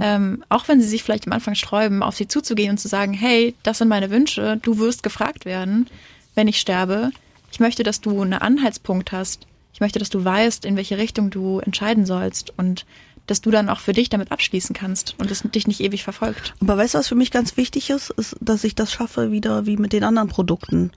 [0.00, 3.12] ähm, auch wenn sie sich vielleicht am Anfang sträuben, auf sie zuzugehen und zu sagen,
[3.12, 5.88] hey, das sind meine Wünsche, du wirst gefragt werden,
[6.34, 7.10] wenn ich sterbe.
[7.50, 9.46] Ich möchte, dass du einen Anhaltspunkt hast.
[9.74, 12.86] Ich möchte, dass du weißt, in welche Richtung du entscheiden sollst und
[13.26, 16.54] dass du dann auch für dich damit abschließen kannst und es dich nicht ewig verfolgt.
[16.60, 19.66] aber weißt du, was für mich ganz wichtig ist, ist, dass ich das schaffe, wieder
[19.66, 20.90] wie mit den anderen Produkten,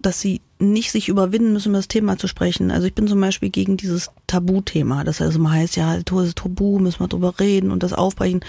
[0.00, 2.70] dass sie nicht sich überwinden müssen, über das Thema zu sprechen.
[2.70, 5.04] Also ich bin zum Beispiel gegen dieses Tabuthema.
[5.04, 8.40] Das heißt immer heißt, ja, Tod ist Tabu, müssen wir drüber reden und das aufbrechen.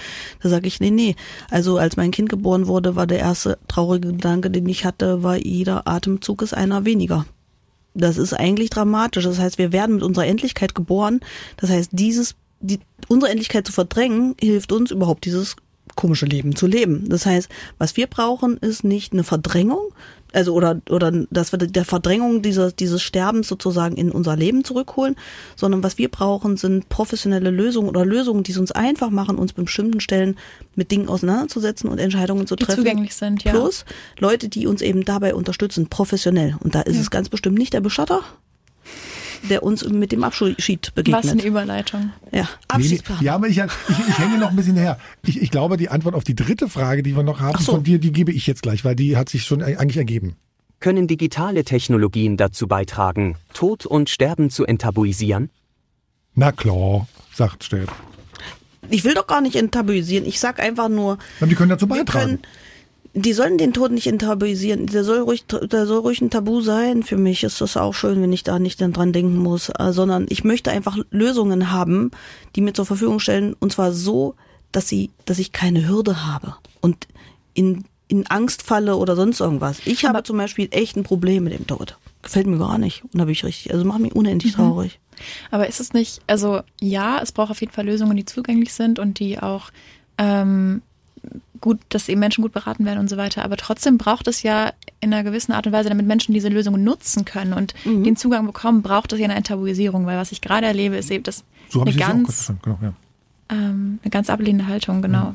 [0.42, 1.14] Da sage ich, nee, nee.
[1.50, 5.36] Also als mein Kind geboren wurde, war der erste traurige Gedanke, den ich hatte, war,
[5.36, 7.26] jeder Atemzug ist einer weniger.
[7.94, 9.24] Das ist eigentlich dramatisch.
[9.24, 11.20] Das heißt, wir werden mit unserer Endlichkeit geboren.
[11.56, 15.56] Das heißt, dieses, die, unsere Endlichkeit zu verdrängen, hilft uns überhaupt dieses
[15.96, 17.08] komische Leben zu leben.
[17.08, 17.48] Das heißt,
[17.78, 19.92] was wir brauchen, ist nicht eine Verdrängung,
[20.32, 25.16] also oder oder dass wir der Verdrängung dieses dieses Sterbens sozusagen in unser Leben zurückholen,
[25.56, 29.52] sondern was wir brauchen, sind professionelle Lösungen oder Lösungen, die es uns einfach machen, uns
[29.52, 30.36] bei bestimmten Stellen
[30.74, 32.78] mit Dingen auseinanderzusetzen und Entscheidungen zu Die treffen.
[32.78, 33.52] zugänglich sind, ja.
[33.52, 33.84] Plus
[34.18, 36.56] Leute, die uns eben dabei unterstützen, professionell.
[36.60, 38.22] Und da ist es ganz bestimmt nicht der Beschatter,
[39.48, 41.44] der uns mit dem Abschied Was eine begegnet.
[41.44, 42.12] Überleitung.
[42.32, 42.46] Ja, nee.
[42.68, 43.18] Abschiedsplan.
[43.22, 43.64] Ja, aber ich, ich,
[44.08, 44.98] ich hänge noch ein bisschen her.
[45.24, 47.72] Ich, ich glaube, die Antwort auf die dritte Frage, die wir noch haben Ach so.
[47.72, 50.36] von dir, die gebe ich jetzt gleich, weil die hat sich schon eigentlich ergeben.
[50.80, 55.50] Können digitale Technologien dazu beitragen, Tod und Sterben zu enttabuisieren?
[56.34, 57.86] Na klar, sagt Stell.
[58.88, 60.24] Ich will doch gar nicht enttabuisieren.
[60.26, 62.40] Ich sag einfach nur, Ja, Die können dazu wir beitragen.
[63.14, 64.86] Die sollen den Tod nicht enttabuisieren.
[64.86, 67.02] Der soll ruhig, der soll ruhig ein Tabu sein.
[67.02, 70.26] Für mich ist das auch schön, wenn ich da nicht dran denken muss, äh, sondern
[70.28, 72.10] ich möchte einfach Lösungen haben,
[72.54, 74.34] die mir zur Verfügung stellen und zwar so,
[74.72, 77.08] dass sie, dass ich keine Hürde habe und
[77.54, 79.80] in in Angst falle oder sonst irgendwas.
[79.84, 81.96] Ich habe zum Beispiel echt ein Problem mit dem Tod.
[82.22, 83.04] Gefällt mir gar nicht.
[83.04, 84.98] Und da bin ich richtig, also macht mich unendlich traurig.
[85.52, 88.98] Aber ist es nicht, also ja, es braucht auf jeden Fall Lösungen, die zugänglich sind
[88.98, 89.70] und die auch
[90.18, 90.82] ähm,
[91.60, 93.44] gut, dass eben Menschen gut beraten werden und so weiter.
[93.44, 96.84] Aber trotzdem braucht es ja in einer gewissen Art und Weise, damit Menschen diese Lösungen
[96.84, 98.04] nutzen können und Mhm.
[98.04, 101.24] den Zugang bekommen, braucht es ja eine Enttabuisierung, weil was ich gerade erlebe, ist eben
[101.24, 102.52] das So eine ganz.
[102.62, 102.92] Genau, ja.
[103.50, 105.34] ähm, eine ganz ablehnende Haltung, genau.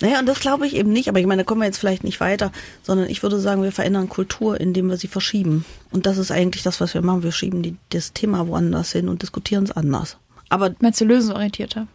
[0.00, 2.04] Naja, und das glaube ich eben nicht, aber ich meine, da kommen wir jetzt vielleicht
[2.04, 5.64] nicht weiter, sondern ich würde sagen, wir verändern Kultur, indem wir sie verschieben.
[5.90, 7.22] Und das ist eigentlich das, was wir machen.
[7.22, 10.16] Wir schieben die, das Thema woanders hin und diskutieren es anders.
[10.50, 11.86] Aber Meinst du lösungsorientierter?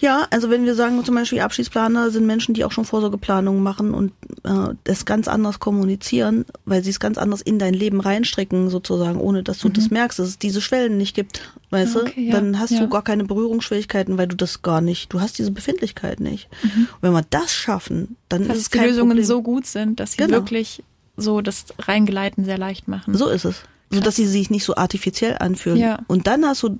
[0.00, 3.94] Ja, also wenn wir sagen, zum Beispiel Abschiedsplaner sind Menschen, die auch schon Vorsorgeplanungen machen
[3.94, 4.12] und
[4.44, 9.18] äh, das ganz anders kommunizieren, weil sie es ganz anders in dein Leben reinstricken, sozusagen,
[9.20, 11.40] ohne dass du das merkst, dass es diese Schwellen nicht gibt,
[11.70, 12.00] weißt Mhm.
[12.02, 12.80] Okay, du, ja, dann hast ja.
[12.80, 16.48] du gar keine Berührungsschwierigkeiten, weil du das gar nicht, du hast diese Befindlichkeit nicht.
[16.62, 18.48] Und wenn wir das schaffen, dann Mhm.
[18.48, 19.24] Dass ist es die kein Lösungen Problem.
[19.24, 20.32] so gut sind, dass sie Genau.
[20.34, 20.82] wirklich
[21.16, 23.14] so das Reingleiten sehr leicht machen.
[23.16, 23.62] So ist es.
[23.90, 25.78] So dass sie sich nicht so artifiziell anfühlen.
[25.78, 25.98] Ja.
[26.06, 26.78] Und dann hast du,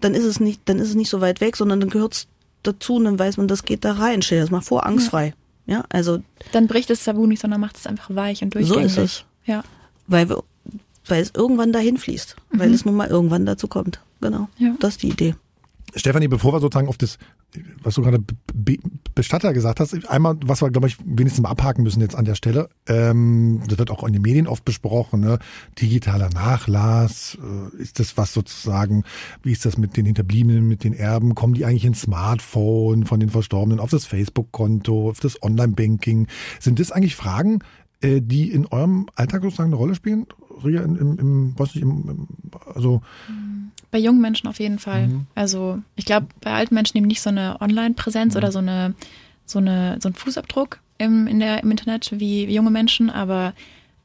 [0.00, 2.26] dann ist es nicht, dann ist es nicht so weit weg, sondern dann gehört es
[2.66, 4.22] dazu und dann weiß man, das geht da rein.
[4.22, 5.34] Stell dir das mal vor, angstfrei.
[5.66, 6.20] Ja, also,
[6.52, 8.86] Dann bricht das Tabu nicht, sondern macht es einfach weich und So durchgängig.
[8.86, 9.24] ist es.
[9.46, 9.64] Ja.
[10.06, 10.42] weil wir,
[11.06, 12.36] weil es irgendwann dahin fließt.
[12.52, 14.00] Weil es nun mal irgendwann dazu kommt.
[14.20, 14.48] Genau.
[14.58, 14.74] Ja.
[14.80, 15.34] Das ist die Idee.
[15.94, 17.18] Stefanie, bevor wir sozusagen auf das,
[17.82, 18.18] was du gerade
[18.54, 18.78] Be
[19.14, 22.34] Bestatter gesagt hast, einmal, was wir, glaube ich, wenigstens mal abhaken müssen jetzt an der
[22.34, 25.38] Stelle, ähm, das wird auch in den Medien oft besprochen, ne?
[25.80, 29.04] digitaler Nachlass, äh, ist das was sozusagen,
[29.42, 33.18] wie ist das mit den Hinterbliebenen, mit den Erben, kommen die eigentlich ins Smartphone von
[33.18, 36.26] den Verstorbenen, auf das Facebook-Konto, auf das Online-Banking?
[36.60, 37.60] Sind das eigentlich Fragen,
[38.02, 40.26] äh, die in eurem Alltag sozusagen eine Rolle spielen?
[40.62, 42.28] Ria, im, im, im, nicht, im, im,
[42.74, 43.00] also,
[43.90, 45.08] Bei jungen Menschen auf jeden Fall.
[45.08, 45.26] Mhm.
[45.34, 48.38] Also ich glaube, bei alten Menschen eben nicht so eine Online-Präsenz Mhm.
[48.38, 48.94] oder so eine,
[49.44, 53.54] so eine, so ein Fußabdruck im, in der, im Internet wie junge Menschen, aber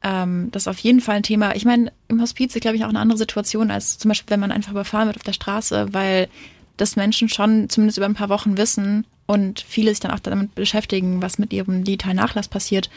[0.02, 1.54] ähm, das ist auf jeden Fall ein Thema.
[1.54, 4.40] Ich meine, im Hospiz ist, glaube ich, auch eine andere Situation als zum Beispiel, wenn
[4.40, 6.28] man einfach überfahren wird auf der Straße, weil
[6.76, 10.54] das Menschen schon zumindest über ein paar Wochen wissen und viele sich dann auch damit
[10.54, 12.90] beschäftigen, was mit ihrem digitalen Nachlass passiert.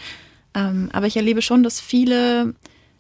[0.56, 2.56] Ähm, aber ich erlebe schon, dass viele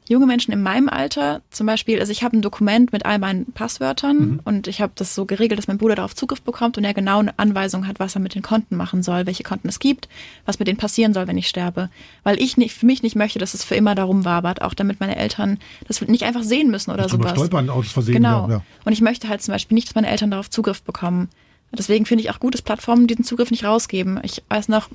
[0.07, 3.51] junge Menschen in meinem Alter, zum Beispiel, also ich habe ein Dokument mit all meinen
[3.53, 6.93] Passwörtern und ich habe das so geregelt, dass mein Bruder darauf Zugriff bekommt und er
[6.93, 10.07] genau eine Anweisung hat, was er mit den Konten machen soll, welche Konten es gibt,
[10.45, 11.89] was mit denen passieren soll, wenn ich sterbe.
[12.23, 14.99] Weil ich nicht, für mich nicht möchte, dass es für immer darum wabert, auch damit
[14.99, 17.31] meine Eltern das nicht einfach sehen müssen oder sowas.
[17.31, 18.15] stolpern aus Versehen.
[18.15, 18.47] Genau.
[18.47, 18.61] Ja, ja.
[18.83, 21.29] Und ich möchte halt zum Beispiel nicht, dass meine Eltern darauf Zugriff bekommen.
[21.71, 24.19] Deswegen finde ich auch gut, dass Plattformen diesen Zugriff nicht rausgeben.
[24.23, 24.87] Ich weiß noch,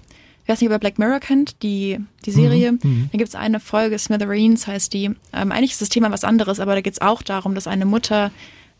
[0.50, 2.72] ich weiß nicht, ob ihr Black Mirror kennt, die, die Serie.
[2.82, 5.12] Da gibt es eine Folge, Smithereens heißt die.
[5.32, 7.84] Ähm, eigentlich ist das Thema was anderes, aber da geht es auch darum, dass eine
[7.84, 8.32] Mutter,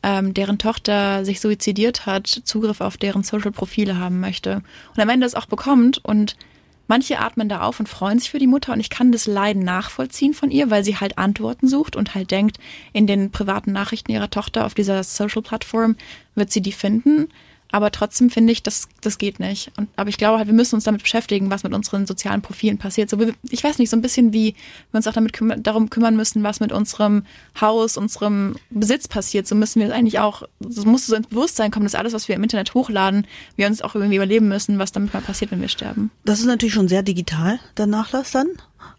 [0.02, 4.62] ähm, deren Tochter sich suizidiert hat, Zugriff auf deren Social-Profile haben möchte.
[4.96, 6.34] Und am Ende es auch bekommt und
[6.88, 9.62] Manche atmen da auf und freuen sich für die Mutter und ich kann das Leiden
[9.62, 12.58] nachvollziehen von ihr, weil sie halt Antworten sucht und halt denkt,
[12.92, 15.94] in den privaten Nachrichten ihrer Tochter auf dieser Social-Plattform
[16.34, 17.28] wird sie die finden.
[17.72, 19.70] Aber trotzdem finde ich, das, das geht nicht.
[19.76, 22.78] Und, aber ich glaube halt, wir müssen uns damit beschäftigen, was mit unseren sozialen Profilen
[22.78, 23.10] passiert.
[23.10, 23.18] So,
[23.48, 24.54] ich weiß nicht, so ein bisschen wie
[24.90, 27.24] wir uns auch damit kümmer, darum kümmern müssen, was mit unserem
[27.60, 29.46] Haus, unserem Besitz passiert.
[29.46, 32.36] So müssen wir eigentlich auch, so muss so ins Bewusstsein kommen, dass alles, was wir
[32.36, 35.68] im Internet hochladen, wir uns auch irgendwie überleben müssen, was damit mal passiert, wenn wir
[35.68, 36.10] sterben.
[36.24, 38.48] Das ist natürlich schon sehr digital, der Nachlass dann.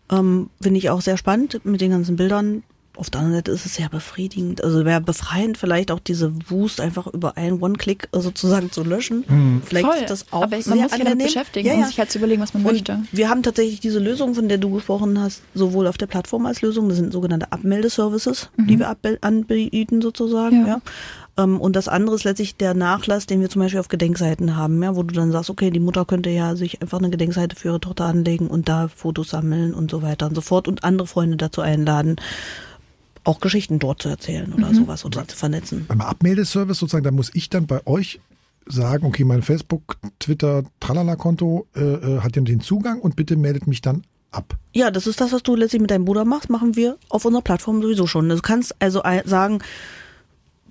[0.09, 2.63] Ähm, Finde ich auch sehr spannend mit den ganzen Bildern.
[3.01, 4.63] Auf der anderen Seite ist es sehr befriedigend.
[4.63, 9.61] Also wäre befreiend, vielleicht auch diese Wust einfach über einen One-Click sozusagen zu löschen.
[9.65, 9.97] Vielleicht Voll.
[9.97, 11.87] ist das auch aber sehr man muss sich damit beschäftigen Ja, und ja.
[11.87, 12.99] sich halt zu überlegen, was man Und möchte.
[13.11, 16.61] wir haben tatsächlich diese Lösung, von der du gesprochen hast, sowohl auf der Plattform als
[16.61, 16.87] Lösung.
[16.89, 20.61] Das sind sogenannte Abmeldeservices, die wir anbieten sozusagen.
[20.61, 20.67] Mhm.
[20.67, 20.71] Ja.
[21.37, 21.43] Ja.
[21.43, 24.81] Ähm, Und das andere ist letztlich der Nachlass, den wir zum Beispiel auf Gedenkseiten haben,
[24.83, 27.69] ja, wo du dann sagst, okay, die Mutter könnte ja sich einfach eine Gedenkseite für
[27.69, 31.07] ihre Tochter anlegen und da Fotos sammeln und so weiter und so fort und andere
[31.07, 32.17] Freunde dazu einladen,
[33.23, 35.85] auch Geschichten dort zu erzählen oder sowas oder zu vernetzen.
[35.87, 38.19] beim Abmeldeservice sozusagen, da muss ich dann bei euch
[38.65, 43.67] sagen, okay, mein Facebook, Twitter, Tralala-Konto äh, äh, hat ja den Zugang und bitte meldet
[43.67, 44.57] mich dann ab.
[44.73, 47.41] Ja, das ist das, was du letztlich mit deinem Bruder machst, machen wir auf unserer
[47.41, 48.29] Plattform sowieso schon.
[48.29, 49.59] Du kannst also sagen,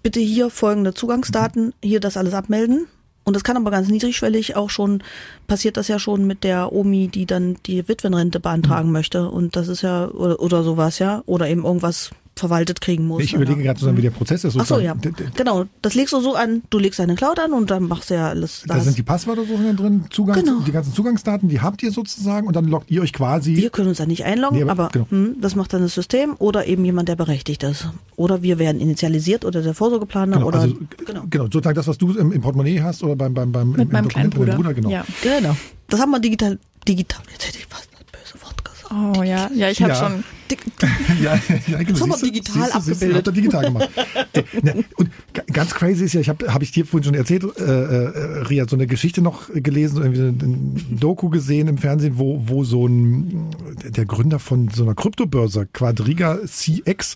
[0.03, 2.87] bitte hier folgende Zugangsdaten, hier das alles abmelden.
[3.25, 5.03] Und das kann aber ganz niedrigschwellig auch schon,
[5.47, 9.29] passiert das ja schon mit der Omi, die dann die Witwenrente beantragen möchte.
[9.29, 11.23] Und das ist ja, oder, oder sowas, ja.
[11.27, 12.11] Oder eben irgendwas
[12.41, 13.23] verwaltet kriegen muss.
[13.23, 14.57] Ich überlege gerade zusammen, wie der Prozess ist.
[14.59, 14.95] Ach so, ja.
[15.37, 15.67] Genau.
[15.83, 18.29] Das legst du so an, du legst deine Cloud an und dann machst du ja
[18.29, 18.65] alles.
[18.67, 20.61] Da sind die Passwörter so drin, Zugang, Genau.
[20.67, 23.55] die ganzen Zugangsdaten, die habt ihr sozusagen und dann loggt ihr euch quasi.
[23.57, 25.07] Wir können uns da nicht einloggen, Nee, aber- aber, genau.
[25.11, 27.89] hm, das macht dann das System oder eben jemand, der berechtigt ist.
[28.17, 30.75] Oder wir werden initialisiert oder der Vorsorgeplaner genau, oder also,
[31.07, 31.23] genau.
[31.29, 33.89] genau, sozusagen das, was du im, im Portemonnaie hast oder beim, beim, beim Mit im,
[33.93, 34.71] meinem im kleinen Dokument Bruder.
[34.71, 34.91] Bruder, genau.
[34.91, 35.05] Ja.
[35.23, 35.57] Genau.
[35.89, 37.21] Das haben wir digital, digital.
[37.33, 38.80] Jetzt hätte ich fast das böse Wort gesagt.
[38.93, 39.97] Oh ja, ja, ich habe Ja.
[40.11, 40.25] schon.
[41.23, 41.39] Ja,
[41.69, 42.07] ja, genau.
[42.07, 42.27] Wir Siehst du?
[42.27, 43.17] digital Siehst du, siehst du, abgebildet.
[43.17, 43.89] Habt ihr digital gemacht.
[44.35, 47.15] So, ne, und ga- ganz crazy ist ja, ich habe hab ich dir vorhin schon
[47.15, 51.79] erzählt, äh, äh, Ria, so eine Geschichte noch gelesen, so irgendwie ein Doku gesehen im
[51.79, 53.51] Fernsehen, wo, wo so ein,
[53.85, 57.15] der Gründer von so einer Kryptobörse, Quadriga CX,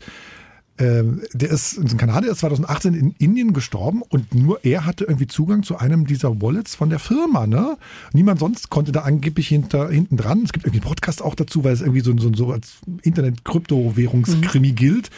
[0.78, 5.28] ähm, der ist ein Kanadier, ist 2018 in Indien gestorben und nur er hatte irgendwie
[5.28, 7.46] Zugang zu einem dieser Wallets von der Firma.
[7.46, 7.76] Ne?
[8.12, 10.42] Niemand sonst konnte da angeblich hinter, hinten dran.
[10.44, 14.72] Es gibt irgendwie einen Podcast auch dazu, weil es irgendwie so, so, so als Internet-Kryptowährungskrimi
[14.72, 15.10] gilt.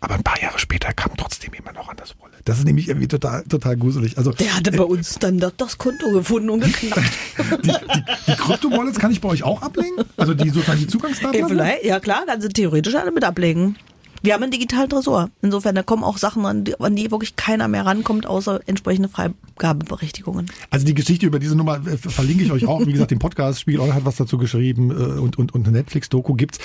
[0.00, 2.40] Aber ein paar Jahre später kam trotzdem jemand noch an das Wallet.
[2.44, 4.18] Das ist nämlich irgendwie total, total gruselig.
[4.18, 7.12] Also, Der hatte bei uns dann das, das Konto gefunden und geknackt.
[7.64, 9.94] die, die, die Krypto-Wallets kann ich bei euch auch ablegen?
[10.16, 11.38] Also die sozusagen die Zugangsdaten?
[11.38, 13.76] Ja, vielleicht, ja klar, kannst du theoretisch alle mit ablegen.
[14.22, 15.30] Wir haben einen digitalen Tresor.
[15.42, 19.08] Insofern, da kommen auch Sachen an, die, an die wirklich keiner mehr rankommt, außer entsprechende
[19.08, 20.46] Freigabeberechtigungen.
[20.70, 22.86] Also die Geschichte über diese Nummer äh, verlinke ich euch auch.
[22.86, 25.76] Wie gesagt, den Podcast Spiegel Online hat was dazu geschrieben äh, und, und, und eine
[25.78, 26.60] Netflix-Doku gibt's.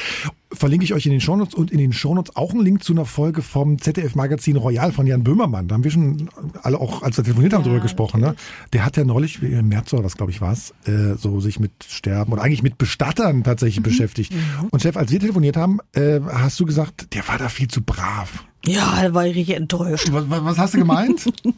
[0.53, 3.05] Verlinke ich euch in den Shownotes und in den Shownotes auch einen Link zu einer
[3.05, 5.67] Folge vom ZDF-Magazin Royal von Jan Böhmermann.
[5.67, 6.29] Da haben wir schon
[6.61, 8.21] alle auch, als wir telefoniert haben, Ja, drüber gesprochen.
[8.21, 8.35] Ne?
[8.71, 11.59] Der hat ja neulich, äh, im März oder was, glaube ich, war's, äh, so sich
[11.59, 14.31] mit Sterben oder eigentlich mit Bestattern tatsächlich beschäftigt.
[14.69, 17.81] Und Chef, als wir telefoniert haben, äh, hast du gesagt, der war da viel zu
[17.81, 18.45] brav.
[18.65, 20.07] Ja, da war ich richtig enttäuscht.
[20.11, 21.25] Was, was hast du gemeint?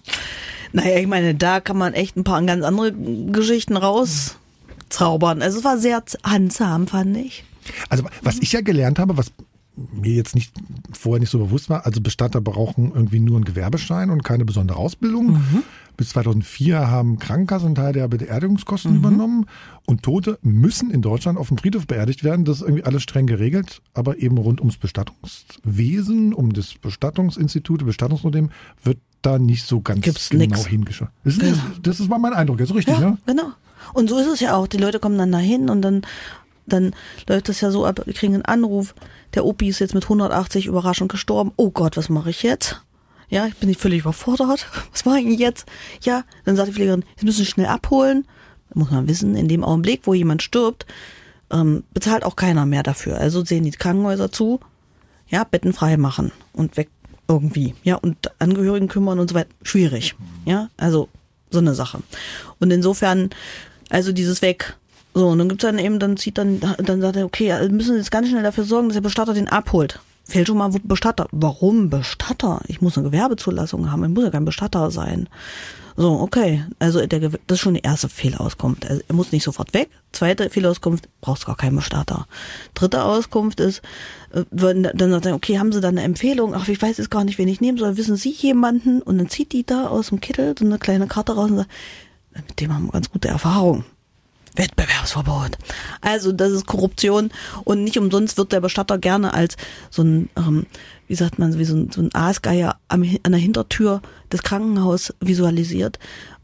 [0.72, 5.42] Naja, ich meine, da kann man echt ein paar ganz andere Geschichten rauszaubern.
[5.42, 7.44] Also es war sehr handsam, fand ich.
[7.90, 9.32] Also was ich ja gelernt habe, was
[9.92, 10.54] mir jetzt nicht
[10.92, 14.78] vorher nicht so bewusst war, also Bestatter brauchen irgendwie nur einen Gewerbeschein und keine besondere
[14.78, 15.42] Ausbildung.
[15.98, 19.48] Bis 2004 haben Krankenkassen einen Teil der Beerdigungskosten übernommen
[19.86, 22.46] und Tote müssen in Deutschland auf dem Friedhof beerdigt werden.
[22.46, 28.54] Das ist irgendwie alles streng geregelt, aber eben rund ums Bestattungswesen, um das Bestattungsinstitut, Bestattungsunternehmen
[28.82, 31.10] wird da nicht so ganz Gibt's genau hingeschaut.
[31.26, 33.18] Das, ist, das ist war mein Eindruck, jetzt richtig, Ja, ja?
[33.26, 33.52] genau.
[33.94, 34.68] Und so ist es ja auch.
[34.68, 36.02] Die Leute kommen dann dahin und dann,
[36.74, 36.95] dann
[37.28, 38.95] läuft das ja so ab, wir kriegen einen Anruf,
[39.34, 41.51] der Opi ist jetzt mit 180 überraschend gestorben.
[41.55, 42.82] Oh Gott, was mache ich jetzt?
[43.30, 44.65] Ja, ich bin nicht völlig überfordert.
[44.91, 45.67] Was mache ich denn jetzt?
[46.01, 48.26] Ja, dann sagt die Pflegerin, Sie müssen schnell abholen.
[48.74, 50.88] Muss man wissen, in dem Augenblick, wo jemand stirbt,
[51.51, 53.17] ähm, bezahlt auch keiner mehr dafür.
[53.17, 54.59] Also sehen die Krankenhäuser zu,
[55.28, 56.89] ja, Betten frei machen und weg
[57.28, 59.49] irgendwie, ja, und Angehörigen kümmern und so weiter.
[59.61, 60.15] Schwierig,
[60.45, 61.09] ja, also
[61.51, 62.01] so eine Sache.
[62.59, 63.30] Und insofern,
[63.89, 64.76] also dieses weg.
[65.20, 67.97] So, und dann gibt's dann eben, dann zieht dann, dann sagt er, okay, wir müssen
[67.97, 69.99] jetzt ganz schnell dafür sorgen, dass der Bestatter den abholt.
[70.24, 71.28] Fällt schon mal Bestatter.
[71.34, 72.61] Warum Bestatter?
[72.67, 75.28] Ich muss eine Gewerbezulassung haben, ich muss ja kein Bestatter sein.
[75.97, 76.63] So, okay.
[76.80, 78.89] Also der, das ist schon die erste Fehlauskunft.
[78.89, 79.89] Also, er muss nicht sofort weg.
[80.13, 82.26] Zweite Fehlauskunft, brauchst gar keinen Bestatter.
[82.74, 83.82] Dritte Auskunft ist,
[84.32, 86.55] äh, wenn, dann sagt er, okay, haben Sie da eine Empfehlung?
[86.55, 87.97] Ach, ich weiß jetzt gar nicht, wen ich nehmen soll.
[87.97, 89.01] Wissen Sie jemanden?
[89.01, 91.70] Und dann zieht die da aus dem Kittel so eine kleine Karte raus und sagt,
[92.47, 93.84] mit dem haben wir ganz gute Erfahrung.
[94.60, 95.57] Wettbewerbsverbot.
[96.01, 97.32] Also das ist Korruption
[97.64, 99.57] und nicht umsonst wird der Bestatter gerne als
[99.89, 100.66] so ein, ähm,
[101.07, 104.01] wie sagt man, wie so ein, so ein Aasgeier am, an der Hintertür
[104.32, 105.97] des Krankenhauses visualisiert,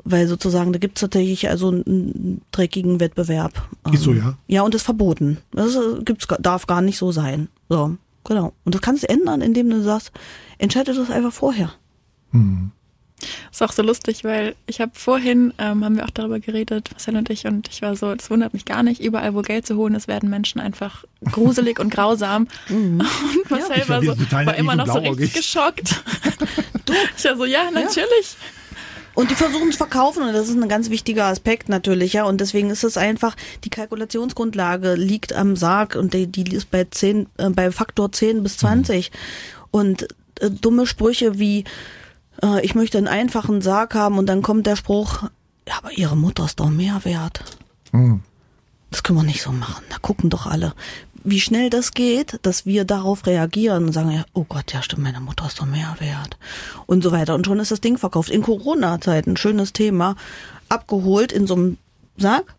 [0.04, 3.68] weil sozusagen da gibt's tatsächlich also einen, dreckigen Wettbewerb.
[3.92, 4.38] Ist so, ja?
[4.48, 5.38] Ja, und das ist verboten.
[5.52, 7.48] Das äh, gibt's, gar- darf gar nicht so sein.
[7.70, 8.54] So, genau.
[8.64, 10.12] Und das kannst du ändern, indem du sagst,
[10.58, 11.72] entscheide das einfach vorher.
[13.52, 17.18] Ist auch so lustig, weil ich habe vorhin, ähm, haben wir auch darüber geredet, Marcel
[17.18, 19.76] und ich, und ich war so, das wundert mich gar nicht, überall wo Geld zu
[19.76, 22.48] holen ist, werden Menschen einfach gruselig und grausam.
[22.70, 22.98] Und
[23.50, 26.02] Marcel Ich war so, war immer noch so richtig geschockt.
[27.18, 28.38] ich war so, ja, natürlich.
[29.16, 32.26] Und die versuchen zu verkaufen und das ist ein ganz wichtiger Aspekt natürlich, ja.
[32.26, 36.84] Und deswegen ist es einfach, die Kalkulationsgrundlage liegt am Sarg und die, die ist bei
[36.84, 39.12] 10, äh, bei Faktor 10 bis 20.
[39.72, 40.10] Und
[40.42, 41.64] äh, dumme Sprüche wie,
[42.44, 45.24] äh, ich möchte einen einfachen Sarg haben und dann kommt der Spruch,
[45.68, 47.44] ja, aber ihre Mutter ist doch mehr wert.
[48.92, 49.84] Das können wir nicht so machen.
[49.90, 50.74] Da gucken doch alle.
[51.24, 55.04] Wie schnell das geht, dass wir darauf reagieren und sagen, ja, oh Gott, ja stimmt,
[55.04, 56.38] meine Mutter ist doch mehr wert.
[56.86, 57.34] Und so weiter.
[57.34, 58.30] Und schon ist das Ding verkauft.
[58.30, 60.16] In Corona-Zeiten, schönes Thema,
[60.70, 61.78] abgeholt in so einem
[62.18, 62.56] Sarg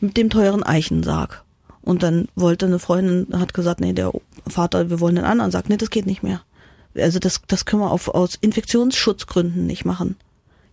[0.00, 1.44] mit dem teuren Eichensarg.
[1.80, 4.12] Und dann wollte eine Freundin, hat gesagt, nee, der
[4.46, 5.68] Vater, wir wollen den anderen Sarg.
[5.68, 6.42] Nee, das geht nicht mehr.
[6.96, 10.16] Also das, das können wir auf, aus Infektionsschutzgründen nicht machen.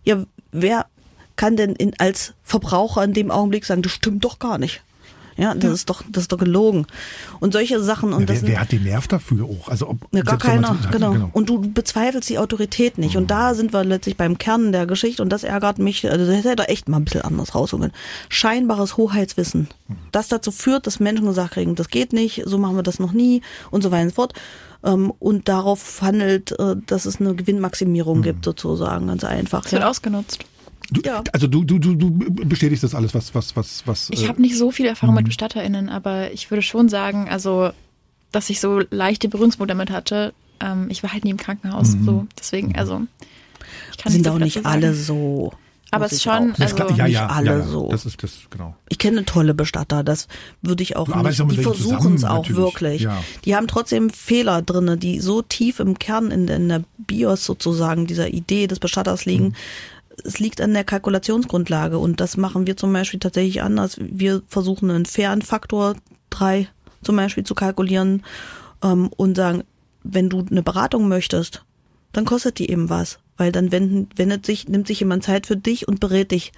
[0.04, 0.86] Ja, wer
[1.36, 4.82] kann denn in, als Verbraucher in dem Augenblick sagen, das stimmt doch gar nicht.
[5.36, 6.86] Ja, das ist doch, das ist doch gelogen.
[7.40, 9.68] Und solche Sachen und Ja, das wer, wer hat den Nerv dafür auch?
[9.68, 11.28] Also ob, ja, gar keiner, so- genau.
[11.32, 13.16] Und du bezweifelst die Autorität nicht.
[13.16, 16.10] Und da sind wir letztlich beim Kern der Geschichte und das ärgert mich.
[16.10, 17.92] Also das hätte er echt mal ein bisschen anders rausholen.
[18.30, 19.68] Scheinbares Hoheitswissen.
[20.12, 23.12] Das dazu führt, dass Menschen gesagt kriegen, das geht nicht, so machen wir das noch
[23.12, 24.32] nie und so weiter und so fort.
[24.84, 29.62] Ähm, Und darauf handelt, äh, dass es eine Gewinnmaximierung gibt, sozusagen, ganz einfach.
[29.64, 29.88] Das wird Ja.
[29.90, 30.44] ausgenutzt.
[30.90, 31.22] Du, Ja.
[31.32, 34.10] Also du, du, du, du bestätigst das alles, was, was, was, was.
[34.10, 37.70] Ich äh, habe nicht so viel Erfahrung mit BestatterInnen, aber ich würde schon sagen, also,
[38.32, 40.32] dass ich so leichte Berührungspunkte damit hatte.
[40.60, 42.26] Ähm, ich war halt nie im Krankenhaus, so.
[42.38, 43.02] Deswegen, also,
[43.92, 45.04] ich kann Sind nicht so auch nicht dazu alle sagen.
[45.04, 45.52] so.
[45.92, 47.64] Aber es ist schon, auch das ist klar, also, ja, nicht ja, alle ja, ja,
[47.64, 47.88] so.
[47.90, 48.74] Das ist das, genau.
[48.88, 50.26] Ich kenne tolle Bestatter, das
[50.60, 51.38] würde ich auch nicht.
[51.50, 52.56] Die versuchen es auch natürlich.
[52.56, 53.02] wirklich.
[53.02, 53.22] Ja.
[53.44, 58.06] Die haben trotzdem Fehler drinne, die so tief im Kern in, in der BIOS sozusagen
[58.06, 59.46] dieser Idee des Bestatters liegen.
[59.46, 59.54] Mhm.
[60.24, 63.98] Es liegt an der Kalkulationsgrundlage und das machen wir zum Beispiel tatsächlich anders.
[64.00, 65.96] Wir versuchen einen fairen Faktor
[66.30, 66.68] drei
[67.02, 68.24] zum Beispiel zu kalkulieren
[68.82, 69.64] ähm, und sagen,
[70.02, 71.64] wenn du eine Beratung möchtest,
[72.12, 73.18] dann kostet die eben was.
[73.36, 76.52] weil dann wenden, wendet sich, nimmt sich jemand Zeit für dich und berät dich.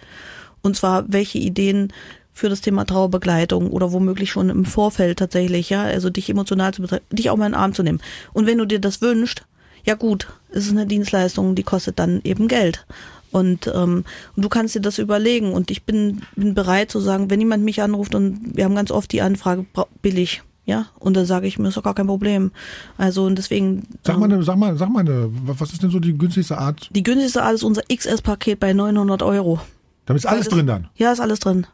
[0.62, 1.92] Und zwar, welche Ideen
[2.32, 6.82] für das Thema Trauerbegleitung oder womöglich schon im Vorfeld tatsächlich, ja, also dich emotional zu
[6.82, 8.00] betreiben, dich auch mal in den Arm zu nehmen.
[8.32, 9.44] Und wenn du dir das wünschst,
[9.84, 12.86] ja gut, es ist eine Dienstleistung, die kostet dann eben Geld.
[13.30, 14.04] Und, ähm,
[14.36, 15.52] und du kannst dir das überlegen.
[15.52, 18.90] Und ich bin, bin bereit zu sagen, wenn jemand mich anruft und wir haben ganz
[18.90, 19.66] oft die Anfrage,
[20.02, 22.52] billig, ja, und dann sage ich mir, ist doch gar kein Problem.
[22.98, 23.84] Also und deswegen.
[24.04, 26.90] Sag mal, ähm, sag mal, sag mal, eine, was ist denn so die günstigste Art?
[26.92, 29.60] Die günstigste Art ist unser XS-Paket bei 900 Euro.
[30.04, 30.88] Da ist alles drin dann?
[30.94, 31.66] Ja, ist alles drin.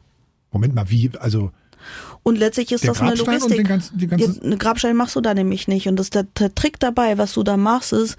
[0.52, 1.50] Moment mal, wie, also.
[2.22, 3.66] Und letztlich ist das eine Logistik.
[3.66, 5.88] Ganzen, die ganze eine Grabstein machst du da nämlich nicht.
[5.88, 8.16] Und das der, der Trick dabei, was du da machst, ist,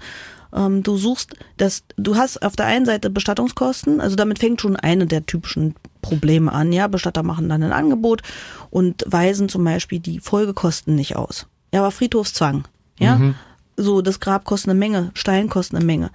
[0.54, 4.76] ähm, du suchst, das, du hast auf der einen Seite Bestattungskosten, also damit fängt schon
[4.76, 6.72] eine der typischen Probleme an.
[6.72, 8.22] Ja, Bestatter machen dann ein Angebot
[8.70, 11.46] und weisen zum Beispiel die Folgekosten nicht aus.
[11.72, 12.64] Ja, aber Friedhofszwang.
[12.98, 13.34] Ja, mhm.
[13.76, 16.10] so das Grab kostet eine Menge, Stein kostet eine Menge.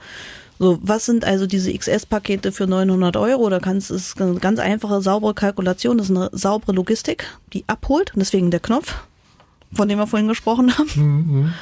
[0.61, 3.49] So, was sind also diese XS-Pakete für 900 Euro?
[3.49, 7.63] Da kannst es ist eine ganz einfache, saubere Kalkulation, das ist eine saubere Logistik, die
[7.65, 8.13] abholt.
[8.13, 8.95] Und deswegen der Knopf,
[9.73, 10.89] von dem wir vorhin gesprochen haben.
[10.95, 11.53] Mhm.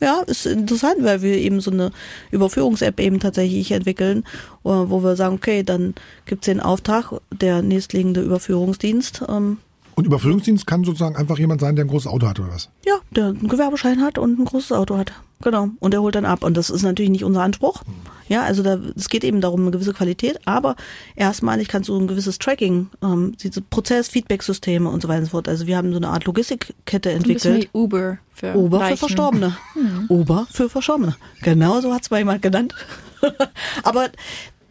[0.00, 1.90] Ja, ist interessant, weil wir eben so eine
[2.30, 4.24] Überführungs-App eben tatsächlich entwickeln,
[4.62, 5.94] wo wir sagen, okay, dann
[6.24, 9.22] gibt's den Auftrag, der nächstliegende Überführungsdienst.
[9.28, 9.58] Ähm,
[10.00, 12.70] und Überführungsdienst kann sozusagen einfach jemand sein, der ein großes Auto hat oder was?
[12.86, 15.12] Ja, der einen Gewerbeschein hat und ein großes Auto hat.
[15.42, 15.68] Genau.
[15.78, 16.42] Und der holt dann ab.
[16.42, 17.82] Und das ist natürlich nicht unser Anspruch.
[18.28, 20.76] Ja, also da, es geht eben darum, eine gewisse Qualität, aber
[21.16, 25.48] erstmalig kannst du ein gewisses Tracking, ähm, diese Prozess-Feedback-Systeme und so weiter und so fort.
[25.48, 27.68] Also wir haben so eine Art Logistikkette entwickelt.
[27.74, 28.96] Wie Uber für Uber Leichen.
[28.96, 29.56] für Verstorbene.
[29.74, 30.06] Hm.
[30.08, 31.16] Uber für Verstorbene.
[31.42, 32.74] Genau so hat es mal jemand genannt.
[33.82, 34.08] aber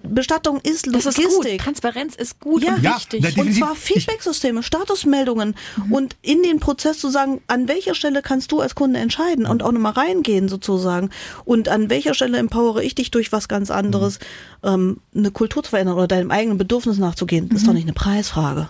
[0.04, 1.16] Bestattung ist Logistik.
[1.16, 1.58] Das ist gut.
[1.60, 2.76] Transparenz ist gut ja.
[2.76, 3.36] und wichtig.
[3.36, 5.94] Ja, und zwar Feedbacksysteme, Statusmeldungen mhm.
[5.94, 9.64] und in den Prozess zu sagen, an welcher Stelle kannst du als Kunde entscheiden und
[9.64, 11.10] auch nochmal reingehen sozusagen
[11.46, 14.20] und an welcher Stelle empowere ich dich durch was ganz anderes,
[14.64, 14.70] mhm.
[14.70, 17.50] ähm, eine Kultur zu verändern oder deinem eigenen Bedürfnis nachzugehen.
[17.50, 18.70] Das ist doch nicht eine Preisfrage.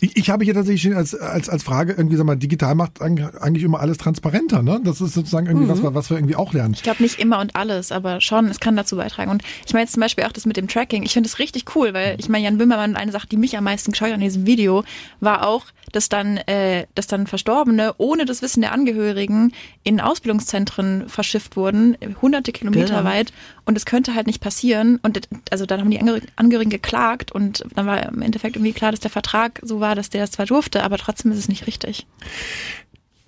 [0.00, 3.64] Ich, ich habe hier tatsächlich als, als, als Frage irgendwie, sag mal, digital macht eigentlich
[3.64, 4.80] immer alles transparenter, ne?
[4.84, 5.82] Das ist sozusagen irgendwie mhm.
[5.82, 6.74] was, was wir irgendwie auch lernen.
[6.74, 9.30] Ich glaube nicht immer und alles, aber schon, es kann dazu beitragen.
[9.30, 11.02] Und ich meine jetzt zum Beispiel auch das mit dem Tracking.
[11.02, 13.64] Ich finde es richtig cool, weil ich meine, Jan Böhmermann, eine Sache, die mich am
[13.64, 14.84] meisten geschaut hat in diesem Video,
[15.20, 19.52] war auch, dass dann, äh, dass dann Verstorbene ohne das Wissen der Angehörigen
[19.84, 23.04] in Ausbildungszentren verschifft wurden, hunderte Kilometer genau.
[23.04, 23.32] weit.
[23.64, 24.98] Und es könnte halt nicht passieren.
[25.02, 26.00] Und also dann haben die
[26.36, 30.10] Angehörigen geklagt und dann war im Endeffekt irgendwie klar, dass der Vertrag so war, dass
[30.10, 32.06] der das zwar durfte, aber trotzdem ist es nicht richtig.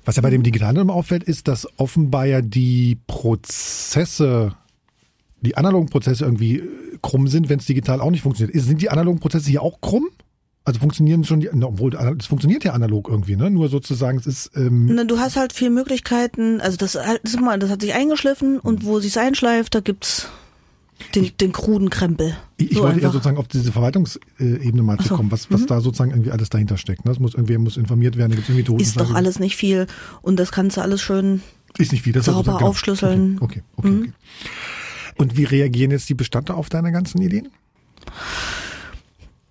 [0.04, 4.54] Was ja bei dem Digitalen auffällt, ist, dass offenbar ja die Prozesse
[5.40, 6.62] die analogen Prozesse irgendwie
[7.02, 8.62] krumm sind, wenn es digital auch nicht funktioniert.
[8.62, 10.08] Sind die analogen Prozesse hier auch krumm?
[10.64, 13.50] Also funktionieren schon, die, obwohl es funktioniert ja analog irgendwie, ne?
[13.50, 14.50] Nur sozusagen, es ist.
[14.54, 16.60] Ähm Na, du hast halt viele Möglichkeiten.
[16.60, 20.28] Also das, das, mal, das hat sich eingeschliffen und wo sich's einschleift, da gibt's
[21.14, 22.36] den, den kruden Krempel.
[22.58, 23.08] Ich, ich so wollte einfach.
[23.08, 25.16] eher sozusagen auf diese Verwaltungsebene mal zu so.
[25.16, 25.66] kommen, was, was mhm.
[25.66, 27.06] da sozusagen irgendwie alles dahinter steckt.
[27.06, 27.10] Ne?
[27.10, 28.82] Das muss irgendwie muss informiert werden, da gibt's irgendwie Toten.
[28.82, 29.86] Ist doch alles nicht viel
[30.20, 31.40] und das kannst du alles schön
[31.78, 32.68] ist nicht viel, das sauber genau.
[32.68, 33.38] aufschlüsseln.
[33.40, 34.00] Okay, okay, okay, mhm.
[34.02, 34.12] okay.
[35.16, 37.48] Und wie reagieren jetzt die Bestatter auf deine ganzen Ideen?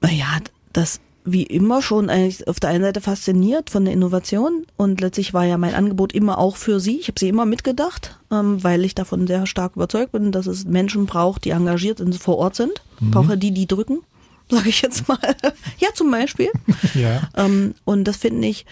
[0.02, 0.40] Naja,
[0.74, 5.34] das wie immer schon eigentlich auf der einen Seite fasziniert von der Innovation und letztlich
[5.34, 6.98] war ja mein Angebot immer auch für sie.
[7.00, 10.66] Ich habe sie immer mitgedacht, ähm, weil ich davon sehr stark überzeugt bin, dass es
[10.66, 12.82] Menschen braucht, die engagiert und vor Ort sind.
[13.00, 13.12] Mhm.
[13.12, 14.00] Brauche die, die drücken,
[14.50, 15.20] sage ich jetzt mal.
[15.78, 16.50] ja, zum Beispiel.
[16.94, 17.30] ja.
[17.36, 18.66] Ähm, und das finde ich,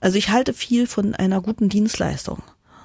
[0.00, 2.42] also ich halte viel von einer guten Dienstleistung.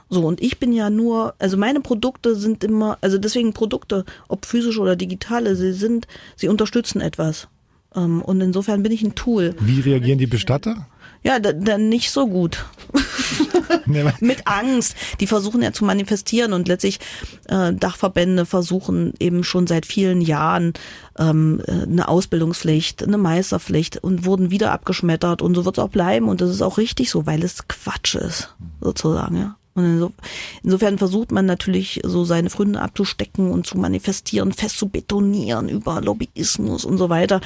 [0.09, 4.45] So, und ich bin ja nur, also meine Produkte sind immer, also deswegen Produkte, ob
[4.45, 7.47] physisch oder digitale, sie sind, sie unterstützen etwas.
[7.95, 9.55] Ähm, und insofern bin ich ein Tool.
[9.59, 10.87] Wie reagieren die Bestatter?
[11.23, 12.65] Ja, dann nicht so gut.
[14.19, 14.95] Mit Angst.
[15.19, 16.99] Die versuchen ja zu manifestieren und letztlich
[17.47, 20.73] äh, Dachverbände versuchen eben schon seit vielen Jahren
[21.17, 25.89] ähm, äh, eine Ausbildungspflicht, eine Meisterpflicht und wurden wieder abgeschmettert und so wird es auch
[25.89, 29.55] bleiben und das ist auch richtig so, weil es Quatsch ist, sozusagen, ja.
[29.75, 30.13] Und
[30.61, 35.99] insofern versucht man natürlich so seine Fründe abzustecken und zu manifestieren, fest zu betonieren über
[36.01, 37.41] Lobbyismus und so weiter.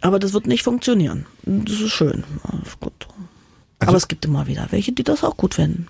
[0.00, 1.26] Aber das wird nicht funktionieren.
[1.42, 2.24] Das ist schön.
[2.42, 3.06] Das ist gut.
[3.80, 5.88] Also Aber es gibt immer wieder welche, die das auch gut finden.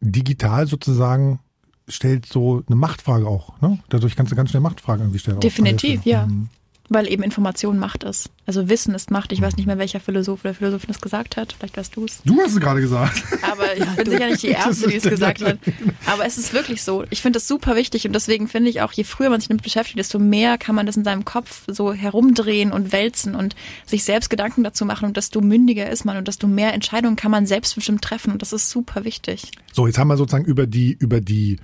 [0.00, 1.40] Digital sozusagen
[1.88, 3.60] stellt so eine Machtfrage auch.
[3.60, 3.78] Ne?
[3.88, 5.40] Dadurch kannst du ganz schnell Machtfragen irgendwie stellen.
[5.40, 6.26] Definitiv, ja.
[6.26, 6.48] Mhm
[6.88, 8.30] weil eben Information Macht ist.
[8.46, 9.32] Also Wissen ist Macht.
[9.32, 11.54] Ich weiß nicht mehr, welcher Philosoph oder Philosophin das gesagt hat.
[11.58, 12.20] Vielleicht weißt du es.
[12.24, 13.22] Du hast es gerade gesagt.
[13.50, 15.58] Aber ich bin sicher nicht die Erste, die es gesagt hat.
[16.06, 17.04] Aber es ist wirklich so.
[17.10, 19.62] Ich finde das super wichtig und deswegen finde ich auch, je früher man sich damit
[19.62, 23.56] beschäftigt, desto mehr kann man das in seinem Kopf so herumdrehen und wälzen und
[23.86, 27.30] sich selbst Gedanken dazu machen und desto mündiger ist man und desto mehr Entscheidungen kann
[27.30, 29.50] man selbstbestimmt treffen und das ist super wichtig.
[29.72, 31.56] So, jetzt haben wir sozusagen über die, über die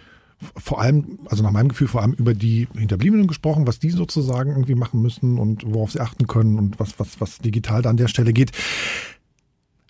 [0.57, 4.51] vor allem, also nach meinem Gefühl vor allem über die Hinterbliebenen gesprochen, was die sozusagen
[4.51, 7.97] irgendwie machen müssen und worauf sie achten können und was, was, was digital da an
[7.97, 8.53] der Stelle geht.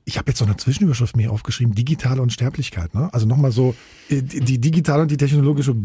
[0.04, 2.94] Ich habe jetzt noch eine Zwischenüberschrift mir aufgeschrieben, digitale Unsterblichkeit.
[2.94, 3.12] Ne?
[3.12, 3.76] Also nochmal so
[4.08, 5.76] äh, die, digitale und die technologische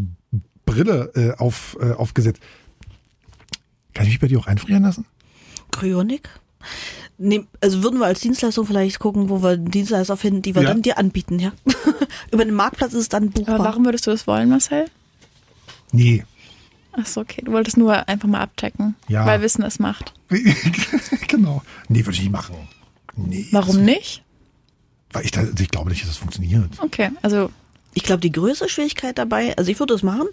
[0.66, 2.42] Brille äh, auf, äh, aufgesetzt.
[3.94, 5.06] Kann ich mich bei dir auch einfrieren lassen?
[5.72, 6.30] Kryonik?
[7.18, 10.68] Nee, also würden wir als Dienstleistung vielleicht gucken, wo wir Dienstleister finden, die wir Ja.
[10.70, 11.54] dann dir anbieten, ja.
[12.32, 13.56] Über den Marktplatz ist es dann buchbar.
[13.56, 14.86] Aber warum würdest du das wollen, Marcel?
[15.92, 16.26] Nee.
[16.92, 17.42] Ach so, okay.
[17.44, 19.26] Du wolltest nur einfach mal abchecken, Ja.
[19.26, 20.14] weil Wissen es macht.
[21.28, 21.62] genau.
[21.88, 22.56] Nee, würde ich nicht machen.
[23.16, 23.46] Nee.
[23.52, 24.24] Warum nicht?
[25.12, 26.70] Weil ich, da, ich glaube nicht, dass das funktioniert.
[26.80, 27.50] Okay, also
[27.94, 30.28] Ich glaube, die größte Schwierigkeit dabei, also ich würde es machen,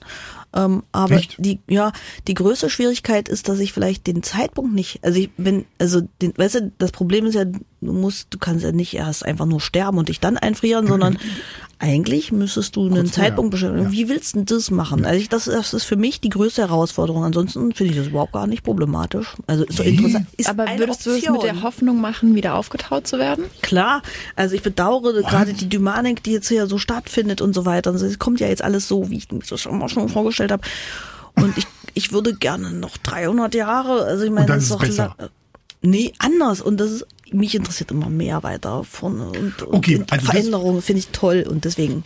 [0.55, 1.36] ähm, aber Echt?
[1.38, 1.92] die, ja,
[2.26, 6.32] die größte Schwierigkeit ist, dass ich vielleicht den Zeitpunkt nicht, also ich bin, also den,
[6.36, 9.61] weißt du, das Problem ist ja, du musst, du kannst ja nicht erst einfach nur
[9.61, 11.18] sterben und dich dann einfrieren, sondern
[11.78, 13.12] eigentlich müsstest du einen vorher.
[13.12, 13.82] Zeitpunkt bestimmen.
[13.82, 13.92] Ja.
[13.92, 15.05] Wie willst du denn das machen?
[15.05, 17.24] Also ich, das, das ist für mich die größte Herausforderung.
[17.24, 19.34] Ansonsten finde ich das überhaupt gar nicht problematisch.
[19.48, 20.26] Also ist so interessant.
[20.36, 21.62] Ist aber würdest du es mit der Option.
[21.62, 23.46] Hoffnung machen, wieder aufgetaut zu werden?
[23.62, 24.03] Klar,
[24.36, 27.90] also ich bedauere gerade die Dynamik, die jetzt hier so stattfindet und so weiter.
[27.90, 30.41] Also es kommt ja jetzt alles so, wie ich mir das schon mal schon vorgestellt
[30.51, 30.66] habe.
[31.36, 34.80] Und ich, ich würde gerne noch 300 Jahre, also ich meine, Und das ist doch
[34.80, 35.14] besser.
[35.82, 36.61] Nee, anders.
[36.61, 39.26] Und das ist, mich interessiert immer mehr weiter vorne.
[39.26, 42.05] Und, und Okay, also das- Veränderungen finde ich toll und deswegen.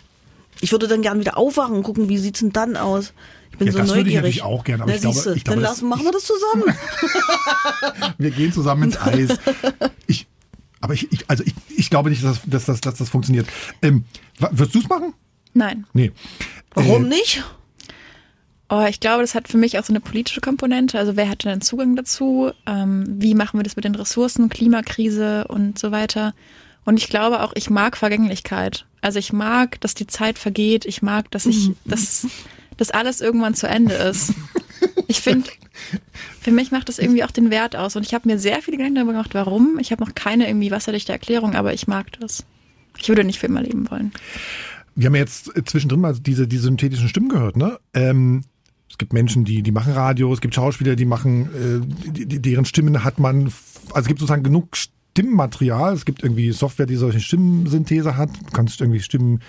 [0.63, 3.13] Ich würde dann gerne wieder aufwachen und gucken, wie sieht's denn dann aus?
[3.53, 4.37] Ich bin Ja, so das würde ich neugierig.
[4.37, 6.25] natürlich auch gerne, aber Na, ich glaube- ich glaube, dann das- lassen, machen wir das
[6.25, 6.65] zusammen.
[8.19, 9.39] Wir gehen zusammen ins Eis.
[10.07, 10.27] Ich,
[10.81, 13.47] aber ich, ich also ich, ich glaube nicht, dass, das- dass, das- dass das funktioniert.
[13.83, 14.05] Ähm,
[14.53, 15.13] wirst du es machen?
[15.53, 15.87] Nein.
[15.93, 16.13] Nee.
[16.75, 17.45] Warum Äh, nicht?
[18.69, 20.99] Oh, ich glaube, das hat für mich auch so eine politische Komponente.
[20.99, 22.51] Also wer hat denn Zugang dazu?
[22.67, 26.35] Ähm, wie machen wir das mit den Ressourcen, Klimakrise und so weiter?
[26.85, 28.87] Und ich glaube auch, ich mag Vergänglichkeit.
[29.03, 30.85] Also ich mag, dass die Zeit vergeht.
[30.85, 32.27] Ich mag, dass ich, dass,
[32.77, 34.33] dass alles irgendwann zu Ende ist.
[35.09, 35.49] Ich finde,
[36.41, 37.95] für mich macht das irgendwie auch den Wert aus.
[37.95, 39.79] Und ich habe mir sehr viele Gedanken darüber gemacht, warum.
[39.79, 42.45] Ich habe noch keine irgendwie wasserdichte Erklärung, aber ich mag das.
[42.99, 44.13] Ich würde nicht für immer leben wollen.
[44.97, 47.79] Wir haben ja jetzt zwischendrin mal diese, diese synthetischen Stimmen gehört, ne?
[47.95, 48.43] Ähm,
[48.97, 52.65] es gibt Menschen, die, die machen Radio, es gibt Schauspieler, die machen, äh, die, deren
[52.65, 53.53] Stimmen hat man,
[53.89, 58.53] also es gibt sozusagen genug Stimmmaterial, es gibt irgendwie Software, die solche Stimmensynthese hat, du
[58.55, 59.41] kannst irgendwie Stimmen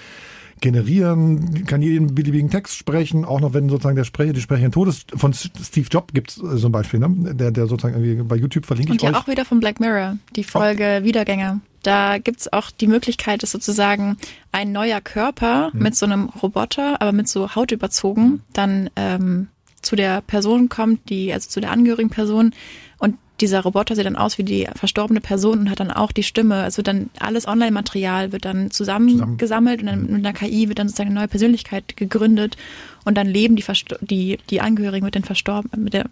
[0.59, 4.89] generieren, kann jeden beliebigen Text sprechen, auch noch wenn sozusagen der Sprecher, die Sprecherin tot
[4.89, 5.11] ist.
[5.15, 7.33] Von Steve Jobs gibt es so ein Beispiel, ne?
[7.33, 9.15] der, der sozusagen irgendwie bei YouTube verlinke Und ja euch.
[9.15, 11.61] auch wieder von Black Mirror, die Folge Wiedergänger.
[11.88, 14.17] Da gibt's auch die Möglichkeit, dass sozusagen
[14.51, 15.83] ein neuer Körper Mhm.
[15.83, 19.47] mit so einem Roboter, aber mit so Haut überzogen, dann ähm,
[19.81, 22.53] zu der Person kommt, die, also zu der angehörigen Person
[22.97, 26.23] und dieser Roboter sieht dann aus wie die verstorbene Person und hat dann auch die
[26.23, 26.55] Stimme.
[26.63, 31.11] Also dann alles Online-Material wird dann zusammengesammelt und dann mit einer KI wird dann sozusagen
[31.11, 32.57] eine neue Persönlichkeit gegründet
[33.05, 36.09] und dann leben die, Versto die, die Angehörigen mit den Verstorbenen, mit der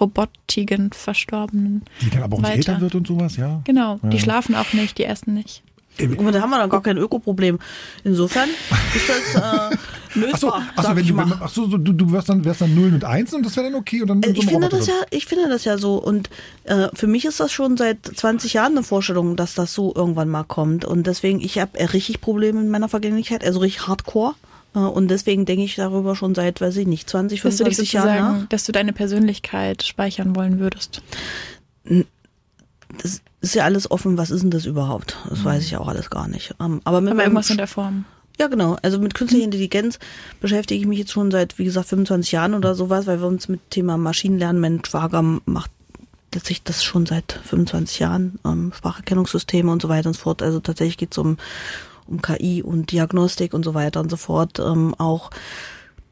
[0.00, 1.82] robotigen Verstorbenen.
[2.02, 2.58] die dann aber auch nicht weiter.
[2.72, 3.60] älter wird und sowas, ja.
[3.64, 4.22] Genau, die Ja.
[4.22, 5.62] schlafen auch nicht, die essen nicht.
[5.96, 7.60] Guck mal, da haben wir dann gar kein Ökoproblem.
[8.02, 8.48] Insofern
[8.96, 9.40] ist das
[9.72, 9.76] äh,
[10.18, 10.62] lösbar.
[10.74, 13.04] Achso, sag wenn du, ach so, so, du, du wärst dann, wärst dann 0 und
[13.04, 14.94] 1 und das wäre dann okay und dann Äh, Ich finde das drin.
[15.00, 16.30] ja, ich finde das ja so und
[16.64, 20.28] äh, für mich ist das schon seit 20 Jahren eine Vorstellung, dass das so irgendwann
[20.30, 24.53] mal kommt und deswegen ich habe richtig Probleme mit meiner Vergänglichkeit, also richtig Hardcore äh,
[24.80, 27.92] und deswegen denke ich darüber schon seit, weiß ich nicht, 20, Dass du dich 25
[27.92, 28.48] Jahren nach.
[28.48, 31.02] dass du deine Persönlichkeit speichern wollen würdest.
[32.98, 34.18] Das ist ja alles offen.
[34.18, 35.16] Was ist denn das überhaupt?
[35.28, 36.54] Das weiß ich auch alles gar nicht.
[36.60, 38.04] Ähm, aber mit Aber irgendwas in der Form.
[38.38, 38.76] Ja, genau.
[38.82, 39.98] Also mit künstlicher Intelligenz
[40.40, 43.48] beschäftige ich mich jetzt schon seit, wie gesagt, 25 Jahren oder sowas, weil wir uns
[43.48, 45.70] mit Thema Maschinenlernen, mein Schwager macht
[46.34, 50.42] letztlich das schon seit 25 Jahren, ähm, Spracherkennungssysteme und so weiter und so fort.
[50.42, 51.36] Also tatsächlich geht es um,
[52.06, 54.58] um KI und Diagnostik und so weiter und so fort.
[54.58, 55.30] Ähm, auch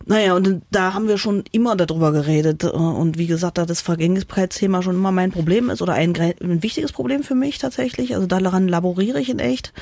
[0.05, 2.64] naja, und da haben wir schon immer darüber geredet.
[2.64, 6.62] äh, Und wie gesagt, da das Vergänglichkeitsthema schon immer mein Problem ist oder ein, ein
[6.62, 9.72] wichtiges Problem für mich tatsächlich, also daran laboriere ich in echt,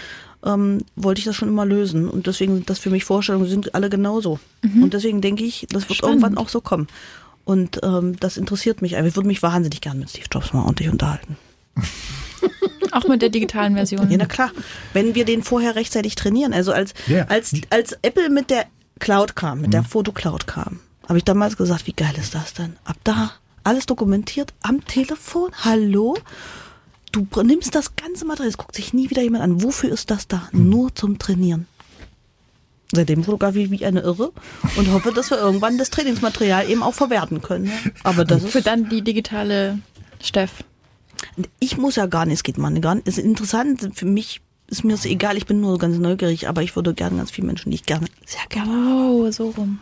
[0.44, 2.08] ähm, wollte ich das schon immer lösen.
[2.08, 4.38] Und deswegen sind das für mich Vorstellungen, die sind alle genauso.
[4.62, 6.22] Und deswegen denke ich, das wird Spannend.
[6.22, 6.88] irgendwann auch so kommen.
[7.44, 8.98] Und ähm, das interessiert mich.
[8.98, 11.36] Aber ich würde mich wahnsinnig gern mit Steve Jobs mal ordentlich unterhalten.
[12.92, 14.10] Auch mit der digitalen Version.
[14.10, 14.50] Ja, na klar.
[14.92, 17.24] Wenn wir den vorher rechtzeitig trainieren, also als, Ja.
[17.28, 18.66] als, als Apple mit der
[18.98, 22.76] Cloud kam, mit der Fotocloud kam, habe ich damals gesagt, wie geil ist das denn?
[22.84, 23.32] Ab da
[23.64, 25.50] alles dokumentiert am Telefon.
[25.64, 26.16] Hallo?
[27.12, 29.62] Du nimmst das ganze Material, es guckt sich nie wieder jemand an.
[29.62, 30.48] Wofür ist das da?
[30.52, 31.66] Nur zum Trainieren.
[32.92, 34.32] Seitdem fotografiere ich wie eine Irre
[34.76, 37.66] und hoffe, dass wir irgendwann das Trainingsmaterial eben auch verwerten können.
[37.66, 37.72] ja.
[38.02, 39.78] Aber das ist Für dann die digitale
[40.22, 40.64] Steff.
[41.58, 43.08] Ich muss ja gar nicht, es geht mal gar nicht.
[43.08, 46.62] Es ist interessant, für mich ist mir das egal, ich bin nur ganz neugierig, aber
[46.62, 48.70] ich würde gerne ganz viele Menschen, die ich gerne, sehr gerne.
[49.10, 49.80] Oh, so rum.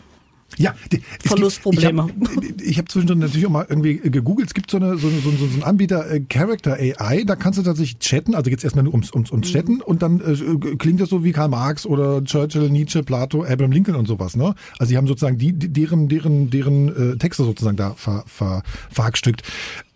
[0.56, 0.74] Ja,
[1.20, 2.06] Verlustprobleme.
[2.06, 4.48] Gibt, ich habe hab zwischendrin natürlich auch mal irgendwie gegoogelt.
[4.48, 7.62] Es gibt so, eine, so, so, so einen Anbieter, äh, Character AI, da kannst du
[7.62, 9.82] tatsächlich chatten, also jetzt erstmal nur ums, ums, ums Chatten mhm.
[9.82, 13.96] und dann äh, klingt das so wie Karl Marx oder Churchill, Nietzsche, Plato, Abraham Lincoln
[13.96, 14.36] und sowas.
[14.36, 14.54] Ne?
[14.78, 18.62] Also die haben sozusagen die, die deren, deren, deren äh, Texte sozusagen da ver, ver,
[18.90, 19.42] verhackstückt.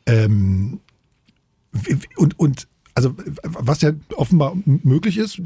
[0.05, 0.80] Ähm,
[2.16, 5.41] und, und also was ja offenbar möglich ist,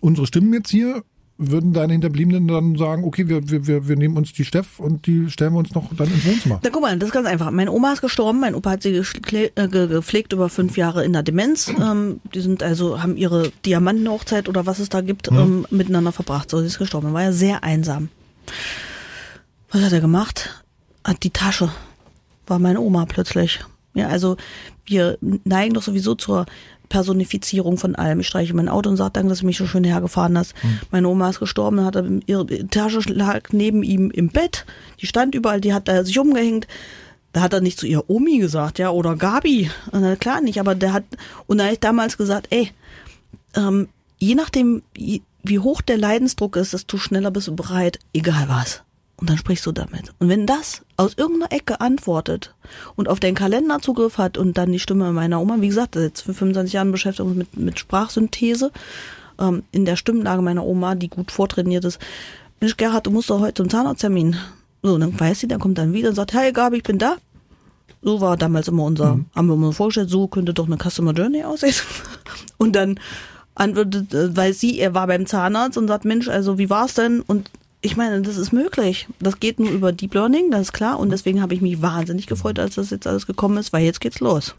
[0.00, 1.02] unsere Stimmen jetzt hier
[1.40, 5.30] würden deine Hinterbliebenen dann sagen, okay, wir, wir, wir nehmen uns die Steff und die
[5.30, 6.60] stellen wir uns noch dann ins Wohnzimmer?
[6.62, 7.50] Na guck mal, das ist ganz einfach.
[7.50, 11.22] Meine Oma ist gestorben, mein Opa hat sie äh, gepflegt über fünf Jahre in der
[11.22, 11.72] Demenz.
[11.80, 16.50] Ähm, die sind also, haben ihre Diamantenhochzeit oder was es da gibt, ähm, miteinander verbracht.
[16.50, 17.14] So, sie ist gestorben.
[17.14, 18.10] War ja sehr einsam.
[19.70, 20.62] Was hat er gemacht?
[21.04, 21.70] Hat die Tasche.
[22.46, 23.60] War meine Oma plötzlich.
[23.94, 24.36] Ja, also
[24.84, 26.46] wir neigen doch sowieso zur
[26.90, 28.20] Personifizierung von allem.
[28.20, 30.54] Ich streiche mein Auto und sage danke, dass du mich so schön hergefahren hast.
[30.62, 30.80] Mhm.
[30.90, 34.66] Meine Oma ist gestorben, hat ihre Tasche lag neben ihm im Bett.
[35.00, 36.66] Die stand überall, die hat da sich umgehängt.
[37.32, 39.70] Da hat er nicht zu ihr Omi gesagt, ja, oder Gabi.
[39.92, 41.04] Na klar nicht, aber der hat,
[41.46, 42.72] und da habe ich damals gesagt, ey,
[43.54, 43.88] ähm,
[44.18, 48.82] je nachdem, wie hoch der Leidensdruck ist, desto schneller bist du bereit, egal was.
[49.20, 50.12] Und dann sprichst du damit.
[50.18, 52.54] Und wenn das aus irgendeiner Ecke antwortet
[52.96, 56.22] und auf den Kalender Zugriff hat und dann die Stimme meiner Oma, wie gesagt, jetzt
[56.22, 58.72] für 25 Jahren Beschäftigung mit, mit Sprachsynthese,
[59.38, 62.00] ähm, in der Stimmlage meiner Oma, die gut vortrainiert ist,
[62.60, 64.36] Mensch, Gerhard, du musst doch heute zum Zahnarzttermin.
[64.82, 67.16] So, dann weiß sie, dann kommt dann wieder und sagt, hey Gabi, ich bin da.
[68.02, 69.26] So war damals immer unser, mhm.
[69.34, 71.74] haben wir uns vorgestellt, so könnte doch eine Customer Journey aussehen.
[72.56, 72.98] Und dann
[73.54, 77.20] antwortet, äh, weil sie, er war beim Zahnarzt und sagt, Mensch, also wie war's denn?
[77.20, 77.50] Und
[77.82, 79.08] ich meine, das ist möglich.
[79.20, 80.98] Das geht nur über Deep Learning, das ist klar.
[80.98, 84.00] Und deswegen habe ich mich wahnsinnig gefreut, als das jetzt alles gekommen ist, weil jetzt
[84.00, 84.54] geht's los.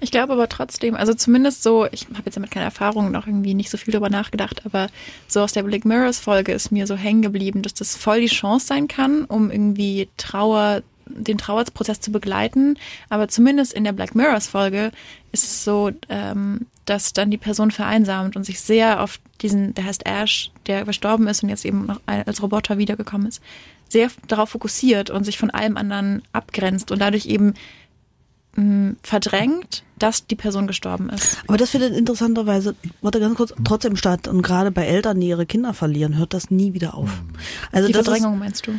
[0.00, 3.54] Ich glaube aber trotzdem, also zumindest so, ich habe jetzt damit keine Erfahrung, noch irgendwie
[3.54, 4.88] nicht so viel darüber nachgedacht, aber
[5.26, 8.26] so aus der Black Mirrors Folge ist mir so hängen geblieben, dass das voll die
[8.26, 12.78] Chance sein kann, um irgendwie Trauer den Trauerprozess zu begleiten.
[13.10, 14.90] Aber zumindest in der Black Mirrors Folge
[15.32, 19.84] ist es so, ähm, dass dann die Person vereinsamt und sich sehr auf diesen, der
[19.84, 23.42] heißt Ash, der verstorben ist und jetzt eben noch als Roboter wiedergekommen ist,
[23.88, 27.54] sehr darauf fokussiert und sich von allem anderen abgrenzt und dadurch eben
[28.56, 31.38] mh, mm, verdrängt, dass die Person gestorben ist.
[31.46, 34.28] Aber das findet interessanterweise, warte ganz kurz, trotzdem statt.
[34.28, 37.10] Und gerade bei Eltern, die ihre Kinder verlieren, hört das nie wieder auf.
[37.72, 38.72] Also die Verdrängung ist, meinst du?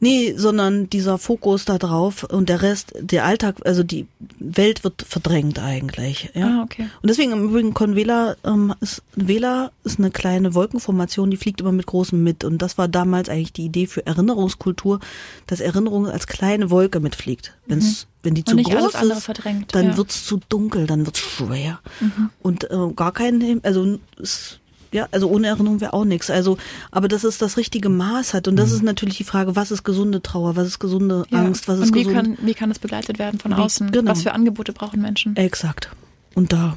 [0.00, 4.06] Nee, sondern dieser Fokus da drauf und der Rest, der Alltag, also die
[4.38, 6.30] Welt wird verdrängt eigentlich.
[6.34, 6.60] Ja?
[6.60, 6.88] Ah, okay.
[7.02, 11.72] Und deswegen im Übrigen Convela ähm, ist Vela ist eine kleine Wolkenformation, die fliegt immer
[11.72, 12.44] mit großem mit.
[12.44, 15.00] Und das war damals eigentlich die Idee für Erinnerungskultur,
[15.48, 17.54] dass Erinnerung als kleine Wolke mitfliegt.
[17.66, 18.08] Wenn's, mhm.
[18.22, 19.96] Wenn die zu groß ist, verdrängt, dann ja.
[19.96, 21.80] wird's zu dunkel, dann wird's schwer.
[22.00, 22.30] Mhm.
[22.40, 24.58] Und äh, gar kein, also es
[24.92, 26.30] ja, also ohne Erinnerung wäre auch nichts.
[26.30, 26.58] Also,
[26.90, 28.48] aber dass es das richtige Maß hat.
[28.48, 28.76] Und das mhm.
[28.76, 31.38] ist natürlich die Frage, was ist gesunde Trauer, was ist gesunde ja.
[31.38, 32.36] Angst, was ist und wie gesund.
[32.36, 33.90] Kann, wie kann es begleitet werden von wie, außen?
[33.90, 34.10] Genau.
[34.10, 35.36] Was für Angebote brauchen Menschen?
[35.36, 35.90] Exakt.
[36.34, 36.76] Und da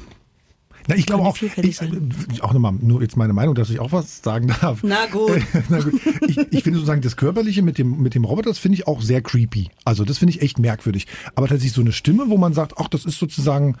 [0.88, 4.22] na, ich glaube auch, ich, auch nochmal, nur jetzt meine Meinung, dass ich auch was
[4.22, 4.80] sagen darf.
[4.82, 5.40] Na gut.
[5.68, 5.94] Na gut.
[6.26, 9.00] Ich, ich finde sozusagen das Körperliche mit dem, mit dem Roboter, das finde ich auch
[9.00, 9.70] sehr creepy.
[9.84, 11.06] Also das finde ich echt merkwürdig.
[11.34, 13.76] Aber tatsächlich so eine Stimme, wo man sagt, ach, das ist sozusagen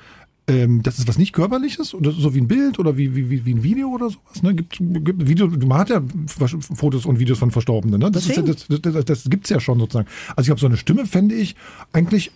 [0.48, 3.54] ähm, das ist was nicht körperliches, oder so wie ein Bild oder wie, wie, wie
[3.54, 4.42] ein Video oder sowas.
[4.42, 4.54] Ne?
[4.54, 6.02] Gibt, gibt Video, man hat ja
[6.74, 8.00] Fotos und Videos von Verstorbenen.
[8.00, 8.10] Ne?
[8.10, 10.08] Das, ist, das, das, das, das gibt's ja schon sozusagen.
[10.34, 11.54] Also ich habe so eine Stimme, fände ich
[11.92, 12.32] eigentlich,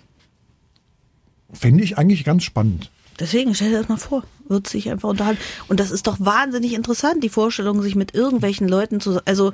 [1.52, 2.90] fände ich eigentlich ganz spannend.
[3.18, 5.40] Deswegen stell dir das mal vor, wird sich einfach unterhalten.
[5.68, 9.52] Und das ist doch wahnsinnig interessant, die Vorstellung, sich mit irgendwelchen Leuten zu, also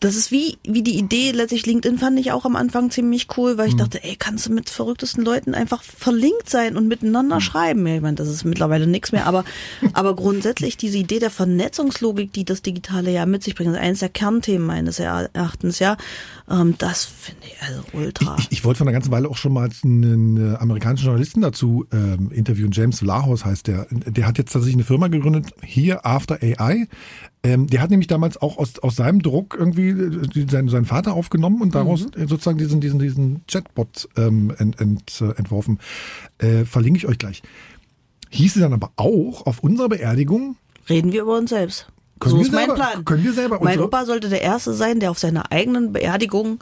[0.00, 3.58] das ist wie, wie die Idee, letztlich LinkedIn fand ich auch am Anfang ziemlich cool,
[3.58, 3.78] weil ich mhm.
[3.78, 7.40] dachte, ey, kannst du mit verrücktesten Leuten einfach verlinkt sein und miteinander mhm.
[7.40, 7.86] schreiben?
[7.86, 9.44] Ja, ich meine, das ist mittlerweile nichts mehr, aber,
[9.94, 13.98] aber grundsätzlich diese Idee der Vernetzungslogik, die das Digitale ja mit sich bringt, ist eines
[13.98, 15.96] der Kernthemen meines Erachtens, ja,
[16.48, 18.36] ähm, das finde ich also ultra.
[18.38, 22.30] Ich, ich, wollte vor einer ganzen Weile auch schon mal einen amerikanischen Journalisten dazu ähm,
[22.30, 23.86] interviewen, James Lahos heißt der.
[23.90, 26.86] Der hat jetzt tatsächlich eine Firma gegründet, hier After AI.
[27.44, 31.14] Ähm, der hat nämlich damals auch aus, aus seinem Druck irgendwie äh, seinen, seinen Vater
[31.14, 32.26] aufgenommen und daraus mhm.
[32.26, 35.78] sozusagen diesen, diesen, diesen Chatbot ähm, ent, ent, äh, entworfen.
[36.38, 37.42] Äh, verlinke ich euch gleich.
[38.30, 40.56] Hieße dann aber auch auf unserer Beerdigung.
[40.88, 41.86] Reden wir über uns selbst.
[42.18, 43.04] Können so ist selber, mein Plan.
[43.04, 46.58] Können wir selber mein Opa sollte der Erste sein, der auf seiner eigenen Beerdigung,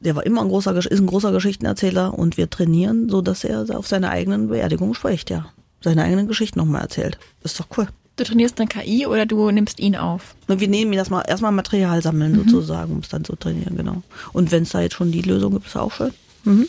[0.00, 3.64] der war immer ein großer, ist ein großer Geschichtenerzähler und wir trainieren, so dass er
[3.76, 5.46] auf seiner eigenen Beerdigung spricht, ja.
[5.82, 7.18] Seine eigenen Geschichten nochmal erzählt.
[7.42, 7.88] Das ist doch cool.
[8.16, 10.34] Du trainierst eine KI oder du nimmst ihn auf?
[10.48, 12.48] Wir nehmen das mal erstmal Material sammeln mhm.
[12.48, 14.02] sozusagen, um es dann zu trainieren, genau.
[14.32, 16.12] Und wenn es da jetzt schon die Lösung gibt, ist auch schön.
[16.44, 16.66] Mhm.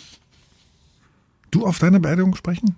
[1.51, 2.75] Du auf deiner Beerdigung sprechen?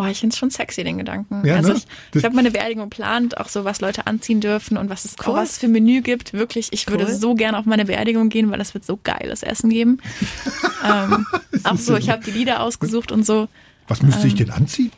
[0.00, 1.44] Oh, ich finde es schon sexy, den Gedanken.
[1.44, 1.78] Ja, also ne?
[1.78, 5.16] ich, ich habe meine Beerdigung geplant, auch so, was Leute anziehen dürfen und was es
[5.26, 5.34] Cool.
[5.34, 6.34] was für Menü gibt.
[6.34, 7.14] Wirklich, ich würde Cool.
[7.14, 9.98] so gerne auf meine Beerdigung gehen, weil es wird so geiles Essen geben.
[10.88, 11.26] ähm,
[11.64, 13.48] auch so, ich habe die Lieder ausgesucht und so.
[13.88, 14.92] Was müsste Ähm, ich denn anziehen?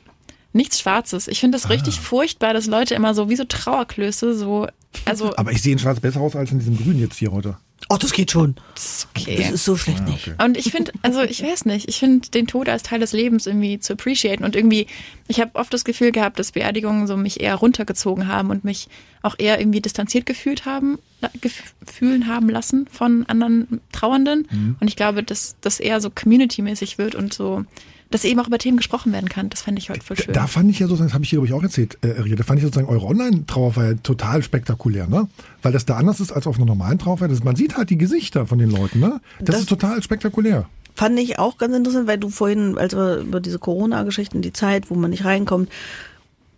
[0.52, 1.28] Nichts Schwarzes.
[1.28, 1.68] Ich finde das Ah.
[1.68, 4.66] richtig furchtbar, dass Leute immer so wie so Trauerklöße so,
[5.04, 7.56] also Aber ich sehe in Schwarz besser aus als in diesem Grün jetzt hier heute.
[7.88, 8.56] Oh, das geht schon.
[8.76, 9.50] ist Das okay.
[9.52, 10.32] ist so schlecht nicht.
[10.40, 13.46] Und ich finde, also ich weiß nicht, ich finde den Tod als Teil des Lebens
[13.46, 14.86] irgendwie zu appreciaten und irgendwie,
[15.28, 18.88] ich habe oft das Gefühl gehabt, dass Beerdigungen so mich eher runtergezogen haben und mich
[19.22, 24.46] auch eher irgendwie distanziert gefühlt haben, la- gef- fühlen haben lassen von anderen Trauernden.
[24.50, 24.76] Mhm.
[24.78, 27.64] Und ich glaube, dass das eher so community-mäßig wird und so,
[28.10, 29.48] dass eben auch über Themen gesprochen werden kann.
[29.50, 30.34] Das fände ich heute voll schön.
[30.34, 32.36] Da fand ich ja sozusagen, das habe ich hier glaube ich auch erzählt, äh, Ria,
[32.36, 35.28] da fand ich sozusagen eure Online-Trauerfeier total spektakulär, ne?
[35.62, 37.28] Weil das da anders ist als auf einer normalen Trauerfeier.
[37.28, 39.20] Das, man sieht halt die Gesichter von den Leuten, ne?
[39.38, 40.68] Das, Das- ist total spektakulär.
[40.96, 44.90] Fand ich auch ganz interessant, weil du vorhin, als wir über diese Corona-Geschichten, die Zeit,
[44.90, 45.70] wo man nicht reinkommt,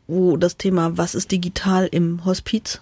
[0.09, 2.81] wo das Thema, was ist digital im Hospiz,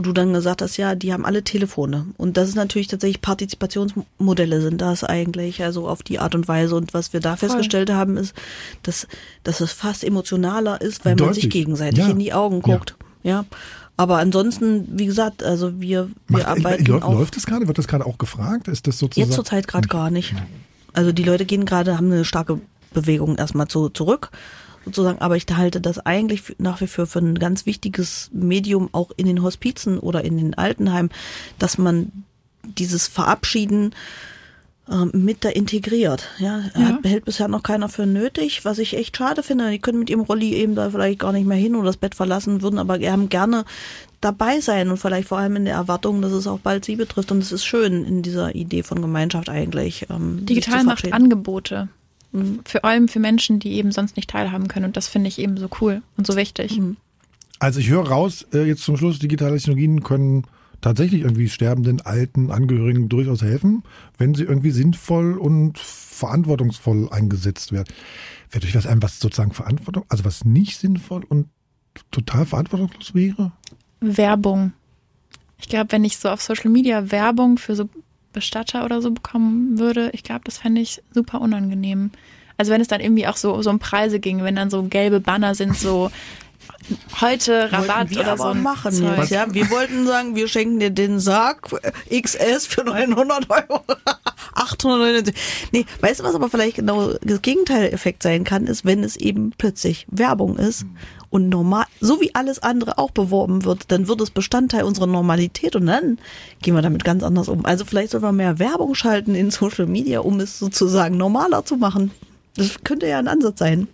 [0.00, 2.06] wo du dann gesagt hast, ja, die haben alle Telefone.
[2.16, 6.74] Und das ist natürlich tatsächlich Partizipationsmodelle sind das eigentlich, also auf die Art und Weise.
[6.74, 8.34] Und was wir da festgestellt haben, ist,
[8.82, 9.06] dass,
[9.44, 11.42] dass es fast emotionaler ist, weil man Deutlich.
[11.44, 12.08] sich gegenseitig Ja.
[12.08, 12.76] in die Augen Ja.
[12.76, 12.96] guckt.
[13.22, 13.44] Ja.
[13.98, 17.12] Aber ansonsten, wie gesagt, also wir, wir Macht, arbeiten läuft, auch.
[17.12, 17.68] läuft das gerade?
[17.68, 18.68] Wird das gerade auch gefragt?
[18.68, 19.28] Ist das sozusagen?
[19.28, 20.34] Jetzt zurzeit gerade gar nicht.
[20.94, 22.58] Also die Leute gehen gerade, haben eine starke
[22.94, 24.30] Bewegung erstmal zu, zurück,
[24.84, 25.20] sozusagen.
[25.20, 29.26] Aber ich halte das eigentlich nach wie vor für ein ganz wichtiges Medium auch in
[29.26, 31.10] den Hospizen oder in den Altenheimen,
[31.58, 32.12] dass man
[32.62, 33.94] dieses Verabschieden
[34.90, 36.28] ähm, mit da integriert.
[36.38, 39.70] Ja, Hat, hält bisher noch keiner für nötig, was ich echt schade finde.
[39.70, 42.14] Die können mit ihrem Rolli eben da vielleicht gar nicht mehr hin oder das Bett
[42.14, 43.64] verlassen, würden aber haben gerne
[44.20, 47.30] dabei sein und vielleicht vor allem in der Erwartung, dass es auch bald sie betrifft.
[47.30, 50.06] Und es ist schön in dieser Idee von Gemeinschaft eigentlich.
[50.10, 51.14] Ähm, Digital macht verabschieden.
[52.32, 52.70] Angebote.
[52.70, 54.86] Vor allem für Menschen, die eben sonst nicht teilhaben können.
[54.86, 56.80] Und das finde ich eben so cool und so wichtig.
[57.58, 60.44] Also ich höre raus, äh, jetzt zum Schluss, digitale Technologien können
[60.80, 63.82] tatsächlich irgendwie sterbenden, alten Angehörigen durchaus helfen,
[64.16, 67.92] wenn sie irgendwie sinnvoll und verantwortungsvoll eingesetzt werden.
[68.48, 71.48] Fällt euch was ein, was sozusagen Verantwortung, also was nicht sinnvoll und
[72.10, 73.52] total verantwortungslos wäre?
[74.00, 74.72] Werbung.
[75.58, 77.88] Ich glaube, wenn ich so auf Social Media Werbung für so
[78.32, 82.10] Bestatter oder so bekommen würde, ich glaube, das fände ich super unangenehm.
[82.56, 85.20] Also wenn es dann irgendwie auch so, so um Preise ging, wenn dann so gelbe
[85.20, 86.10] Banner sind, so
[87.20, 88.44] heute Rabatt oder so.
[88.44, 89.18] ein machen Zeug.
[89.18, 89.52] jetzt, ja.
[89.52, 91.70] Wir wollten sagen, wir schenken dir den Sarg
[92.08, 93.82] äh, XS für 900 Euro.
[94.54, 95.34] 899.
[95.72, 99.52] Nee, weißt du, was aber vielleicht genau das Gegenteileffekt sein kann, ist, wenn es eben
[99.56, 100.84] plötzlich Werbung ist
[101.30, 105.76] und normal, so wie alles andere auch beworben wird, dann wird es Bestandteil unserer Normalität
[105.76, 106.18] und dann
[106.60, 107.64] gehen wir damit ganz anders um.
[107.64, 111.76] Also vielleicht sollten wir mehr Werbung schalten in Social Media, um es sozusagen normaler zu
[111.76, 112.10] machen.
[112.56, 113.86] Das könnte ja ein Ansatz sein.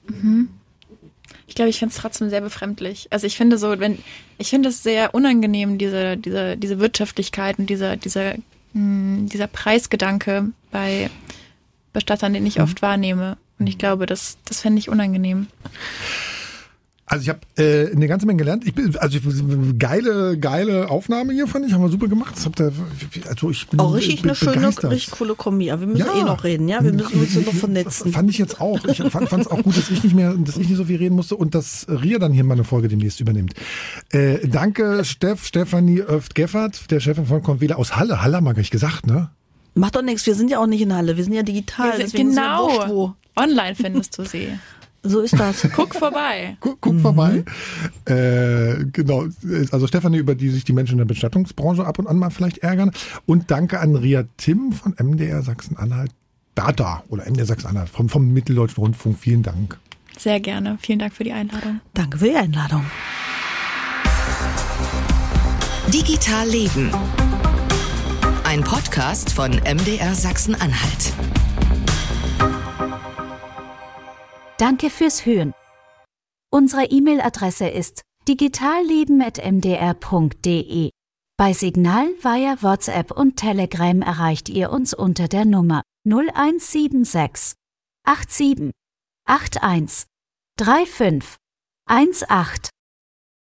[1.46, 3.06] Ich glaube, ich finde es trotzdem sehr befremdlich.
[3.10, 3.98] Also ich finde so, wenn
[4.38, 8.34] ich finde es sehr unangenehm, diese, diese, diese Wirtschaftlichkeit und dieser, dieser,
[8.72, 11.10] mh, dieser Preisgedanke bei
[11.92, 13.36] Bestattern, den ich oft wahrnehme.
[13.58, 15.46] Und ich glaube, das, das fände ich unangenehm.
[17.08, 18.66] Also ich habe äh, eine ganze Menge gelernt.
[18.66, 22.34] Ich bin, also ich, geile, geile Aufnahme hier fand ich, haben wir super gemacht.
[22.36, 22.72] Das habt ihr,
[23.28, 24.90] also ich bin Auch richtig be- eine schöne, begeistert.
[24.90, 25.70] richtig coole Kombi.
[25.70, 26.82] Aber wir müssen eh noch reden, ja?
[26.82, 28.10] Wir müssen uns noch vernetzen.
[28.12, 28.84] Fand ich jetzt auch.
[28.86, 31.14] Ich fand es auch gut, dass ich nicht mehr, dass ich nicht so viel reden
[31.14, 33.54] musste und dass Ria dann hier mal eine Folge demnächst übernimmt.
[34.10, 38.20] Äh, danke, Steff, Stefanie Öft-Geffert, der Chefin von Convela aus Halle.
[38.20, 39.30] Halle haben wir gar nicht gesagt, ne?
[39.74, 41.86] Macht doch nichts, wir sind ja auch nicht in Halle, wir sind ja digital.
[41.90, 42.94] Wir sind- deswegen ist ja wurscht, genau.
[42.94, 43.14] wo.
[43.38, 44.48] Online findest du sie.
[45.08, 45.66] So ist das.
[45.74, 46.56] Guck vorbei.
[46.60, 47.44] Guck, guck vorbei.
[48.04, 49.26] Äh, genau.
[49.70, 52.58] Also Stefanie, über die sich die Menschen in der Bestattungsbranche ab und an mal vielleicht
[52.58, 52.90] ärgern.
[53.26, 56.10] Und danke an Ria Tim von MDR Sachsen-Anhalt.
[56.54, 59.18] Data oder MDR Sachsen-Anhalt vom, vom Mitteldeutschen Rundfunk.
[59.18, 59.78] Vielen Dank.
[60.18, 60.78] Sehr gerne.
[60.80, 61.80] Vielen Dank für die Einladung.
[61.94, 62.84] Danke für die Einladung.
[65.92, 66.90] Digital Leben.
[68.44, 71.12] Ein Podcast von MDR Sachsen-Anhalt.
[74.58, 75.52] Danke fürs Hören.
[76.50, 80.90] Unsere E-Mail-Adresse ist digitalleben.mdr.de.
[81.38, 87.52] Bei Signal via WhatsApp und Telegram erreicht ihr uns unter der Nummer 0176
[88.06, 88.72] 87
[89.26, 90.06] 81
[90.58, 91.38] 35
[92.30, 92.75] 18.